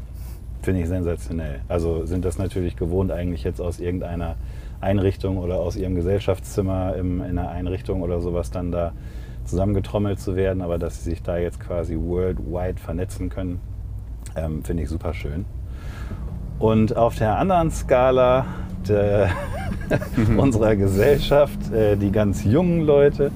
Finde 0.63 0.83
ich 0.83 0.89
sensationell. 0.89 1.61
Also 1.69 2.05
sind 2.05 2.25
das 2.25 2.39
natürlich 2.39 2.77
gewohnt 2.77 3.11
eigentlich 3.11 3.45
jetzt 3.45 3.61
aus 3.61 3.81
irgendeiner 3.81 4.37
Einrichtung 4.81 5.39
oder 5.39 5.57
aus 5.57 5.77
ihrem 5.77 5.95
Gesellschaftszimmer 5.95 6.95
im, 6.97 7.21
in 7.23 7.39
einer 7.39 7.49
Einrichtung 7.49 8.03
oder 8.03 8.21
sowas 8.21 8.51
dann 8.51 8.71
da 8.71 8.93
zusammengetrommelt 9.49 10.21
zu 10.21 10.37
werden, 10.37 10.63
aber 10.63 10.79
dass 10.79 11.03
sie 11.03 11.11
sich 11.11 11.23
da 11.23 11.39
jetzt 11.39 11.61
quasi 11.61 11.97
worldwide 11.97 12.79
vernetzen 12.79 13.29
können, 13.29 13.61
ähm, 14.37 14.63
finde 14.63 14.83
ich 14.85 14.89
super 14.89 15.15
schön. 15.15 15.45
Und 16.59 16.97
auf 16.97 17.17
der 17.17 17.39
anderen 17.39 17.71
Skala 17.71 18.47
der, 18.89 19.31
unserer 20.37 20.77
Gesellschaft, 20.77 21.73
äh, 21.73 21.97
die 21.97 22.13
ganz 22.13 22.45
jungen 22.45 22.83
Leute, 22.83 23.31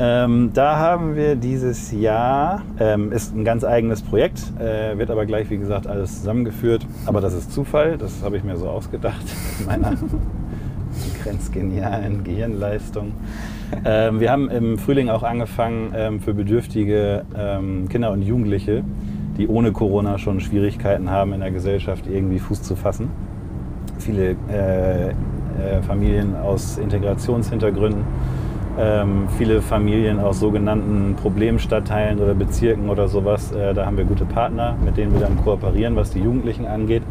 ähm, 0.00 0.52
da 0.54 0.76
haben 0.76 1.16
wir 1.16 1.34
dieses 1.34 1.90
Jahr, 1.90 2.62
ähm, 2.78 3.10
ist 3.10 3.34
ein 3.34 3.44
ganz 3.44 3.64
eigenes 3.64 4.00
Projekt, 4.00 4.40
äh, 4.60 4.96
wird 4.96 5.10
aber 5.10 5.26
gleich, 5.26 5.50
wie 5.50 5.58
gesagt, 5.58 5.88
alles 5.88 6.20
zusammengeführt. 6.20 6.86
Aber 7.04 7.20
das 7.20 7.34
ist 7.34 7.52
Zufall, 7.52 7.98
das 7.98 8.22
habe 8.22 8.36
ich 8.36 8.44
mir 8.44 8.56
so 8.56 8.68
ausgedacht 8.68 9.24
in 9.58 9.66
meiner 9.66 9.94
grenzgenialen 11.24 12.22
Gehirnleistung. 12.22 13.12
Ähm, 13.84 14.20
wir 14.20 14.30
haben 14.30 14.50
im 14.50 14.78
Frühling 14.78 15.08
auch 15.10 15.22
angefangen, 15.22 15.92
ähm, 15.94 16.20
für 16.20 16.34
bedürftige 16.34 17.24
ähm, 17.36 17.88
Kinder 17.88 18.12
und 18.12 18.22
Jugendliche, 18.22 18.82
die 19.36 19.46
ohne 19.48 19.72
Corona 19.72 20.18
schon 20.18 20.40
Schwierigkeiten 20.40 21.10
haben, 21.10 21.32
in 21.32 21.40
der 21.40 21.50
Gesellschaft 21.50 22.06
irgendwie 22.06 22.38
Fuß 22.38 22.62
zu 22.62 22.76
fassen. 22.76 23.10
Viele 23.98 24.36
äh, 24.50 25.08
äh, 25.08 25.82
Familien 25.86 26.36
aus 26.36 26.78
Integrationshintergründen, 26.78 28.04
ähm, 28.78 29.28
viele 29.36 29.60
Familien 29.60 30.20
aus 30.20 30.40
sogenannten 30.40 31.16
Problemstadtteilen 31.16 32.20
oder 32.20 32.34
Bezirken 32.34 32.88
oder 32.88 33.08
sowas. 33.08 33.52
Äh, 33.52 33.74
da 33.74 33.86
haben 33.86 33.96
wir 33.96 34.04
gute 34.04 34.24
Partner, 34.24 34.76
mit 34.84 34.96
denen 34.96 35.12
wir 35.12 35.20
dann 35.20 35.36
kooperieren, 35.44 35.96
was 35.96 36.10
die 36.10 36.20
Jugendlichen 36.20 36.66
angeht. 36.66 37.02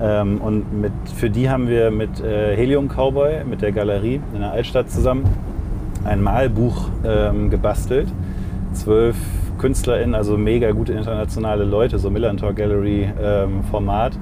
Ähm, 0.00 0.40
und 0.40 0.80
mit, 0.80 0.92
für 1.14 1.30
die 1.30 1.48
haben 1.48 1.68
wir 1.68 1.90
mit 1.90 2.20
äh, 2.20 2.56
Helium 2.56 2.88
Cowboy, 2.88 3.44
mit 3.44 3.62
der 3.62 3.72
Galerie 3.72 4.20
in 4.34 4.40
der 4.40 4.50
Altstadt 4.50 4.90
zusammen, 4.90 5.24
ein 6.04 6.22
Malbuch 6.22 6.88
ähm, 7.04 7.50
gebastelt. 7.50 8.12
Zwölf 8.72 9.16
KünstlerInnen, 9.58 10.14
also 10.14 10.36
mega 10.36 10.72
gute 10.72 10.92
internationale 10.92 11.64
Leute, 11.64 11.98
so 11.98 12.10
Millantor 12.10 12.54
Gallery 12.54 13.08
ähm, 13.20 13.62
Format 13.64 14.18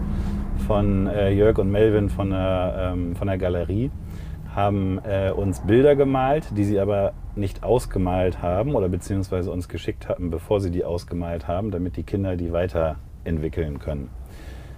von 0.67 1.07
äh, 1.07 1.31
Jörg 1.31 1.59
und 1.59 1.71
Melvin 1.71 2.11
von 2.11 2.31
der, 2.31 2.93
ähm, 2.93 3.17
von 3.17 3.29
der 3.29 3.39
Galerie, 3.39 3.91
haben 4.55 5.01
äh, 5.05 5.31
uns 5.31 5.61
Bilder 5.61 5.97
gemalt, 5.97 6.49
die 6.57 6.65
sie 6.65 6.81
aber 6.81 7.13
nicht 7.37 7.63
ausgemalt 7.63 8.43
haben 8.43 8.75
oder 8.75 8.89
beziehungsweise 8.89 9.51
uns 9.51 9.69
geschickt 9.69 10.09
hatten, 10.09 10.31
bevor 10.31 10.61
sie 10.61 10.71
die 10.71 10.85
ausgemalt 10.85 11.49
haben, 11.49 11.71
damit 11.71 11.97
die 11.97 12.03
Kinder 12.03 12.37
die 12.37 12.53
weiterentwickeln 12.53 13.79
können. 13.79 14.11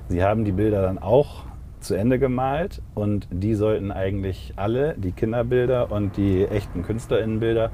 Sie 0.09 0.23
haben 0.23 0.45
die 0.45 0.53
Bilder 0.53 0.83
dann 0.83 0.99
auch 0.99 1.45
zu 1.83 1.95
Ende 1.95 2.18
gemalt 2.18 2.80
und 2.95 3.28
die 3.30 3.55
sollten 3.55 3.91
eigentlich 3.91 4.55
alle, 4.57 4.95
die 4.97 5.12
Kinderbilder 5.12 5.91
und 5.91 6.16
die 6.16 6.45
echten 6.45 6.83
Künstlerinnenbilder, 6.83 7.70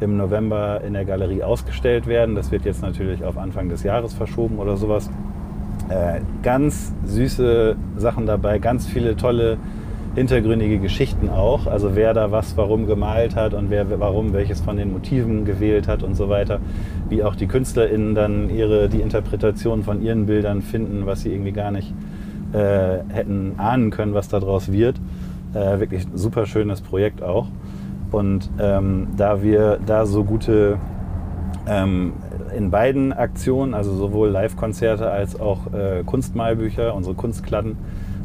im 0.00 0.16
November 0.16 0.80
in 0.84 0.94
der 0.94 1.04
Galerie 1.04 1.42
ausgestellt 1.42 2.06
werden. 2.06 2.34
Das 2.34 2.50
wird 2.50 2.64
jetzt 2.64 2.82
natürlich 2.82 3.24
auf 3.24 3.38
Anfang 3.38 3.68
des 3.68 3.82
Jahres 3.84 4.12
verschoben 4.12 4.58
oder 4.58 4.76
sowas. 4.76 5.08
Äh, 5.88 6.20
ganz 6.42 6.92
süße 7.04 7.76
Sachen 7.96 8.26
dabei, 8.26 8.58
ganz 8.58 8.86
viele 8.86 9.16
tolle 9.16 9.58
hintergründige 10.14 10.78
Geschichten 10.78 11.30
auch. 11.30 11.66
Also 11.66 11.94
wer 11.96 12.12
da 12.12 12.30
was 12.30 12.56
warum 12.56 12.86
gemalt 12.86 13.34
hat 13.34 13.54
und 13.54 13.70
wer 13.70 13.98
warum 13.98 14.32
welches 14.32 14.60
von 14.60 14.76
den 14.76 14.92
Motiven 14.92 15.44
gewählt 15.44 15.88
hat 15.88 16.02
und 16.02 16.14
so 16.14 16.28
weiter. 16.28 16.60
Wie 17.08 17.22
auch 17.22 17.34
die 17.34 17.46
KünstlerInnen 17.46 18.14
dann 18.14 18.50
ihre, 18.50 18.88
die 18.88 19.00
Interpretation 19.00 19.82
von 19.82 20.02
ihren 20.02 20.26
Bildern 20.26 20.60
finden, 20.62 21.06
was 21.06 21.22
sie 21.22 21.32
irgendwie 21.32 21.52
gar 21.52 21.70
nicht 21.70 21.94
äh, 22.52 22.98
hätten 23.08 23.54
ahnen 23.58 23.90
können, 23.90 24.14
was 24.14 24.28
daraus 24.28 24.70
wird. 24.72 24.96
Äh, 25.54 25.80
wirklich 25.80 26.06
super 26.14 26.46
schönes 26.46 26.80
Projekt 26.80 27.22
auch. 27.22 27.48
Und 28.10 28.50
ähm, 28.58 29.08
da 29.16 29.42
wir 29.42 29.78
da 29.84 30.06
so 30.06 30.24
gute 30.24 30.78
ähm, 31.66 32.12
in 32.56 32.70
beiden 32.70 33.12
Aktionen, 33.12 33.74
also 33.74 33.94
sowohl 33.94 34.28
Live-Konzerte 34.28 35.10
als 35.10 35.40
auch 35.40 35.72
äh, 35.72 36.02
Kunstmalbücher, 36.04 36.94
unsere 36.94 37.14
Kunstkladden, 37.14 37.76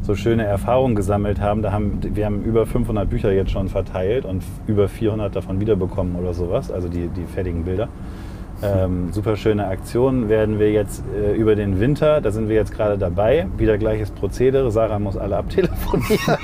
so 0.02 0.14
schöne 0.14 0.44
Erfahrungen 0.44 0.94
gesammelt 0.94 1.40
haben. 1.40 1.62
Da 1.62 1.72
haben. 1.72 2.00
Wir 2.14 2.24
haben 2.24 2.42
über 2.42 2.66
500 2.66 3.08
Bücher 3.08 3.32
jetzt 3.32 3.50
schon 3.50 3.68
verteilt 3.68 4.24
und 4.24 4.42
über 4.66 4.88
400 4.88 5.34
davon 5.34 5.60
wiederbekommen 5.60 6.16
oder 6.16 6.34
sowas, 6.34 6.70
also 6.70 6.88
die, 6.88 7.08
die 7.08 7.24
fertigen 7.24 7.64
Bilder. 7.64 7.88
Ähm, 8.60 9.12
super 9.12 9.36
schöne 9.36 9.66
Aktion 9.68 10.28
werden 10.28 10.58
wir 10.58 10.72
jetzt 10.72 11.04
äh, 11.16 11.34
über 11.34 11.54
den 11.54 11.78
Winter, 11.78 12.20
da 12.20 12.32
sind 12.32 12.48
wir 12.48 12.56
jetzt 12.56 12.72
gerade 12.72 12.98
dabei, 12.98 13.46
wieder 13.56 13.78
gleiches 13.78 14.10
Prozedere. 14.10 14.70
Sarah 14.72 14.98
muss 14.98 15.16
alle 15.16 15.36
abtelefonieren. 15.36 16.38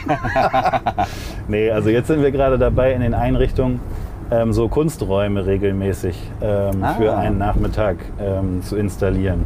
nee, 1.48 1.70
also 1.70 1.90
jetzt 1.90 2.06
sind 2.06 2.22
wir 2.22 2.30
gerade 2.30 2.56
dabei 2.56 2.92
in 2.92 3.00
den 3.00 3.14
Einrichtungen 3.14 3.80
ähm, 4.30 4.52
so 4.52 4.68
Kunsträume 4.68 5.46
regelmäßig 5.46 6.16
ähm, 6.40 6.84
ah. 6.84 6.94
für 6.94 7.16
einen 7.16 7.38
Nachmittag 7.38 7.96
ähm, 8.20 8.62
zu 8.62 8.76
installieren. 8.76 9.44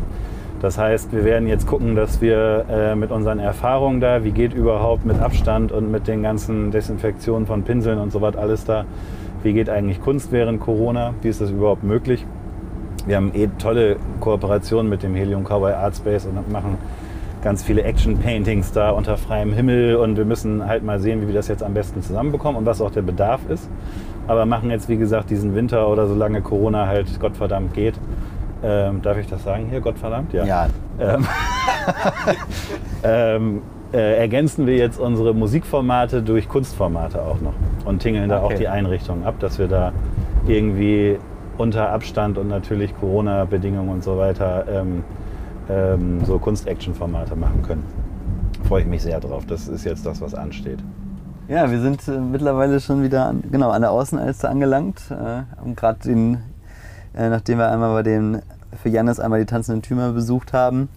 Das 0.60 0.76
heißt, 0.76 1.12
wir 1.12 1.24
werden 1.24 1.48
jetzt 1.48 1.66
gucken, 1.66 1.94
dass 1.94 2.20
wir 2.20 2.64
äh, 2.68 2.94
mit 2.96 3.12
unseren 3.12 3.38
Erfahrungen 3.38 4.00
da, 4.00 4.24
wie 4.24 4.32
geht 4.32 4.52
überhaupt 4.52 5.06
mit 5.06 5.20
Abstand 5.20 5.70
und 5.70 5.90
mit 5.90 6.08
den 6.08 6.22
ganzen 6.22 6.70
Desinfektionen 6.70 7.46
von 7.46 7.62
Pinseln 7.62 7.98
und 7.98 8.10
so 8.10 8.20
was 8.20 8.36
alles 8.36 8.64
da, 8.64 8.84
wie 9.42 9.52
geht 9.52 9.70
eigentlich 9.70 10.02
Kunst 10.02 10.32
während 10.32 10.60
Corona, 10.60 11.14
wie 11.22 11.28
ist 11.28 11.40
das 11.40 11.50
überhaupt 11.50 11.84
möglich? 11.84 12.26
Wir 13.08 13.16
haben 13.16 13.32
eh 13.34 13.48
tolle 13.58 13.96
Kooperationen 14.20 14.90
mit 14.90 15.02
dem 15.02 15.14
Helium 15.14 15.42
Cowboy 15.42 15.72
Art 15.72 15.96
Space 15.96 16.26
und 16.26 16.52
machen 16.52 16.76
ganz 17.42 17.64
viele 17.64 17.82
Action-Paintings 17.82 18.72
da 18.72 18.90
unter 18.90 19.16
freiem 19.16 19.54
Himmel 19.54 19.96
und 19.96 20.18
wir 20.18 20.26
müssen 20.26 20.66
halt 20.66 20.84
mal 20.84 21.00
sehen, 21.00 21.22
wie 21.22 21.28
wir 21.28 21.34
das 21.34 21.48
jetzt 21.48 21.62
am 21.62 21.72
besten 21.72 22.02
zusammenbekommen 22.02 22.58
und 22.58 22.66
was 22.66 22.82
auch 22.82 22.90
der 22.90 23.00
Bedarf 23.00 23.40
ist. 23.48 23.66
Aber 24.26 24.44
machen 24.44 24.70
jetzt, 24.70 24.90
wie 24.90 24.98
gesagt, 24.98 25.30
diesen 25.30 25.54
Winter 25.54 25.88
oder 25.88 26.06
solange 26.06 26.42
Corona 26.42 26.86
halt 26.86 27.18
Gottverdammt 27.18 27.72
geht, 27.72 27.94
ähm, 28.62 29.00
darf 29.00 29.16
ich 29.16 29.26
das 29.26 29.42
sagen 29.42 29.68
hier, 29.70 29.80
Gottverdammt? 29.80 30.34
Ja. 30.34 30.44
ja. 30.44 30.66
Ähm, 31.00 31.26
ähm, 33.04 33.62
äh, 33.94 34.18
ergänzen 34.18 34.66
wir 34.66 34.76
jetzt 34.76 35.00
unsere 35.00 35.32
Musikformate 35.32 36.20
durch 36.20 36.46
Kunstformate 36.46 37.22
auch 37.22 37.40
noch 37.40 37.54
und 37.86 38.00
tingeln 38.02 38.28
da 38.28 38.42
okay. 38.42 38.54
auch 38.54 38.58
die 38.58 38.68
Einrichtungen 38.68 39.24
ab, 39.24 39.36
dass 39.40 39.58
wir 39.58 39.66
da 39.66 39.92
irgendwie 40.46 41.16
unter 41.58 41.90
Abstand 41.90 42.38
und 42.38 42.48
natürlich 42.48 42.96
Corona-Bedingungen 42.98 43.90
und 43.90 44.04
so 44.04 44.16
weiter 44.16 44.64
ähm, 44.68 45.04
ähm, 45.68 46.24
so 46.24 46.38
Kunst-Action-Formate 46.38 47.36
machen 47.36 47.62
können. 47.62 47.84
Freue 48.66 48.82
ich 48.82 48.88
mich 48.88 49.02
sehr 49.02 49.20
drauf. 49.20 49.44
Das 49.46 49.68
ist 49.68 49.84
jetzt 49.84 50.06
das, 50.06 50.20
was 50.20 50.34
ansteht. 50.34 50.78
Ja, 51.48 51.70
wir 51.70 51.80
sind 51.80 52.06
äh, 52.08 52.18
mittlerweile 52.18 52.80
schon 52.80 53.02
wieder 53.02 53.26
an, 53.26 53.42
genau, 53.50 53.70
an 53.70 53.82
der 53.82 53.90
Außenalster 53.90 54.50
angelangt. 54.50 55.00
Äh, 55.10 55.14
haben 55.14 55.76
gerade 55.76 55.98
den, 56.00 56.38
äh, 57.16 57.28
nachdem 57.28 57.58
wir 57.58 57.70
einmal 57.70 57.92
bei 57.92 58.02
dem, 58.02 58.40
für 58.82 58.88
Janis 58.88 59.18
einmal 59.18 59.40
die 59.40 59.46
tanzenden 59.46 59.82
Türme 59.82 60.12
besucht 60.12 60.52
haben, 60.52 60.88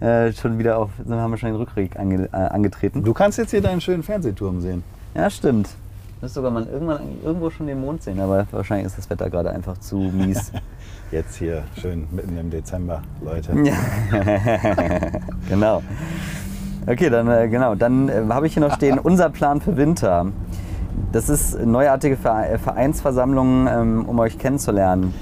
äh, 0.00 0.32
schon 0.32 0.58
wieder 0.58 0.78
auf, 0.78 0.90
haben 1.08 1.30
wir 1.30 1.38
schon 1.38 1.50
den 1.50 1.56
Rückweg 1.56 1.96
ange, 1.98 2.28
äh, 2.32 2.36
angetreten. 2.36 3.04
Du 3.04 3.14
kannst 3.14 3.38
jetzt 3.38 3.52
hier 3.52 3.62
deinen 3.62 3.80
schönen 3.80 4.02
Fernsehturm 4.02 4.60
sehen. 4.60 4.82
Ja, 5.14 5.30
stimmt. 5.30 5.68
Müsste 6.20 6.36
sogar 6.36 6.50
mal 6.50 6.66
irgendwann 6.66 7.00
irgendwo 7.22 7.50
schon 7.50 7.66
den 7.66 7.80
Mond 7.80 8.02
sehen, 8.02 8.20
aber 8.20 8.46
wahrscheinlich 8.50 8.86
ist 8.86 8.96
das 8.98 9.10
Wetter 9.10 9.28
gerade 9.28 9.50
einfach 9.50 9.78
zu 9.78 9.96
mies. 9.96 10.52
Jetzt 11.10 11.36
hier 11.36 11.64
schön 11.80 12.06
mitten 12.10 12.36
im 12.38 12.50
Dezember, 12.50 13.02
Leute. 13.22 13.52
Genau. 15.48 15.82
Okay, 16.86 17.08
dann 17.08 17.28
äh, 17.28 17.48
genau, 17.48 17.74
dann 17.74 18.08
äh, 18.08 18.24
habe 18.28 18.46
ich 18.46 18.54
hier 18.54 18.62
noch 18.62 18.74
stehen 18.74 18.98
unser 19.02 19.30
Plan 19.30 19.60
für 19.60 19.76
Winter. 19.76 20.26
Das 21.12 21.28
ist 21.28 21.58
neuartige 21.64 22.14
äh, 22.14 22.58
Vereinsversammlungen, 22.58 23.66
ähm, 23.66 24.04
um 24.06 24.18
euch 24.18 24.38
kennenzulernen. 24.38 25.14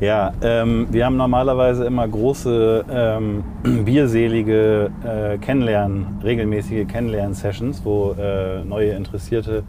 Ja, 0.00 0.32
ähm, 0.42 0.88
wir 0.90 1.06
haben 1.06 1.16
normalerweise 1.16 1.84
immer 1.84 2.08
große 2.08 2.84
ähm, 2.90 3.44
bierselige 3.84 4.90
äh, 5.04 5.38
Kennenlernen, 5.38 6.18
regelmäßige 6.24 6.88
Kennenlernen-Sessions, 6.88 7.82
wo 7.84 8.16
äh, 8.18 8.64
neue 8.64 8.92
Interessierte 8.92 9.62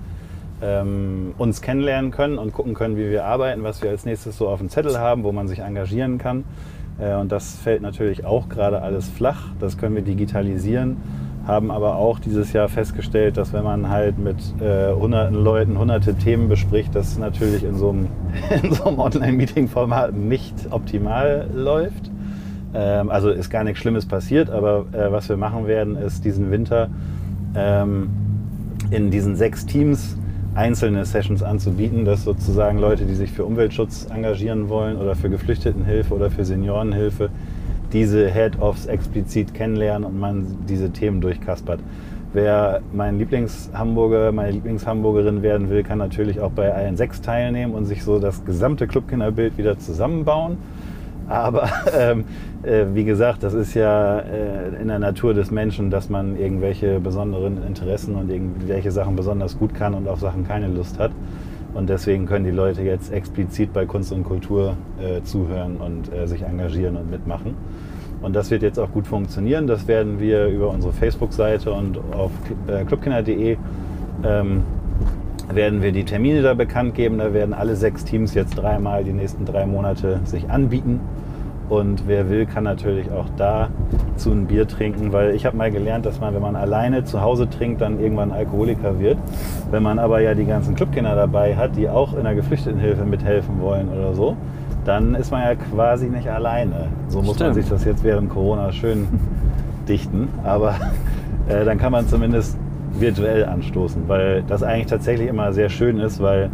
ähm, 0.64 1.34
uns 1.38 1.62
kennenlernen 1.62 2.12
können 2.12 2.38
und 2.38 2.54
gucken 2.54 2.74
können, 2.74 2.96
wie 2.96 3.10
wir 3.10 3.26
arbeiten, 3.26 3.64
was 3.64 3.82
wir 3.82 3.90
als 3.90 4.06
nächstes 4.06 4.38
so 4.38 4.48
auf 4.48 4.60
dem 4.60 4.70
Zettel 4.70 4.98
haben, 4.98 5.24
wo 5.24 5.32
man 5.32 5.48
sich 5.48 5.60
engagieren 5.60 6.18
kann. 6.18 6.46
Äh, 7.00 7.16
und 7.16 7.32
das 7.32 7.56
fällt 7.56 7.82
natürlich 7.82 8.26
auch 8.26 8.50
gerade 8.50 8.82
alles 8.82 9.10
flach. 9.10 9.50
Das 9.60 9.78
können 9.78 9.96
wir 9.96 10.04
digitalisieren, 10.04 10.98
haben 11.46 11.72
aber 11.72 11.96
auch 11.96 12.20
dieses 12.20 12.54
Jahr 12.54 12.70
festgestellt, 12.70 13.38
dass 13.38 13.52
wenn 13.52 13.64
man 13.64 13.90
halt 13.90 14.18
mit 14.18 14.38
äh, 14.62 14.94
hunderten 14.94 15.36
Leuten 15.36 15.78
hunderte 15.78 16.16
Themen 16.16 16.48
bespricht, 16.48 16.96
das 16.96 17.18
natürlich 17.18 17.64
in 17.64 17.76
so 17.76 17.90
einem, 17.90 18.08
so 18.72 18.86
einem 18.86 19.00
Online-Meeting-Format 19.00 20.14
nicht 20.14 20.56
optimal 20.70 21.50
läuft. 21.54 22.10
Ähm, 22.74 23.10
also 23.10 23.30
ist 23.30 23.50
gar 23.50 23.64
nichts 23.64 23.82
Schlimmes 23.82 24.06
passiert, 24.06 24.50
aber 24.50 24.86
äh, 24.94 25.12
was 25.12 25.28
wir 25.28 25.38
machen 25.38 25.68
werden, 25.68 25.98
ist 25.98 26.24
diesen 26.24 26.52
Winter 26.52 26.90
ähm, 27.56 28.10
in 28.90 29.12
diesen 29.12 29.36
sechs 29.36 29.66
Teams 29.66 30.18
einzelne 30.56 31.06
Sessions 31.06 31.42
anzubieten, 31.42 32.06
dass 32.06 32.24
sozusagen 32.24 32.78
Leute, 32.78 33.06
die 33.06 33.16
sich 33.16 33.32
für 33.32 33.46
Umweltschutz 33.46 34.08
engagieren 34.14 34.70
wollen 34.70 34.98
oder 34.98 35.16
für 35.16 35.30
Geflüchtetenhilfe 35.30 36.14
oder 36.14 36.30
für 36.30 36.46
Seniorenhilfe, 36.46 37.30
diese 37.92 38.30
Head-Offs 38.30 38.86
explizit 38.86 39.54
kennenlernen 39.54 40.08
und 40.08 40.20
man 40.20 40.58
diese 40.68 40.92
Themen 40.92 41.22
durchkaspert. 41.22 41.80
Wer 42.34 42.82
mein 42.92 43.20
Lieblingshamburger, 43.20 44.32
meine 44.32 44.52
Lieblingshamburgerin 44.52 45.44
werden 45.44 45.70
will, 45.70 45.84
kann 45.84 46.00
natürlich 46.00 46.40
auch 46.40 46.52
bei 46.52 46.74
allen 46.74 46.98
sechs 46.98 47.22
teilnehmen 47.22 47.74
und 47.74 47.86
sich 47.86 48.04
so 48.04 48.18
das 48.18 48.44
gesamte 48.44 48.88
Clubkinderbild 48.88 49.58
wieder 49.60 49.78
zusammenbauen. 49.78 50.58
Aber 51.28 51.70
ähm, 51.98 52.26
äh, 52.64 52.86
wie 52.94 53.04
gesagt, 53.04 53.44
das 53.44 53.54
ist 53.54 53.74
ja 53.74 54.20
äh, 54.20 54.82
in 54.82 54.88
der 54.88 55.00
Natur 55.00 55.34
des 55.34 55.52
Menschen, 55.52 55.90
dass 55.90 56.10
man 56.10 56.38
irgendwelche 56.38 57.00
besonderen 57.00 57.66
Interessen 57.66 58.16
und 58.16 58.30
irgendwelche 58.30 58.92
Sachen 58.92 59.16
besonders 59.16 59.58
gut 59.58 59.74
kann 59.74 59.94
und 59.94 60.08
auf 60.08 60.20
Sachen 60.20 60.48
keine 60.48 60.68
Lust 60.68 61.00
hat. 61.00 61.12
Und 61.74 61.90
deswegen 61.90 62.28
können 62.28 62.46
die 62.46 62.52
Leute 62.52 62.84
jetzt 62.84 63.12
explizit 63.12 63.74
bei 63.74 63.86
Kunst 63.86 64.12
und 64.12 64.24
Kultur 64.24 64.76
äh, 65.02 65.24
zuhören 65.24 65.78
und 65.78 66.14
äh, 66.14 66.28
sich 66.28 66.44
engagieren 66.44 66.98
und 66.98 67.10
mitmachen. 67.10 67.56
Und 68.22 68.36
das 68.36 68.52
wird 68.52 68.62
jetzt 68.62 68.80
auch 68.80 68.92
gut 68.92 69.08
funktionieren. 69.08 69.68
Das 69.68 69.88
werden 69.88 70.20
wir 70.20 70.48
über 70.48 70.70
unsere 70.70 70.94
Facebook-Seite 70.94 71.74
und 71.74 71.98
auf 72.14 72.32
äh, 72.68 72.86
clubkinder.de 72.86 73.58
ähm, 74.24 74.64
werden 75.56 75.82
wir 75.82 75.92
die 75.92 76.04
Termine 76.04 76.42
da 76.42 76.54
bekannt 76.54 76.96
geben. 76.96 77.18
Da 77.18 77.34
werden 77.34 77.54
alle 77.54 77.76
sechs 77.76 78.04
Teams 78.04 78.34
jetzt 78.34 78.56
dreimal 78.56 79.04
die 79.04 79.14
nächsten 79.14 79.46
drei 79.46 79.66
Monate 79.66 80.20
sich 80.26 80.50
anbieten. 80.50 81.00
Und 81.70 82.08
wer 82.08 82.30
will, 82.30 82.46
kann 82.46 82.66
natürlich 82.66 83.12
auch 83.12 83.26
da 83.38 83.70
zu 84.18 84.32
ein 84.32 84.48
Bier 84.48 84.68
trinken, 84.68 85.14
weil 85.14 85.34
ich 85.34 85.46
habe 85.46 85.56
mal 85.56 85.72
gelernt, 85.72 86.06
dass 86.06 86.20
man, 86.20 86.34
wenn 86.36 86.42
man 86.42 86.56
alleine 86.56 87.04
zu 87.04 87.22
Hause 87.22 87.50
trinkt, 87.50 87.82
dann 87.82 88.00
irgendwann 88.00 88.32
Alkoholiker 88.32 89.00
wird. 89.00 89.18
Wenn 89.72 89.82
man 89.82 89.98
aber 89.98 90.20
ja 90.20 90.36
die 90.36 90.46
ganzen 90.46 90.76
Clubkinder 90.76 91.16
dabei 91.16 91.56
hat, 91.56 91.76
die 91.76 91.90
auch 91.90 92.16
in 92.16 92.26
der 92.26 92.36
Geflüchtetenhilfe 92.36 93.06
mithelfen 93.06 93.62
wollen 93.62 93.90
oder 93.90 94.14
so, 94.14 94.36
dann 94.86 95.16
ist 95.16 95.32
man 95.32 95.42
ja 95.42 95.56
quasi 95.56 96.08
nicht 96.10 96.30
alleine. 96.30 96.90
So 97.08 97.22
muss 97.22 97.36
Stimmt. 97.36 97.52
man 97.52 97.54
sich 97.56 97.70
das 97.70 97.86
jetzt 97.86 98.04
während 98.04 98.30
Corona 98.30 98.72
schön 98.72 99.08
dichten. 99.88 100.28
Aber 100.44 100.76
äh, 101.48 101.64
dann 101.64 101.78
kann 101.78 101.92
man 101.92 102.08
zumindest 102.08 102.58
virtuell 103.00 103.46
anstoßen, 103.46 104.04
weil 104.08 104.44
das 104.48 104.64
eigentlich 104.64 104.88
tatsächlich 104.88 105.28
immer 105.28 105.54
sehr 105.54 105.70
schön 105.70 106.00
ist, 106.00 106.22
weil 106.22 106.50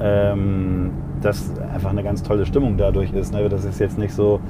ähm, 0.00 0.90
das 1.22 1.52
einfach 1.72 1.90
eine 1.90 2.02
ganz 2.02 2.22
tolle 2.22 2.46
Stimmung 2.46 2.76
dadurch 2.76 3.12
ist. 3.12 3.32
Ne? 3.32 3.48
Das 3.48 3.64
ist 3.64 3.78
jetzt 3.78 3.98
nicht 3.98 4.12
so 4.12 4.40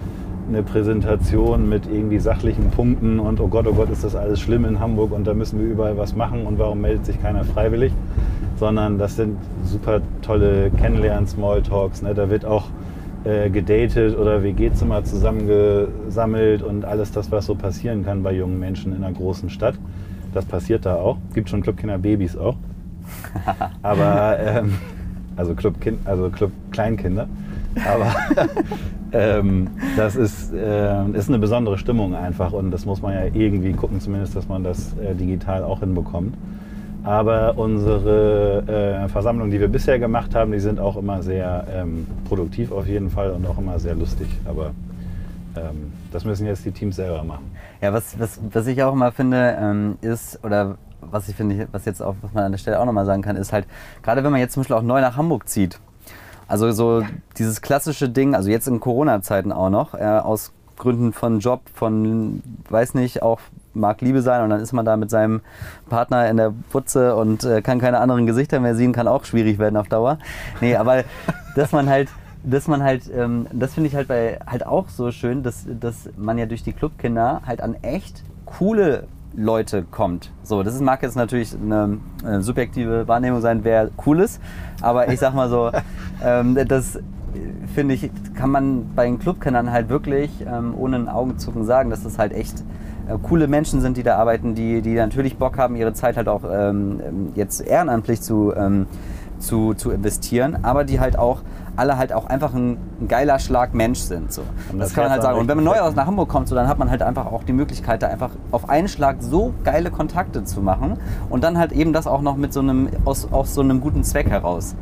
eine 0.49 0.63
Präsentation 0.63 1.69
mit 1.69 1.87
irgendwie 1.87 2.19
sachlichen 2.19 2.71
Punkten 2.71 3.21
und 3.21 3.41
oh 3.41 3.49
Gott, 3.49 3.67
oh 3.67 3.75
Gott, 3.75 3.91
ist 3.91 4.05
das 4.05 4.17
alles 4.17 4.41
schlimm 4.41 4.65
in 4.65 4.81
Hamburg 4.81 5.13
und 5.13 5.27
da 5.27 5.35
müssen 5.35 5.61
wir 5.61 5.67
überall 5.67 5.97
was 5.97 6.17
machen 6.17 6.47
und 6.47 6.59
warum 6.59 6.81
meldet 6.81 7.07
sich 7.07 7.21
keiner 7.23 7.45
freiwillig, 7.45 7.93
sondern 8.57 8.99
das 8.99 9.17
sind 9.17 9.37
super 9.65 10.01
tolle 10.23 10.71
Kennenlernen, 10.71 11.27
Smalltalks. 11.27 12.03
Ne? 12.03 12.15
Da 12.15 12.29
wird 12.29 12.45
auch 12.45 12.67
äh, 13.25 13.51
gedatet 13.51 14.19
oder 14.19 14.43
WG-Zimmer 14.43 15.05
zusammengesammelt 15.05 16.63
und 16.63 16.85
alles 16.85 17.13
das, 17.13 17.31
was 17.31 17.47
so 17.47 17.55
passieren 17.55 18.05
kann 18.05 18.23
bei 18.23 18.33
jungen 18.33 18.59
Menschen 18.59 18.95
in 18.97 19.05
einer 19.05 19.15
großen 19.15 19.49
Stadt. 19.49 19.75
Das 20.33 20.45
passiert 20.45 20.87
da 20.87 20.97
auch. 20.97 21.19
Gibt 21.35 21.49
schon 21.49 21.63
Clubkinder-Babys 21.63 22.37
auch. 22.37 22.57
Aber, 23.83 24.39
ähm, 24.39 24.75
also, 25.37 25.55
Club 25.55 25.75
also 26.05 26.31
Club 26.31 26.53
Kleinkinder. 26.71 27.29
Aber 27.87 28.15
ähm, 29.13 29.69
das 29.97 30.17
ist, 30.17 30.53
äh, 30.53 31.09
ist 31.11 31.29
eine 31.29 31.39
besondere 31.39 31.79
Stimmung 31.79 32.15
einfach 32.15 32.53
und 32.53 32.71
das 32.71 32.85
muss 32.85 33.03
man 33.03 33.15
ja 33.15 33.25
irgendwie 33.33 33.73
gucken, 33.73 34.01
zumindest, 34.01 34.37
dass 34.37 34.49
man 34.49 34.63
das 34.63 34.95
äh, 34.99 35.15
digital 35.15 35.65
auch 35.65 35.81
hinbekommt. 35.81 36.35
Aber 37.05 37.59
unsere 37.59 39.03
äh, 39.05 39.09
Versammlungen, 39.09 39.51
die 39.51 39.59
wir 39.59 39.69
bisher 39.69 39.99
gemacht 39.99 40.35
haben, 40.35 40.53
die 40.53 40.61
sind 40.61 40.79
auch 40.79 40.97
immer 40.97 41.23
sehr 41.23 41.67
ähm, 41.75 42.07
produktiv 42.29 42.71
auf 42.71 42.87
jeden 42.87 43.11
Fall 43.11 43.33
und 43.33 43.45
auch 43.47 43.59
immer 43.59 43.79
sehr 43.81 43.97
lustig. 43.97 44.29
Aber 44.45 44.71
ähm, 45.57 45.93
das 46.13 46.25
müssen 46.25 46.47
jetzt 46.47 46.65
die 46.65 46.71
Teams 46.71 46.97
selber 46.97 47.25
machen. 47.25 47.51
Ja, 47.83 47.93
was, 47.93 48.17
was, 48.19 48.39
was 48.53 48.69
ich 48.69 48.81
auch 48.85 48.93
immer 48.93 49.11
finde, 49.11 49.57
ähm, 49.61 49.99
ist, 50.03 50.43
oder 50.45 50.77
was 51.01 51.29
ich 51.29 51.35
finde, 51.35 51.67
was 51.73 51.85
jetzt 51.85 52.01
auch, 52.01 52.15
was 52.23 52.33
man 52.33 52.45
an 52.45 52.53
der 52.53 52.59
Stelle 52.59 52.79
auch 52.79 52.85
nochmal 52.85 53.05
sagen 53.07 53.23
kann, 53.23 53.35
ist 53.35 53.53
halt, 53.53 53.67
gerade 54.05 54.23
wenn 54.23 54.31
man 54.31 54.41
jetzt 54.41 54.53
zum 54.55 54.63
Beispiel 54.63 54.77
auch 54.77 54.83
neu 54.83 55.01
nach 55.01 55.17
Hamburg 55.17 55.49
zieht, 55.49 55.81
also 56.47 56.71
so 56.71 57.03
dieses 57.39 57.61
klassische 57.61 58.09
Ding, 58.09 58.37
also 58.37 58.51
jetzt 58.51 58.69
in 58.69 58.79
Corona-Zeiten 58.79 59.51
auch 59.51 59.69
noch, 59.69 59.95
äh, 59.95 60.05
aus 60.05 60.53
Gründen 60.79 61.13
von 61.13 61.41
Job, 61.41 61.63
von, 61.75 62.41
weiß 62.69 62.95
nicht, 62.95 63.21
auch 63.21 63.41
mag 63.75 64.01
Liebe 64.01 64.23
sein 64.23 64.43
und 64.43 64.51
dann 64.51 64.61
ist 64.61 64.73
man 64.73 64.85
da 64.85 64.97
mit 64.97 65.11
seinem 65.11 65.41
Partner 65.89 66.29
in 66.29 66.37
der 66.37 66.53
Putze 66.71 67.17
und 67.17 67.43
äh, 67.43 67.63
kann 67.63 67.81
keine 67.81 67.99
anderen 67.99 68.27
Gesichter 68.27 68.61
mehr 68.61 68.77
sehen, 68.77 68.93
kann 68.93 69.09
auch 69.09 69.25
schwierig 69.25 69.59
werden 69.59 69.77
auf 69.77 69.89
Dauer. 69.89 70.19
Nee, 70.61 70.77
aber 70.77 71.03
dass 71.57 71.73
man 71.73 71.89
halt, 71.89 72.09
dass 72.45 72.69
man 72.69 72.83
halt, 72.83 73.11
ähm, 73.15 73.47
das 73.53 73.75
finde 73.75 73.89
ich 73.89 73.95
halt 73.95 74.09
bei 74.09 74.39
halt 74.47 74.67
auch 74.67 74.89
so 74.89 75.11
schön, 75.11 75.43
dass, 75.43 75.67
dass 75.81 76.09
man 76.17 76.39
ja 76.39 76.47
durch 76.47 76.63
die 76.63 76.73
Clubkinder 76.73 77.43
halt 77.47 77.61
an 77.61 77.77
echt 77.83 78.23
coole 78.47 79.05
Leute 79.35 79.83
kommt. 79.83 80.31
So, 80.43 80.63
das 80.63 80.79
mag 80.81 81.03
jetzt 81.03 81.17
natürlich 81.17 81.55
eine, 81.55 81.99
eine 82.25 82.43
subjektive 82.43 83.09
Wahrnehmung 83.09 83.41
sein, 83.41 83.61
wer 83.65 83.91
cool 84.07 84.21
ist, 84.21 84.41
aber 84.81 85.09
ich 85.11 85.21
sag 85.21 85.35
mal 85.35 85.49
so, 85.49 85.71
ähm, 86.25 86.59
das 86.67 86.99
finde 87.75 87.95
ich, 87.95 88.11
kann 88.35 88.51
man 88.51 88.91
bei 88.95 89.07
den 89.07 89.19
Clubkennern 89.19 89.71
halt 89.73 89.89
wirklich 89.89 90.31
ähm, 90.47 90.75
ohne 90.77 90.97
ein 90.97 91.09
Augenzucken 91.09 91.65
sagen, 91.65 91.89
dass 91.89 92.03
das 92.03 92.19
halt 92.19 92.33
echt 92.33 92.63
äh, 93.09 93.17
coole 93.23 93.49
Menschen 93.49 93.81
sind, 93.81 93.97
die 93.97 94.03
da 94.03 94.17
arbeiten, 94.17 94.55
die, 94.55 94.83
die 94.83 94.95
natürlich 94.95 95.39
Bock 95.39 95.57
haben, 95.57 95.77
ihre 95.77 95.95
Zeit 95.95 96.17
halt 96.17 96.29
auch 96.29 96.43
ähm, 96.51 97.01
jetzt 97.35 97.61
ehrenamtlich 97.61 98.21
zu, 98.21 98.53
ähm, 98.55 98.87
zu, 99.39 99.75
zu 99.75 99.91
investieren, 99.91 100.59
aber 100.63 100.85
die 100.85 101.01
halt 101.01 101.19
auch 101.19 101.41
alle 101.77 101.97
halt 101.97 102.13
auch 102.13 102.27
einfach 102.27 102.55
ein, 102.55 102.77
ein 103.01 103.09
geiler 103.09 103.39
Schlag 103.39 103.75
Mensch 103.75 104.01
sind. 104.01 104.33
So. 104.33 104.43
Das, 104.77 104.95
kann 104.95 105.05
man 105.05 105.13
halt 105.13 105.23
sagen. 105.23 105.39
Und 105.39 105.49
wenn 105.49 105.57
man 105.57 105.65
neu 105.65 105.81
aus 105.81 105.95
nach 105.95 106.07
Hamburg 106.07 106.29
kommt, 106.29 106.49
so, 106.49 106.55
dann 106.55 106.69
hat 106.69 106.79
man 106.79 106.91
halt 106.91 107.03
einfach 107.03 107.27
auch 107.27 107.45
die 107.45 107.53
Möglichkeit, 107.53 108.03
da 108.03 108.09
einfach 108.09 108.31
auf 108.51 108.69
einen 108.69 108.89
Schlag 108.89 109.17
so 109.21 109.55
geile 109.65 109.91
Kontakte 109.91 110.45
zu 110.45 110.61
machen 110.61 110.99
und 111.31 111.45
dann 111.45 111.59
halt 111.59 111.73
eben 111.73 111.93
das 111.93 112.07
auch 112.07 112.23
noch 112.23 112.37
mit 112.37 112.53
so 112.53 112.61
einem, 112.61 112.89
aus, 113.05 113.33
aus 113.33 113.55
so 113.55 113.61
einem 113.63 113.81
guten 113.81 114.05
Zweck 114.05 114.29
heraus 114.29 114.75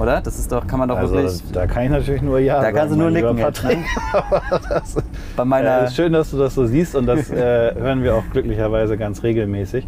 oder? 0.00 0.20
Das 0.20 0.38
ist 0.38 0.50
doch, 0.50 0.66
kann 0.66 0.78
man 0.78 0.88
doch 0.88 0.96
also, 0.96 1.14
wirklich. 1.14 1.42
Da 1.52 1.66
kann 1.66 1.84
ich 1.84 1.90
natürlich 1.90 2.22
nur 2.22 2.38
ja. 2.38 2.56
Da 2.56 2.62
sagen, 2.62 2.76
kannst 2.76 2.94
du 2.94 2.98
nur 2.98 3.10
nicken. 3.10 3.38
Jetzt, 3.38 3.64
ne? 3.64 3.84
das, 4.68 4.96
Bei 5.36 5.44
meiner. 5.44 5.82
Äh, 5.82 5.84
ist 5.86 5.96
schön, 5.96 6.12
dass 6.12 6.30
du 6.30 6.38
das 6.38 6.54
so 6.54 6.66
siehst 6.66 6.96
und 6.96 7.06
das 7.06 7.30
äh, 7.30 7.74
hören 7.74 8.02
wir 8.02 8.14
auch 8.14 8.24
glücklicherweise 8.32 8.96
ganz 8.96 9.22
regelmäßig, 9.22 9.86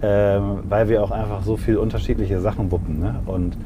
äh, 0.00 0.06
weil 0.68 0.88
wir 0.88 1.02
auch 1.02 1.10
einfach 1.10 1.42
so 1.42 1.56
viel 1.56 1.78
unterschiedliche 1.78 2.40
Sachen 2.40 2.70
wuppen. 2.70 3.00
Ne? 3.00 3.16
Und 3.26 3.56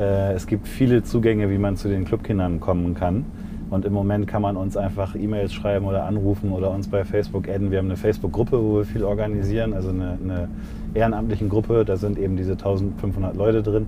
äh, 0.00 0.32
es 0.32 0.46
gibt 0.46 0.66
viele 0.66 1.02
Zugänge, 1.02 1.50
wie 1.50 1.58
man 1.58 1.76
zu 1.76 1.88
den 1.88 2.04
Clubkindern 2.04 2.58
kommen 2.58 2.94
kann. 2.94 3.26
Und 3.68 3.84
im 3.84 3.92
Moment 3.92 4.26
kann 4.26 4.42
man 4.42 4.56
uns 4.56 4.76
einfach 4.76 5.14
E-Mails 5.14 5.52
schreiben 5.52 5.86
oder 5.86 6.04
anrufen 6.04 6.50
oder 6.50 6.70
uns 6.70 6.88
bei 6.88 7.04
Facebook 7.04 7.48
adden. 7.48 7.70
Wir 7.70 7.78
haben 7.78 7.86
eine 7.86 7.96
Facebook-Gruppe, 7.96 8.60
wo 8.60 8.78
wir 8.78 8.84
viel 8.84 9.04
organisieren, 9.04 9.74
also 9.74 9.90
eine, 9.90 10.18
eine 10.22 10.48
ehrenamtlichen 10.94 11.48
Gruppe. 11.48 11.84
Da 11.84 11.96
sind 11.96 12.18
eben 12.18 12.36
diese 12.36 12.52
1500 12.52 13.36
Leute 13.36 13.62
drin 13.62 13.86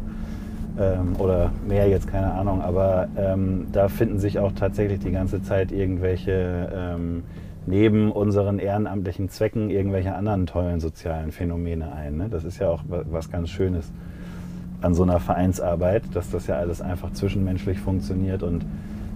ähm, 0.79 1.15
oder 1.19 1.51
mehr 1.67 1.89
jetzt, 1.89 2.07
keine 2.07 2.33
Ahnung, 2.33 2.63
aber 2.63 3.09
ähm, 3.17 3.67
da 3.73 3.89
finden 3.89 4.21
sich 4.21 4.39
auch 4.39 4.53
tatsächlich 4.53 5.01
die 5.01 5.11
ganze 5.11 5.43
Zeit 5.43 5.73
irgendwelche, 5.73 6.71
ähm, 6.73 7.25
neben 7.67 8.13
unseren 8.13 8.61
ehrenamtlichen 8.61 9.31
Zwecken, 9.31 9.69
irgendwelche 9.69 10.15
anderen 10.15 10.47
tollen 10.47 10.79
sozialen 10.79 11.33
Phänomene 11.33 11.93
ein. 11.93 12.19
Ne? 12.19 12.29
Das 12.29 12.45
ist 12.45 12.61
ja 12.61 12.69
auch 12.69 12.85
was 12.87 13.31
ganz 13.31 13.51
Schönes 13.51 13.91
an 14.83 14.95
so 14.95 15.03
einer 15.03 15.21
Vereinsarbeit, 15.21 16.03
dass 16.15 16.31
das 16.31 16.47
ja 16.47 16.57
alles 16.57 16.81
einfach 16.81 17.13
zwischenmenschlich 17.13 17.79
funktioniert 17.79 18.43
und 18.43 18.65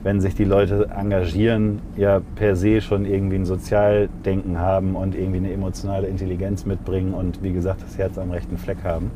wenn 0.03 0.21
sich 0.21 0.37
die 0.37 0.45
Leute 0.45 0.89
engagieren, 0.97 1.81
ja 1.97 2.21
per 2.37 2.55
se 2.55 2.81
schon 2.81 3.05
irgendwie 3.05 3.37
ein 3.37 3.45
Sozialdenken 3.45 4.59
haben 4.59 4.95
und 4.95 5.17
irgendwie 5.17 5.39
eine 5.39 5.53
emotionale 5.53 6.07
Intelligenz 6.07 6.64
mitbringen 6.64 7.12
und 7.12 7.43
wie 7.43 7.53
gesagt 7.53 7.83
das 7.83 7.99
Herz 7.99 8.17
am 8.17 8.31
rechten 8.31 8.57
Fleck 8.57 8.79
haben. 8.85 9.11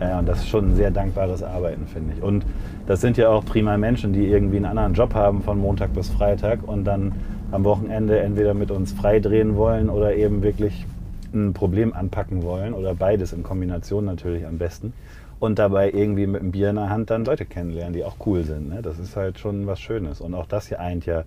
Ja, 0.00 0.18
und 0.18 0.28
das 0.28 0.40
ist 0.40 0.48
schon 0.48 0.72
ein 0.72 0.76
sehr 0.76 0.90
dankbares 0.90 1.42
Arbeiten, 1.42 1.86
finde 1.86 2.14
ich. 2.14 2.22
Und 2.22 2.44
das 2.86 3.00
sind 3.00 3.16
ja 3.16 3.30
auch 3.30 3.44
prima 3.44 3.76
Menschen, 3.78 4.12
die 4.12 4.26
irgendwie 4.26 4.58
einen 4.58 4.66
anderen 4.66 4.92
Job 4.94 5.14
haben 5.14 5.42
von 5.42 5.58
Montag 5.58 5.94
bis 5.94 6.08
Freitag 6.10 6.60
und 6.66 6.84
dann 6.84 7.12
am 7.50 7.64
Wochenende 7.64 8.20
entweder 8.20 8.54
mit 8.54 8.70
uns 8.70 8.92
frei 8.92 9.20
drehen 9.20 9.56
wollen 9.56 9.88
oder 9.88 10.14
eben 10.14 10.42
wirklich 10.42 10.86
ein 11.32 11.52
Problem 11.52 11.92
anpacken 11.94 12.42
wollen 12.42 12.74
oder 12.74 12.94
beides 12.94 13.32
in 13.32 13.42
Kombination 13.42 14.04
natürlich 14.04 14.46
am 14.46 14.58
besten. 14.58 14.92
Und 15.40 15.58
dabei 15.58 15.90
irgendwie 15.92 16.26
mit 16.26 16.40
einem 16.40 16.50
Bier 16.50 16.70
in 16.70 16.76
der 16.76 16.90
Hand 16.90 17.10
dann 17.10 17.24
Leute 17.24 17.44
kennenlernen, 17.44 17.92
die 17.92 18.04
auch 18.04 18.16
cool 18.26 18.42
sind. 18.44 18.68
Ne? 18.70 18.82
Das 18.82 18.98
ist 18.98 19.16
halt 19.16 19.38
schon 19.38 19.66
was 19.66 19.80
Schönes. 19.80 20.20
Und 20.20 20.34
auch 20.34 20.46
das 20.46 20.68
hier 20.68 20.80
eint 20.80 21.06
ja 21.06 21.24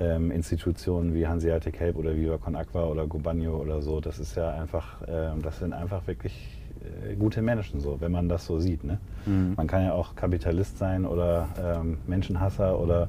ähm, 0.00 0.30
Institutionen 0.30 1.14
wie 1.14 1.26
Hanseatic 1.26 1.78
Help 1.78 1.96
oder 1.96 2.16
Viva 2.16 2.38
Con 2.38 2.56
Aqua 2.56 2.84
oder 2.84 3.06
Gubagno 3.06 3.56
oder 3.56 3.82
so. 3.82 4.00
Das 4.00 4.18
ist 4.18 4.36
ja 4.36 4.50
einfach, 4.54 5.02
ähm, 5.06 5.42
das 5.42 5.58
sind 5.58 5.72
einfach 5.72 6.06
wirklich 6.06 6.58
äh, 6.82 7.14
gute 7.14 7.42
Menschen, 7.42 7.80
so, 7.80 8.00
wenn 8.00 8.12
man 8.12 8.28
das 8.28 8.46
so 8.46 8.58
sieht. 8.58 8.84
Ne? 8.84 8.98
Mhm. 9.26 9.54
Man 9.56 9.66
kann 9.66 9.84
ja 9.84 9.92
auch 9.92 10.16
Kapitalist 10.16 10.78
sein 10.78 11.04
oder 11.04 11.48
ähm, 11.62 11.98
Menschenhasser 12.06 12.78
oder 12.78 13.08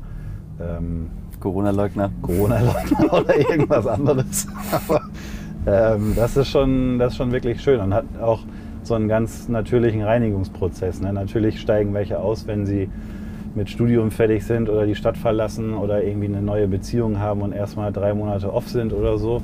ähm, 0.60 1.10
Corona-Leugner. 1.39 2.12
Corona-Leugner 2.22 3.14
oder 3.22 3.36
irgendwas 3.38 3.88
anderes. 3.88 4.48
Aber 4.72 5.02
ähm, 5.66 6.14
das, 6.16 6.38
ist 6.38 6.50
schon, 6.50 7.00
das 7.00 7.14
ist 7.14 7.18
schon 7.18 7.32
wirklich 7.32 7.62
schön 7.62 7.80
und 7.80 7.94
hat 7.94 8.06
auch 8.22 8.41
so 8.88 8.95
einen 8.95 9.07
ganz 9.07 9.49
natürlichen 9.49 10.01
Reinigungsprozess. 10.01 11.01
Ne? 11.01 11.13
Natürlich 11.13 11.59
steigen 11.59 11.93
welche 11.93 12.19
aus, 12.19 12.47
wenn 12.47 12.65
sie 12.65 12.89
mit 13.55 13.69
Studium 13.69 14.11
fertig 14.11 14.43
sind 14.45 14.69
oder 14.69 14.86
die 14.86 14.95
Stadt 14.95 15.17
verlassen 15.17 15.75
oder 15.75 16.03
irgendwie 16.03 16.27
eine 16.27 16.41
neue 16.41 16.67
Beziehung 16.67 17.19
haben 17.19 17.41
und 17.41 17.53
erstmal 17.53 17.91
drei 17.91 18.13
Monate 18.13 18.51
off 18.51 18.67
sind 18.67 18.93
oder 18.93 19.17
so. 19.17 19.41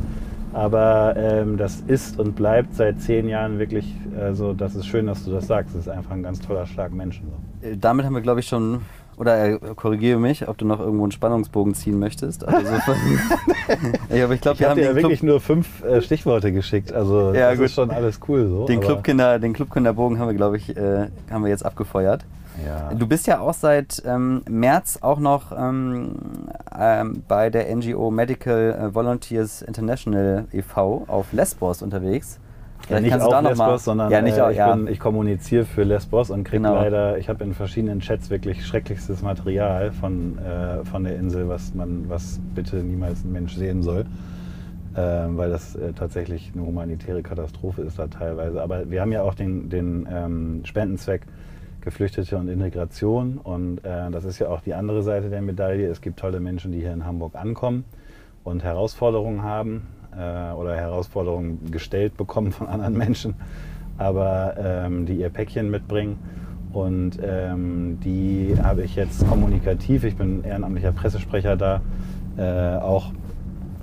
Aber 0.51 1.13
ähm, 1.15 1.57
das 1.57 1.81
ist 1.81 2.19
und 2.19 2.35
bleibt 2.35 2.73
seit 2.73 2.99
zehn 3.01 3.29
Jahren 3.29 3.59
wirklich, 3.59 3.93
also 4.19 4.53
das 4.53 4.73
ist 4.75 4.87
schön, 4.87 5.05
dass 5.05 5.23
du 5.23 5.31
das 5.31 5.45
sagst. 5.45 5.75
Das 5.75 5.81
ist 5.83 5.89
einfach 5.89 6.11
ein 6.11 6.23
ganz 6.23 6.39
toller 6.39 6.65
Schlag 6.65 6.91
Menschen. 6.91 7.27
So. 7.61 7.67
Äh, 7.67 7.77
damit 7.77 8.05
haben 8.05 8.15
wir, 8.15 8.21
glaube 8.21 8.39
ich, 8.39 8.47
schon, 8.47 8.81
oder 9.19 9.45
äh, 9.45 9.59
korrigiere 9.75 10.17
mich, 10.17 10.47
ob 10.47 10.57
du 10.57 10.65
noch 10.65 10.79
irgendwo 10.79 11.03
einen 11.03 11.11
Spannungsbogen 11.11 11.75
ziehen 11.75 11.99
möchtest. 11.99 12.47
Also 12.47 12.65
so 12.65 12.93
ich, 14.09 14.23
aber 14.23 14.33
ich 14.33 14.41
glaube, 14.41 14.59
wir 14.59 14.69
haben 14.69 14.77
dir 14.77 14.85
ja 14.85 14.95
wirklich 14.95 15.21
nur 15.21 15.41
fünf 15.41 15.83
äh, 15.83 16.01
Stichworte 16.01 16.53
geschickt. 16.53 16.93
Also 16.93 17.33
ja, 17.33 17.49
das 17.49 17.57
gut. 17.57 17.65
ist 17.65 17.73
schon 17.73 17.91
alles 17.91 18.19
cool 18.27 18.47
so. 18.47 18.65
Den, 18.65 18.79
Clubkinder, 18.79 19.37
den 19.37 19.51
Clubkinderbogen 19.53 20.19
haben 20.19 20.29
wir, 20.29 20.35
glaube 20.35 20.55
ich, 20.57 20.75
äh, 20.75 21.07
haben 21.29 21.43
wir 21.43 21.49
jetzt 21.49 21.65
abgefeuert. 21.65 22.23
Ja. 22.65 22.93
Du 22.93 23.07
bist 23.07 23.27
ja 23.27 23.39
auch 23.39 23.53
seit 23.53 24.01
ähm, 24.05 24.41
März 24.49 24.99
auch 25.01 25.19
noch 25.19 25.51
ähm, 25.51 26.15
ähm, 26.77 27.23
bei 27.27 27.49
der 27.49 27.73
NGO 27.75 28.11
Medical 28.11 28.89
Volunteers 28.93 29.61
International 29.61 30.45
e.V. 30.51 31.05
auf 31.07 31.31
Lesbos 31.31 31.81
unterwegs. 31.81 32.39
Ja, 32.89 32.99
nicht 32.99 33.13
auf 33.13 33.43
Lesbos, 33.43 33.83
sondern 33.83 34.11
ja, 34.11 34.21
nicht, 34.21 34.37
äh, 34.37 34.51
ich, 34.51 34.57
ja. 34.57 34.73
bin, 34.73 34.87
ich, 34.87 34.99
kommuniziere 34.99 35.65
für 35.65 35.83
Lesbos 35.83 36.29
und 36.31 36.43
kriege 36.43 36.63
genau. 36.63 36.75
leider, 36.75 37.17
ich 37.17 37.29
habe 37.29 37.43
in 37.43 37.53
verschiedenen 37.53 37.99
Chats 37.99 38.29
wirklich 38.29 38.65
schrecklichstes 38.65 39.21
Material 39.21 39.91
von, 39.91 40.37
äh, 40.39 40.83
von 40.85 41.03
der 41.03 41.15
Insel, 41.17 41.47
was 41.49 41.73
man, 41.73 42.09
was 42.09 42.39
bitte 42.55 42.77
niemals 42.77 43.23
ein 43.23 43.31
Mensch 43.31 43.55
sehen 43.55 43.83
soll. 43.83 44.05
Ähm, 44.97 45.37
weil 45.37 45.51
das 45.51 45.75
äh, 45.75 45.93
tatsächlich 45.93 46.51
eine 46.55 46.65
humanitäre 46.65 47.21
Katastrophe 47.21 47.83
ist 47.83 47.99
da 47.99 48.07
teilweise. 48.07 48.61
Aber 48.61 48.89
wir 48.89 49.01
haben 49.01 49.11
ja 49.11 49.21
auch 49.21 49.35
den, 49.35 49.69
den 49.69 50.07
ähm, 50.11 50.61
Spendenzweck 50.65 51.21
Geflüchtete 51.81 52.37
und 52.37 52.47
Integration. 52.47 53.37
Und 53.37 53.85
äh, 53.85 54.09
das 54.11 54.25
ist 54.25 54.39
ja 54.39 54.49
auch 54.49 54.61
die 54.61 54.73
andere 54.73 55.03
Seite 55.03 55.29
der 55.29 55.41
Medaille. 55.41 55.87
Es 55.87 56.01
gibt 56.01 56.19
tolle 56.19 56.39
Menschen, 56.39 56.71
die 56.71 56.79
hier 56.79 56.91
in 56.91 57.05
Hamburg 57.05 57.35
ankommen 57.35 57.85
und 58.43 58.63
Herausforderungen 58.63 59.43
haben 59.43 59.87
äh, 60.17 60.53
oder 60.53 60.75
Herausforderungen 60.75 61.71
gestellt 61.71 62.17
bekommen 62.17 62.51
von 62.51 62.67
anderen 62.67 62.97
Menschen, 62.97 63.35
aber 63.97 64.55
ähm, 64.57 65.05
die 65.05 65.15
ihr 65.15 65.29
Päckchen 65.29 65.69
mitbringen. 65.69 66.17
Und 66.71 67.17
ähm, 67.23 67.99
die 68.03 68.55
habe 68.61 68.83
ich 68.83 68.95
jetzt 68.95 69.27
kommunikativ, 69.27 70.03
ich 70.03 70.15
bin 70.15 70.43
ehrenamtlicher 70.43 70.91
Pressesprecher 70.91 71.55
da, 71.55 71.81
äh, 72.37 72.77
auch 72.77 73.11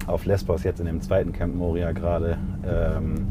auf 0.07 0.25
Lesbos 0.25 0.63
jetzt 0.63 0.79
in 0.79 0.87
dem 0.87 1.01
zweiten 1.01 1.33
Camp 1.33 1.57
Moria 1.57 1.91
gerade 1.91 2.39
ähm, 2.65 3.27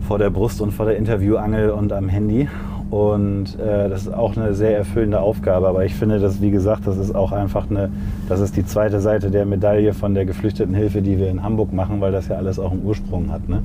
vor 0.00 0.18
der 0.18 0.30
Brust 0.30 0.60
und 0.62 0.72
vor 0.72 0.86
der 0.86 0.96
Interviewangel 0.96 1.70
und 1.70 1.92
am 1.92 2.08
Handy 2.08 2.48
Und 2.90 3.56
äh, 3.60 3.88
das 3.88 4.02
ist 4.02 4.12
auch 4.12 4.36
eine 4.36 4.52
sehr 4.54 4.76
erfüllende 4.76 5.20
Aufgabe. 5.20 5.68
Aber 5.68 5.84
ich 5.84 5.94
finde, 5.94 6.18
dass, 6.18 6.42
wie 6.42 6.50
gesagt, 6.50 6.86
das 6.86 6.98
ist 6.98 7.14
auch 7.14 7.30
einfach 7.30 7.70
eine, 7.70 7.88
das 8.28 8.40
ist 8.40 8.56
die 8.56 8.66
zweite 8.66 9.00
Seite 9.00 9.30
der 9.30 9.46
Medaille 9.46 9.94
von 9.94 10.14
der 10.14 10.24
Geflüchtetenhilfe, 10.24 11.00
die 11.00 11.18
wir 11.18 11.30
in 11.30 11.42
Hamburg 11.42 11.72
machen, 11.72 12.00
weil 12.00 12.10
das 12.10 12.28
ja 12.28 12.36
alles 12.36 12.58
auch 12.58 12.72
einen 12.72 12.84
Ursprung 12.84 13.30
hat. 13.30 13.48
Ne? 13.48 13.62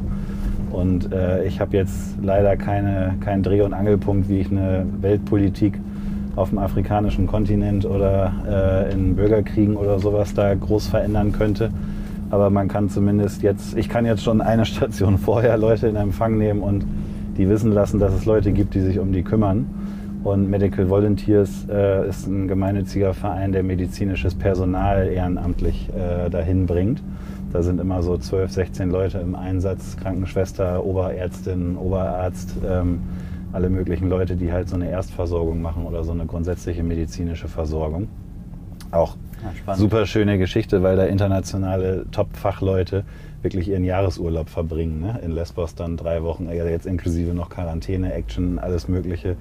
Und 0.72 1.12
äh, 1.12 1.44
ich 1.46 1.60
habe 1.60 1.76
jetzt 1.76 2.18
leider 2.22 2.56
keine, 2.56 3.16
keinen 3.20 3.42
Dreh- 3.42 3.62
und 3.62 3.74
Angelpunkt, 3.74 4.30
wie 4.30 4.40
ich 4.40 4.52
eine 4.52 4.86
Weltpolitik 5.02 5.80
auf 6.36 6.50
dem 6.50 6.60
afrikanischen 6.60 7.28
Kontinent 7.28 7.86
oder 7.86 8.88
äh, 8.90 8.94
in 8.94 9.16
Bürgerkriegen 9.16 9.76
oder 9.76 10.00
sowas 10.00 10.34
da 10.34 10.54
groß 10.54 10.88
verändern 10.88 11.32
könnte. 11.32 11.72
Aber 12.30 12.50
man 12.50 12.68
kann 12.68 12.90
zumindest 12.90 13.42
jetzt, 13.42 13.78
ich 13.78 13.90
kann 13.90 14.06
jetzt 14.06 14.24
schon 14.24 14.42
eine 14.42 14.66
Station 14.68 15.18
vorher 15.18 15.58
Leute 15.58 15.88
in 15.88 15.96
Empfang 15.96 16.38
nehmen 16.38 16.62
und 16.62 16.86
die 17.38 17.50
wissen 17.50 17.72
lassen, 17.72 18.00
dass 18.00 18.14
es 18.14 18.26
Leute 18.26 18.52
gibt, 18.52 18.74
die 18.76 18.82
sich 18.82 19.00
um 19.00 19.12
die 19.12 19.24
kümmern. 19.24 19.66
Und 20.24 20.50
Medical 20.50 20.90
Volunteers 20.90 21.68
äh, 21.70 22.10
ist 22.10 22.26
ein 22.26 22.48
gemeinnütziger 22.48 23.14
Verein, 23.14 23.52
der 23.52 23.62
medizinisches 23.62 24.34
Personal 24.34 25.08
ehrenamtlich 25.08 25.90
äh, 25.90 26.30
dahin 26.32 26.66
bringt. 26.66 27.04
Da 27.54 27.62
sind 27.62 27.80
immer 27.80 28.02
so 28.02 28.18
12, 28.18 28.52
16 28.52 28.90
Leute 28.90 29.20
im 29.20 29.36
Einsatz, 29.36 29.96
Krankenschwester, 29.98 30.84
Oberärztin, 30.84 31.78
Oberarzt, 31.78 32.56
ähm, 32.68 33.02
alle 33.54 33.70
möglichen 33.70 34.10
Leute, 34.10 34.36
die 34.36 34.52
halt 34.52 34.68
so 34.68 34.76
eine 34.76 34.90
Erstversorgung 34.90 35.62
machen 35.62 35.86
oder 35.86 36.04
so 36.04 36.12
eine 36.12 36.26
grundsätzliche 36.26 36.84
medizinische 36.84 37.48
Versorgung. 37.48 38.08
Auch 38.92 39.16
Ja, 39.68 39.76
super 39.76 40.06
schöne 40.06 40.38
Geschichte, 40.38 40.82
weil 40.82 40.98
da 40.98 41.06
internationale 41.06 42.06
Top-Fachleute 42.12 43.04
wirklich 43.46 43.70
ihren 43.70 43.86
Jahresurlaub 43.86 44.50
verbringen. 44.50 45.00
Ne? 45.00 45.20
In 45.24 45.32
Lesbos 45.32 45.76
dann 45.76 45.96
drei 45.96 46.24
Wochen, 46.24 46.50
jetzt 46.50 46.86
inklusive 46.86 47.34
noch 47.34 47.50
Quarantäne, 47.50 48.14
Action, 48.14 48.60
alles 48.60 48.90
Mögliche. 48.90 49.38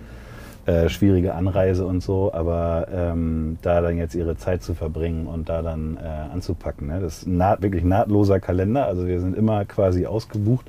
Äh, 0.67 0.89
schwierige 0.89 1.35
Anreise 1.35 1.85
und 1.87 2.03
so, 2.03 2.33
aber 2.33 2.87
ähm, 2.91 3.59
da 3.61 3.83
dann 3.83 3.99
jetzt 3.99 4.15
ihre 4.15 4.39
Zeit 4.39 4.63
zu 4.63 4.73
verbringen 4.73 5.27
und 5.27 5.51
da 5.51 5.61
dann 5.61 5.99
äh, 5.99 6.33
anzupacken. 6.33 6.87
Ne? 6.87 7.01
Das 7.01 7.19
ist 7.19 7.27
naht, 7.27 7.61
wirklich 7.61 7.85
nahtloser 7.85 8.41
Kalender. 8.41 8.87
Also 8.87 9.07
wir 9.07 9.21
sind 9.21 9.37
immer 9.37 9.67
quasi 9.67 10.07
ausgebucht, 10.07 10.65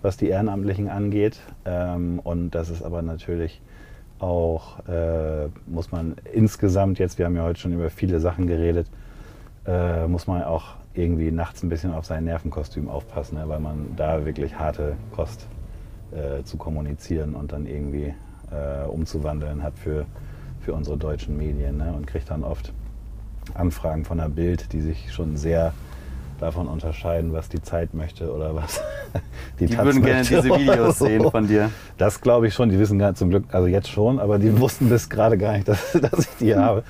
was 0.00 0.16
die 0.16 0.28
Ehrenamtlichen 0.28 0.88
angeht. 0.88 1.38
Ähm, 1.66 2.18
und 2.24 2.52
das 2.52 2.70
ist 2.70 2.82
aber 2.82 3.02
natürlich 3.02 3.60
auch, 4.20 4.78
äh, 4.88 5.48
muss 5.66 5.92
man 5.92 6.16
insgesamt 6.32 6.98
jetzt, 6.98 7.18
wir 7.18 7.26
haben 7.26 7.36
ja 7.36 7.42
heute 7.42 7.60
schon 7.60 7.74
über 7.74 7.90
viele 7.90 8.20
Sachen 8.20 8.46
geredet, 8.46 8.86
äh, 9.66 10.06
muss 10.06 10.26
man 10.26 10.44
auch 10.44 10.76
irgendwie 10.96 11.30
nachts 11.30 11.62
ein 11.62 11.68
bisschen 11.68 11.92
auf 11.92 12.06
sein 12.06 12.24
Nervenkostüm 12.24 12.88
aufpassen, 12.88 13.38
ne? 13.38 13.48
weil 13.48 13.60
man 13.60 13.94
da 13.96 14.24
wirklich 14.24 14.58
harte 14.58 14.96
Kost 15.14 15.46
äh, 16.12 16.42
zu 16.44 16.56
kommunizieren 16.56 17.34
und 17.34 17.52
dann 17.52 17.66
irgendwie 17.66 18.14
äh, 18.50 18.86
umzuwandeln 18.86 19.62
hat 19.62 19.78
für, 19.78 20.06
für 20.60 20.72
unsere 20.72 20.96
deutschen 20.96 21.36
Medien 21.36 21.78
ne? 21.78 21.92
und 21.96 22.06
kriegt 22.06 22.30
dann 22.30 22.44
oft 22.44 22.72
Anfragen 23.54 24.04
von 24.04 24.18
der 24.18 24.28
Bild, 24.28 24.72
die 24.72 24.80
sich 24.80 25.12
schon 25.12 25.36
sehr 25.36 25.72
davon 26.40 26.66
unterscheiden, 26.68 27.32
was 27.32 27.48
die 27.48 27.62
Zeit 27.62 27.94
möchte 27.94 28.32
oder 28.32 28.54
was 28.54 28.82
Die 29.60 29.66
Taz 29.66 29.84
würden 29.84 30.02
gerne 30.02 30.22
diese 30.22 30.44
Videos 30.44 30.98
so. 30.98 31.06
sehen 31.06 31.30
von 31.30 31.46
dir. 31.46 31.70
Das 31.96 32.20
glaube 32.20 32.48
ich 32.48 32.54
schon. 32.54 32.68
Die 32.68 32.78
wissen 32.78 32.98
gar 32.98 33.14
zum 33.14 33.30
Glück, 33.30 33.44
also 33.52 33.66
jetzt 33.66 33.88
schon, 33.88 34.18
aber 34.20 34.38
die 34.38 34.58
wussten 34.60 34.88
bis 34.88 35.08
gerade 35.08 35.38
gar 35.38 35.52
nicht, 35.52 35.68
dass, 35.68 35.92
dass 35.92 36.18
ich 36.20 36.36
die 36.40 36.54
habe. 36.54 36.82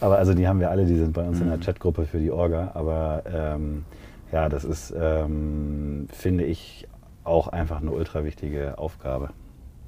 Aber 0.00 0.18
also 0.18 0.34
die 0.34 0.46
haben 0.46 0.60
wir 0.60 0.70
alle, 0.70 0.84
die 0.86 0.96
sind 0.96 1.12
bei 1.12 1.22
uns 1.22 1.40
in 1.40 1.48
der 1.48 1.58
Chatgruppe 1.58 2.06
für 2.06 2.18
die 2.18 2.30
Orga. 2.30 2.72
Aber 2.74 3.22
ähm, 3.32 3.84
ja, 4.32 4.48
das 4.48 4.64
ist, 4.64 4.94
ähm, 4.98 6.08
finde 6.12 6.44
ich, 6.44 6.86
auch 7.24 7.48
einfach 7.48 7.80
eine 7.80 7.90
ultra 7.90 8.24
wichtige 8.24 8.78
Aufgabe. 8.78 9.30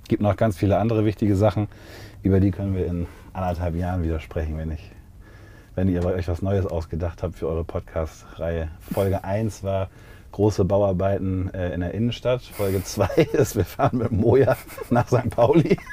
Gibt 0.08 0.22
noch 0.22 0.36
ganz 0.36 0.56
viele 0.56 0.78
andere 0.78 1.04
wichtige 1.04 1.36
Sachen, 1.36 1.68
über 2.22 2.40
die 2.40 2.50
können 2.50 2.74
wir 2.74 2.86
in 2.86 3.06
anderthalb 3.32 3.74
Jahren 3.74 4.02
wieder 4.02 4.20
sprechen, 4.20 4.56
wenn 4.56 4.70
ich 4.70 4.92
wenn 5.76 5.88
ihr 5.88 6.02
euch 6.06 6.26
was 6.26 6.40
Neues 6.40 6.64
ausgedacht 6.66 7.22
habt 7.22 7.36
für 7.36 7.48
eure 7.48 7.62
Podcast-Reihe. 7.62 8.70
Folge 8.80 9.24
1 9.24 9.62
war 9.62 9.90
große 10.32 10.64
Bauarbeiten 10.64 11.52
äh, 11.52 11.74
in 11.74 11.80
der 11.80 11.92
Innenstadt. 11.92 12.42
Folge 12.42 12.82
2 12.82 13.06
ist, 13.32 13.56
wir 13.56 13.66
fahren 13.66 13.98
mit 13.98 14.10
Moja 14.10 14.56
nach 14.88 15.06
St. 15.06 15.28
Pauli. 15.28 15.76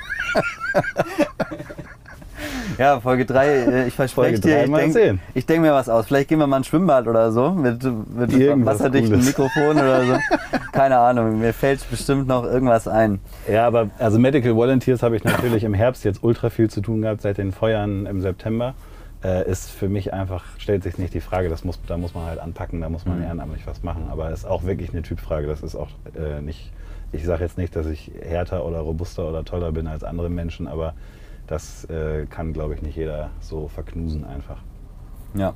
Ja, 2.77 2.99
Folge 2.99 3.25
3, 3.25 3.85
ich 3.87 3.93
verspreche 3.93 4.39
dir, 4.39 4.63
ich 4.65 4.71
denke 4.71 5.19
denk 5.47 5.61
mir 5.61 5.73
was 5.73 5.89
aus. 5.89 6.07
Vielleicht 6.07 6.29
gehen 6.29 6.39
wir 6.39 6.47
mal 6.47 6.57
ein 6.57 6.63
Schwimmbad 6.63 7.07
oder 7.07 7.31
so 7.31 7.51
mit, 7.51 7.83
mit 7.83 8.33
Irgendwas 8.33 8.75
wasserdichtem 8.79 9.11
Cooles. 9.19 9.25
Mikrofon 9.27 9.71
oder 9.77 10.05
so. 10.05 10.13
Keine 10.71 10.97
Ahnung, 10.97 11.39
mir 11.39 11.53
fällt 11.53 11.87
bestimmt 11.89 12.27
noch 12.27 12.43
irgendwas 12.45 12.87
ein. 12.87 13.19
Ja, 13.51 13.67
aber 13.67 13.89
also 13.99 14.17
Medical 14.17 14.55
Volunteers 14.55 15.03
habe 15.03 15.15
ich 15.15 15.23
natürlich 15.23 15.63
im 15.63 15.73
Herbst 15.73 16.03
jetzt 16.03 16.23
ultra 16.23 16.49
viel 16.49 16.69
zu 16.69 16.81
tun 16.81 17.01
gehabt 17.01 17.21
seit 17.21 17.37
den 17.37 17.51
Feuern 17.51 18.05
im 18.05 18.21
September. 18.21 18.73
Äh, 19.23 19.49
ist 19.49 19.69
für 19.71 19.87
mich 19.87 20.11
einfach, 20.13 20.43
stellt 20.57 20.83
sich 20.83 20.97
nicht 20.97 21.13
die 21.13 21.21
Frage, 21.21 21.47
das 21.47 21.63
muss, 21.63 21.79
da 21.87 21.95
muss 21.97 22.13
man 22.13 22.25
halt 22.25 22.39
anpacken, 22.39 22.81
da 22.81 22.89
muss 22.89 23.05
man 23.05 23.19
Mhm. 23.19 23.23
ehrenamtlich 23.23 23.65
was 23.65 23.81
machen. 23.83 24.07
Aber 24.11 24.31
ist 24.31 24.45
auch 24.45 24.63
wirklich 24.65 24.91
eine 24.91 25.01
Typfrage. 25.01 25.47
Das 25.47 25.61
ist 25.63 25.75
auch 25.75 25.87
äh, 26.17 26.41
nicht, 26.41 26.71
ich 27.13 27.23
sage 27.23 27.43
jetzt 27.43 27.57
nicht, 27.57 27.73
dass 27.75 27.85
ich 27.85 28.11
härter 28.21 28.65
oder 28.65 28.79
robuster 28.79 29.29
oder 29.29 29.45
toller 29.45 29.71
bin 29.71 29.87
als 29.87 30.03
andere 30.03 30.29
Menschen, 30.29 30.67
aber 30.67 30.93
das 31.53 31.85
äh, 31.85 32.25
kann, 32.25 32.51
glaube 32.51 32.73
ich, 32.73 32.81
nicht 32.81 32.95
jeder 32.97 33.29
so 33.39 33.67
verknusen 33.67 34.25
einfach. 34.25 34.57
Ja. 35.35 35.53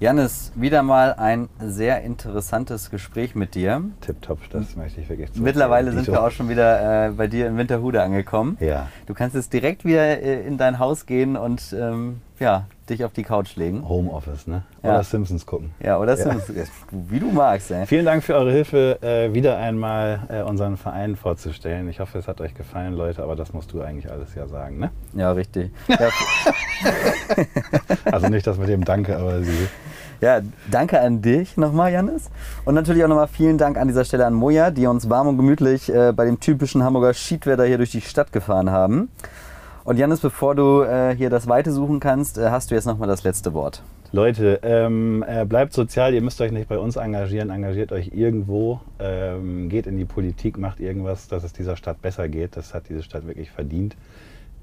Janis, 0.00 0.52
wieder 0.54 0.84
mal 0.84 1.14
ein 1.14 1.48
sehr 1.58 2.02
interessantes 2.02 2.88
Gespräch 2.88 3.34
mit 3.34 3.56
dir. 3.56 3.82
Tipptopp, 4.00 4.38
das 4.50 4.76
möchte 4.76 5.00
ich 5.00 5.08
wirklich 5.08 5.34
Mittlerweile 5.34 5.90
sind 5.90 6.06
wir 6.06 6.22
auch 6.22 6.30
schon 6.30 6.48
wieder 6.48 7.08
äh, 7.08 7.10
bei 7.10 7.26
dir 7.26 7.48
in 7.48 7.56
Winterhude 7.56 8.00
angekommen. 8.00 8.56
Ja. 8.60 8.86
Du 9.06 9.14
kannst 9.14 9.34
jetzt 9.34 9.52
direkt 9.52 9.84
wieder 9.84 10.22
äh, 10.22 10.46
in 10.46 10.56
dein 10.56 10.78
Haus 10.78 11.06
gehen 11.06 11.36
und 11.36 11.74
ähm, 11.76 12.20
ja, 12.38 12.66
dich 12.90 13.04
auf 13.04 13.12
die 13.12 13.22
Couch 13.22 13.56
legen. 13.56 13.88
Homeoffice, 13.88 14.46
ne? 14.46 14.62
Ja. 14.82 14.90
Oder 14.94 15.04
Simpsons 15.04 15.44
gucken. 15.46 15.70
Ja, 15.82 15.98
oder 15.98 16.16
Ja. 16.18 16.34
so, 16.38 16.52
wie 16.90 17.20
du 17.20 17.30
magst. 17.30 17.70
Ey. 17.70 17.86
Vielen 17.86 18.04
Dank 18.04 18.22
für 18.24 18.34
eure 18.34 18.50
Hilfe, 18.52 18.98
äh, 19.02 19.32
wieder 19.34 19.58
einmal 19.58 20.20
äh, 20.28 20.42
unseren 20.42 20.76
Verein 20.76 21.16
vorzustellen. 21.16 21.88
Ich 21.88 22.00
hoffe, 22.00 22.18
es 22.18 22.28
hat 22.28 22.40
euch 22.40 22.54
gefallen, 22.54 22.94
Leute, 22.94 23.22
aber 23.22 23.36
das 23.36 23.52
musst 23.52 23.72
du 23.72 23.80
eigentlich 23.82 24.10
alles 24.10 24.34
ja 24.34 24.46
sagen, 24.46 24.78
ne? 24.78 24.90
Ja, 25.14 25.32
richtig. 25.32 25.70
Ja, 25.88 25.96
Also 28.04 28.28
nicht 28.28 28.46
das 28.46 28.58
mit 28.58 28.68
dem 28.68 28.84
Danke, 28.84 29.16
aber 29.16 29.42
sie. 29.42 29.68
Ja, 30.20 30.40
danke 30.70 31.00
an 31.00 31.22
dich 31.22 31.56
nochmal, 31.56 31.92
Janis. 31.92 32.28
Und 32.64 32.74
natürlich 32.74 33.04
auch 33.04 33.08
nochmal 33.08 33.28
vielen 33.28 33.56
Dank 33.56 33.78
an 33.78 33.86
dieser 33.86 34.04
Stelle 34.04 34.26
an 34.26 34.34
Moja, 34.34 34.70
die 34.72 34.86
uns 34.86 35.08
warm 35.08 35.28
und 35.28 35.36
gemütlich 35.36 35.92
äh, 35.94 36.12
bei 36.12 36.24
dem 36.24 36.40
typischen 36.40 36.82
Hamburger 36.82 37.14
Schiedwetter 37.14 37.64
hier 37.64 37.76
durch 37.76 37.92
die 37.92 38.00
Stadt 38.00 38.32
gefahren 38.32 38.70
haben. 38.70 39.10
Und 39.88 39.98
Janis, 39.98 40.20
bevor 40.20 40.54
du 40.54 40.82
äh, 40.82 41.16
hier 41.16 41.30
das 41.30 41.48
Weite 41.48 41.72
suchen 41.72 41.98
kannst, 41.98 42.36
äh, 42.36 42.50
hast 42.50 42.70
du 42.70 42.74
jetzt 42.74 42.84
nochmal 42.84 43.08
das 43.08 43.24
letzte 43.24 43.54
Wort. 43.54 43.82
Leute, 44.12 44.60
ähm, 44.62 45.24
äh, 45.26 45.46
bleibt 45.46 45.72
sozial, 45.72 46.12
ihr 46.12 46.20
müsst 46.20 46.42
euch 46.42 46.52
nicht 46.52 46.68
bei 46.68 46.78
uns 46.78 46.96
engagieren, 46.96 47.48
engagiert 47.48 47.90
euch 47.90 48.10
irgendwo, 48.12 48.82
ähm, 48.98 49.70
geht 49.70 49.86
in 49.86 49.96
die 49.96 50.04
Politik, 50.04 50.58
macht 50.58 50.80
irgendwas, 50.80 51.28
dass 51.28 51.42
es 51.42 51.54
dieser 51.54 51.74
Stadt 51.74 52.02
besser 52.02 52.28
geht. 52.28 52.54
Das 52.54 52.74
hat 52.74 52.90
diese 52.90 53.02
Stadt 53.02 53.26
wirklich 53.26 53.50
verdient. 53.50 53.96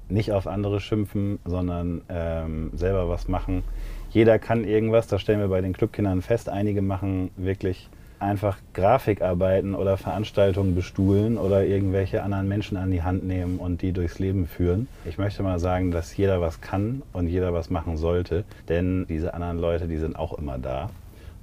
Nicht 0.08 0.30
auf 0.30 0.46
andere 0.46 0.78
schimpfen, 0.78 1.40
sondern 1.44 2.02
ähm, 2.08 2.70
selber 2.74 3.08
was 3.08 3.26
machen. 3.26 3.64
Jeder 4.10 4.38
kann 4.38 4.62
irgendwas, 4.62 5.08
das 5.08 5.22
stellen 5.22 5.40
wir 5.40 5.48
bei 5.48 5.60
den 5.60 5.72
Clubkindern 5.72 6.22
fest. 6.22 6.48
Einige 6.48 6.82
machen 6.82 7.32
wirklich 7.36 7.90
einfach 8.26 8.58
Grafikarbeiten 8.74 9.74
oder 9.74 9.96
Veranstaltungen 9.96 10.74
bestuhlen 10.74 11.38
oder 11.38 11.64
irgendwelche 11.64 12.22
anderen 12.22 12.48
Menschen 12.48 12.76
an 12.76 12.90
die 12.90 13.02
Hand 13.02 13.24
nehmen 13.24 13.58
und 13.58 13.82
die 13.82 13.92
durchs 13.92 14.18
Leben 14.18 14.46
führen. 14.46 14.88
Ich 15.04 15.16
möchte 15.16 15.42
mal 15.42 15.58
sagen, 15.58 15.90
dass 15.90 16.16
jeder 16.16 16.40
was 16.40 16.60
kann 16.60 17.02
und 17.12 17.28
jeder 17.28 17.54
was 17.54 17.70
machen 17.70 17.96
sollte, 17.96 18.44
denn 18.68 19.06
diese 19.08 19.32
anderen 19.34 19.58
Leute, 19.58 19.88
die 19.88 19.96
sind 19.96 20.16
auch 20.16 20.36
immer 20.36 20.58
da 20.58 20.90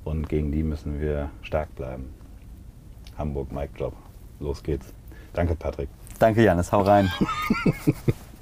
und 0.04 0.30
gegen 0.30 0.52
die 0.52 0.64
müssen 0.64 1.02
wir 1.02 1.30
stark 1.42 1.74
bleiben. 1.76 2.14
Hamburg, 3.18 3.52
Mic 3.52 3.70
Drop. 3.78 3.94
Los 4.40 4.62
geht's. 4.62 4.94
Danke, 5.34 5.56
Patrick. 5.56 5.90
Danke, 6.20 6.44
Janis. 6.44 6.72
Hau 6.72 6.82
rein. 6.82 7.10